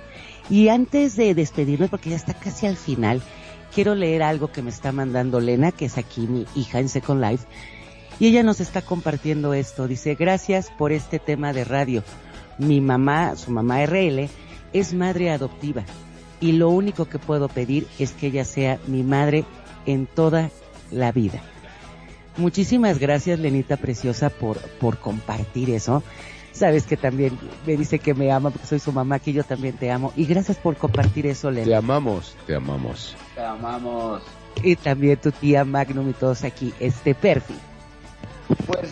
[0.49, 3.21] Y antes de despedirme, porque ya está casi al final,
[3.73, 7.21] quiero leer algo que me está mandando Lena, que es aquí mi hija en Second
[7.21, 7.45] Life.
[8.19, 9.87] Y ella nos está compartiendo esto.
[9.87, 12.03] Dice, gracias por este tema de radio.
[12.57, 14.27] Mi mamá, su mamá RL,
[14.73, 15.83] es madre adoptiva.
[16.39, 19.45] Y lo único que puedo pedir es que ella sea mi madre
[19.85, 20.49] en toda
[20.91, 21.41] la vida.
[22.37, 26.03] Muchísimas gracias, Lenita Preciosa, por, por compartir eso.
[26.51, 29.75] Sabes que también me dice que me ama porque soy su mamá, que yo también
[29.75, 30.11] te amo.
[30.15, 31.69] Y gracias por compartir eso, Lenita.
[31.69, 33.15] Te amamos, te amamos.
[33.35, 34.23] Te amamos.
[34.63, 37.57] Y también tu tía Magnum y todos aquí, este perfil.
[38.65, 38.91] Pues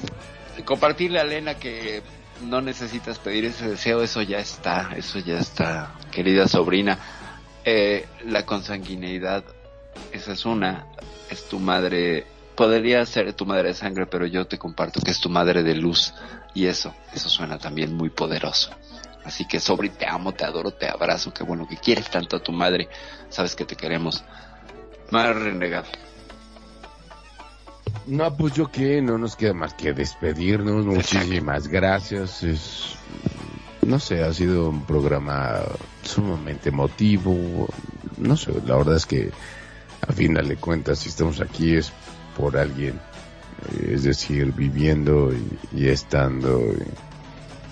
[0.65, 2.01] compartirle a Lena que
[2.41, 6.99] no necesitas pedir ese deseo, eso ya está, eso ya está, querida sobrina.
[7.63, 9.43] Eh, la consanguineidad,
[10.11, 10.85] esa es una,
[11.29, 12.25] es tu madre,
[12.55, 15.75] podría ser tu madre de sangre, pero yo te comparto que es tu madre de
[15.75, 16.13] luz
[16.53, 18.71] y eso, eso suena también muy poderoso.
[19.23, 22.43] Así que sobre te amo, te adoro, te abrazo, qué bueno que quieres tanto a
[22.43, 22.87] tu madre,
[23.29, 24.23] sabes que te queremos.
[25.09, 25.87] Madre renegado.
[28.07, 30.85] No, pues yo qué, no nos queda más que despedirnos.
[30.85, 32.43] Muchísimas gracias.
[32.43, 32.95] Es,
[33.81, 35.61] no sé, ha sido un programa
[36.03, 37.67] sumamente emotivo.
[38.17, 39.31] No sé, la verdad es que
[40.07, 41.91] a final de cuentas, si estamos aquí es
[42.37, 42.99] por alguien,
[43.73, 45.31] eh, es decir, viviendo
[45.73, 46.61] y, estando.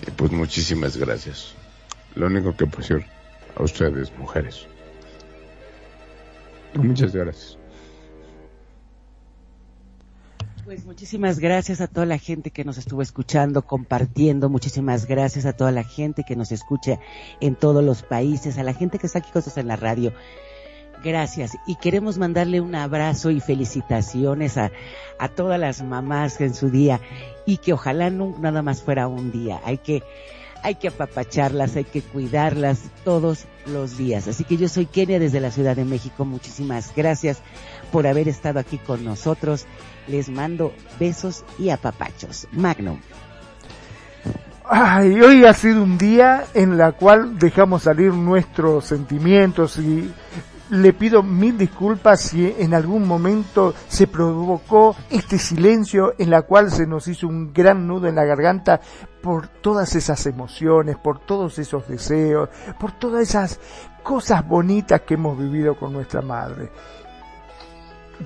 [0.06, 1.54] Y, pues muchísimas gracias.
[2.14, 3.06] Lo único que puedo decir
[3.56, 4.66] a ustedes, mujeres.
[6.74, 7.58] Muchas gracias.
[10.64, 14.48] Pues muchísimas gracias a toda la gente que nos estuvo escuchando, compartiendo.
[14.48, 16.98] Muchísimas gracias a toda la gente que nos escucha
[17.40, 20.14] en todos los países, a la gente que está aquí con nosotros en la radio.
[21.04, 21.58] Gracias.
[21.66, 24.72] Y queremos mandarle un abrazo y felicitaciones a,
[25.18, 26.98] a todas las mamás en su día
[27.44, 29.60] y que ojalá no nada más fuera un día.
[29.66, 30.02] Hay que,
[30.62, 34.28] hay que apapacharlas, hay que cuidarlas todos los días.
[34.28, 36.24] Así que yo soy Kenia desde la Ciudad de México.
[36.24, 37.42] Muchísimas gracias
[37.94, 39.66] por haber estado aquí con nosotros.
[40.08, 42.48] Les mando besos y apapachos.
[42.50, 42.98] Magnum.
[44.68, 50.12] Ay, hoy ha sido un día en la cual dejamos salir nuestros sentimientos y
[50.70, 56.72] le pido mil disculpas si en algún momento se provocó este silencio en la cual
[56.72, 58.80] se nos hizo un gran nudo en la garganta
[59.22, 62.48] por todas esas emociones, por todos esos deseos,
[62.80, 63.60] por todas esas
[64.02, 66.72] cosas bonitas que hemos vivido con nuestra madre.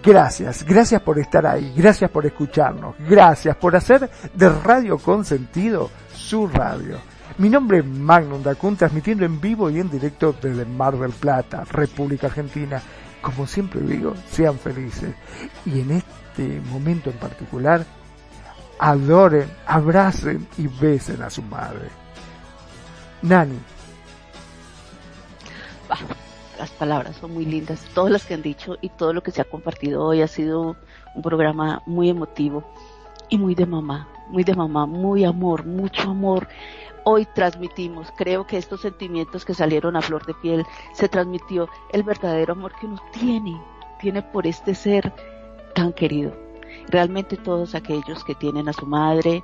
[0.03, 6.47] Gracias, gracias por estar ahí, gracias por escucharnos, gracias por hacer de Radio Consentido su
[6.47, 6.99] radio.
[7.39, 11.65] Mi nombre es Magnum Dacun, transmitiendo en vivo y en directo desde Mar del Plata,
[11.71, 12.83] República Argentina.
[13.23, 15.15] Como siempre digo, sean felices.
[15.65, 17.85] Y en este momento en particular,
[18.79, 21.89] adoren, abracen y besen a su madre.
[23.23, 23.59] Nani.
[26.59, 29.41] Las palabras son muy lindas, todas las que han dicho y todo lo que se
[29.41, 30.77] ha compartido hoy ha sido
[31.15, 32.65] un programa muy emotivo
[33.29, 36.49] y muy de mamá, muy de mamá, muy amor, mucho amor.
[37.05, 42.03] Hoy transmitimos, creo que estos sentimientos que salieron a flor de piel, se transmitió el
[42.03, 43.61] verdadero amor que uno tiene,
[44.01, 45.13] tiene por este ser
[45.75, 46.33] tan querido.
[46.89, 49.43] Realmente todos aquellos que tienen a su madre,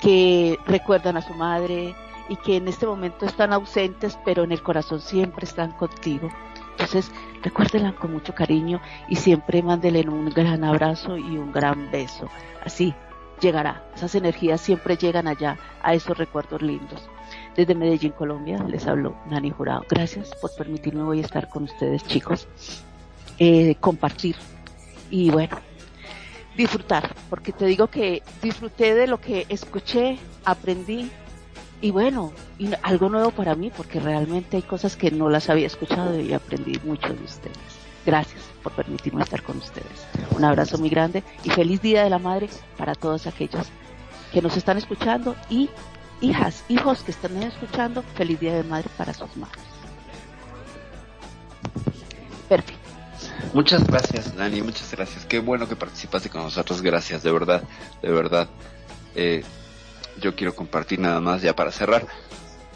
[0.00, 1.94] que recuerdan a su madre
[2.28, 6.28] y que en este momento están ausentes, pero en el corazón siempre están contigo.
[6.72, 7.10] Entonces,
[7.42, 12.28] recuérdenla con mucho cariño y siempre mándenle un gran abrazo y un gran beso.
[12.64, 12.94] Así
[13.40, 13.84] llegará.
[13.94, 17.08] Esas energías siempre llegan allá, a esos recuerdos lindos.
[17.56, 19.84] Desde Medellín, Colombia, les hablo Nani Jurado.
[19.88, 22.46] Gracias por permitirme hoy estar con ustedes, chicos.
[23.38, 24.36] Eh, compartir.
[25.10, 25.56] Y bueno,
[26.56, 31.10] disfrutar, porque te digo que disfruté de lo que escuché, aprendí
[31.80, 35.66] y bueno, y algo nuevo para mí, porque realmente hay cosas que no las había
[35.66, 37.56] escuchado y aprendí mucho de ustedes.
[38.04, 40.06] Gracias por permitirme estar con ustedes.
[40.30, 43.66] Un abrazo muy grande y feliz Día de la Madre para todos aquellos
[44.32, 45.70] que nos están escuchando y
[46.20, 49.62] hijas, hijos que están escuchando, feliz Día de Madre para sus madres.
[52.48, 52.78] Perfecto.
[53.54, 55.24] Muchas gracias, Dani, muchas gracias.
[55.24, 57.62] Qué bueno que participaste con nosotros, gracias, de verdad,
[58.02, 58.48] de verdad.
[59.14, 59.44] Eh,
[60.20, 62.06] yo quiero compartir nada más ya para cerrar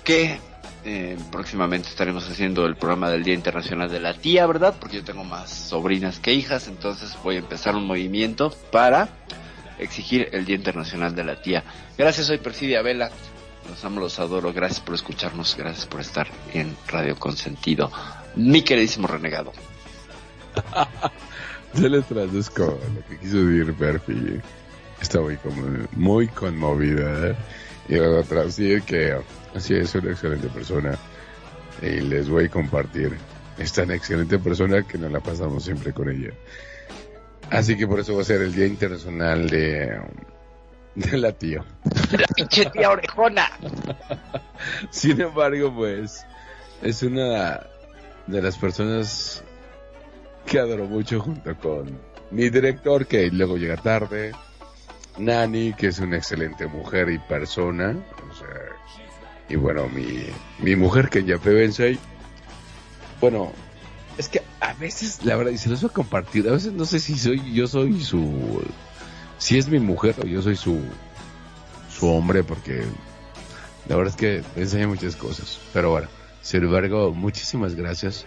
[0.04, 0.38] que
[0.84, 4.74] eh, próximamente estaremos haciendo el programa del Día Internacional de la Tía, ¿verdad?
[4.80, 9.08] Porque yo tengo más sobrinas que hijas, entonces voy a empezar un movimiento para
[9.78, 11.62] exigir el Día Internacional de la Tía.
[11.96, 13.10] Gracias, soy Perfidia Vela.
[13.68, 14.52] Los amo, los adoro.
[14.52, 15.56] Gracias por escucharnos.
[15.56, 17.92] Gracias por estar en Radio Consentido.
[18.34, 19.52] Mi queridísimo renegado.
[21.74, 24.40] Yo le traduzco lo que quiso decir Perfi.
[25.02, 25.36] Está muy,
[25.96, 27.30] muy conmovida.
[27.30, 27.36] ¿eh?
[27.88, 29.16] Y luego traducir que
[29.52, 30.96] así es una excelente persona.
[31.82, 33.18] Y les voy a compartir.
[33.58, 36.30] Es tan excelente persona que nos la pasamos siempre con ella.
[37.50, 40.00] Así que por eso va a ser el Día Internacional de,
[40.94, 41.64] de la tía.
[42.12, 43.50] La pinche tía orejona.
[44.90, 46.24] Sin embargo, pues,
[46.80, 47.66] es una
[48.28, 49.42] de las personas
[50.46, 51.98] que adoro mucho junto con
[52.30, 54.32] mi director, que luego llega tarde,
[55.18, 57.96] Nani, que es una excelente mujer y persona,
[59.48, 60.24] y bueno, mi,
[60.58, 61.98] mi mujer, que ya Bensei,
[63.20, 63.52] bueno,
[64.18, 66.84] es que a veces, la verdad, y se los voy a compartir, a veces no
[66.84, 68.62] sé si soy, yo soy su,
[69.38, 70.80] si es mi mujer o yo soy su,
[71.90, 72.84] su hombre, porque
[73.88, 76.08] la verdad es que me enseña muchas cosas, pero bueno,
[76.42, 76.64] sin
[77.14, 78.26] muchísimas gracias.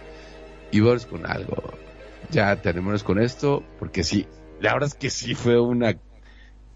[0.72, 1.74] Y vamos con algo.
[2.30, 4.26] Ya terminamos con esto, porque sí,
[4.60, 5.94] la verdad es que sí fue una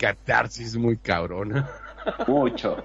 [0.01, 1.69] catarsis muy cabrona.
[2.27, 2.83] Mucho.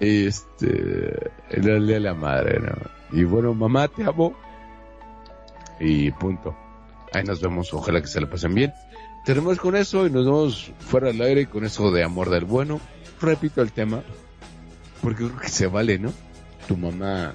[0.00, 2.74] Este, el día de la madre, ¿no?
[3.12, 4.34] Y bueno, mamá, te amo.
[5.78, 6.56] Y punto.
[7.12, 8.74] Ahí nos vemos, ojalá que se la pasen bien.
[9.24, 12.80] Terminamos con eso y nos vamos fuera del aire con eso de amor del bueno.
[13.20, 14.02] Repito el tema,
[15.00, 16.12] porque creo que se vale, ¿no?
[16.66, 17.32] Tu mamá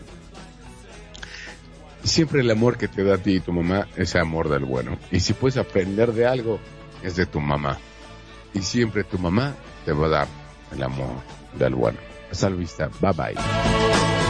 [2.03, 4.97] siempre el amor que te da a ti y tu mamá es amor del bueno.
[5.11, 6.59] Y si puedes aprender de algo,
[7.03, 7.77] es de tu mamá.
[8.53, 9.55] Y siempre tu mamá
[9.85, 10.27] te va a dar
[10.71, 11.09] el amor
[11.57, 11.99] del bueno.
[12.31, 12.89] Hasta la vista.
[13.01, 14.28] Bye bye.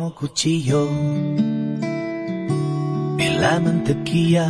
[0.00, 0.88] como cuchillo
[3.18, 4.48] en la mantequilla.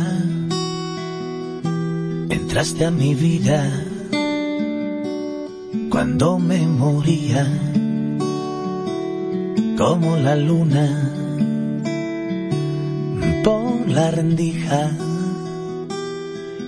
[2.29, 3.69] Entraste a mi vida
[5.89, 7.45] cuando me moría,
[9.77, 10.87] como la luna
[13.43, 14.89] por la rendija.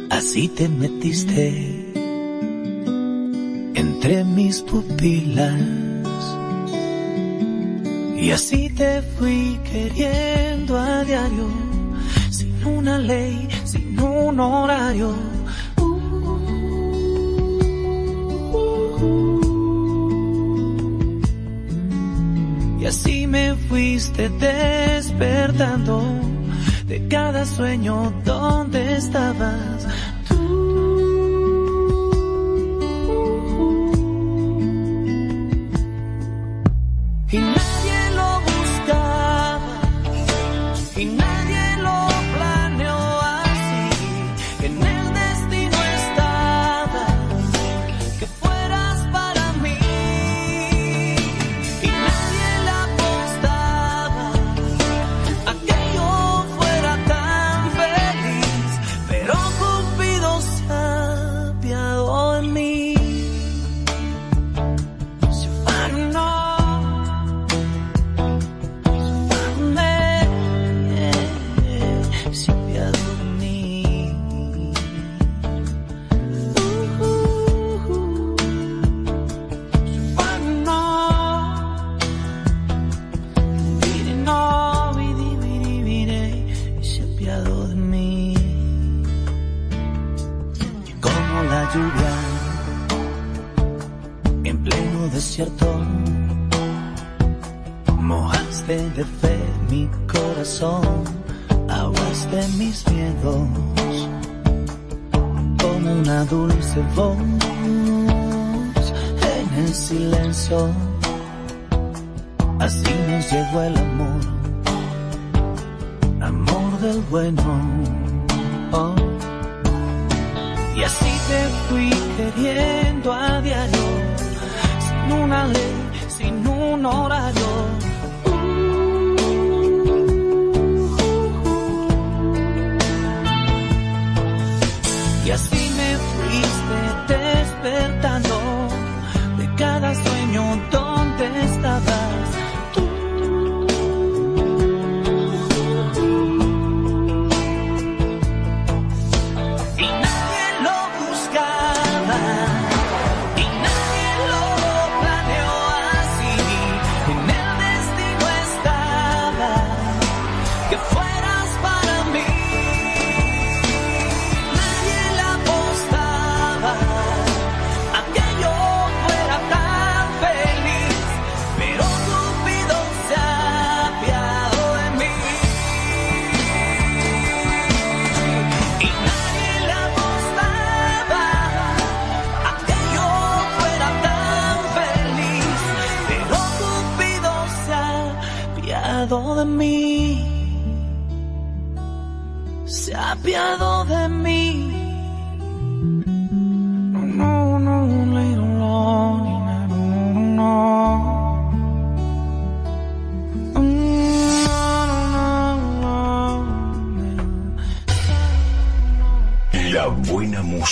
[0.10, 1.94] Así te metiste
[3.76, 5.83] entre mis pupilas
[8.24, 11.50] y así te fui queriendo a diario,
[12.32, 15.14] sin una ley, sin un horario.
[22.80, 26.02] Y así me fuiste despertando
[26.88, 29.73] de cada sueño donde estabas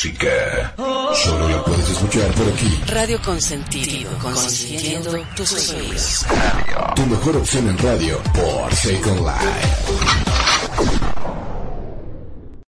[0.02, 0.74] música.
[1.14, 2.82] Solo la puedes escuchar por aquí.
[2.88, 6.26] Radio Consentido, consentiendo tus oídos.
[6.96, 10.21] Tu mejor opción en radio por Second Life.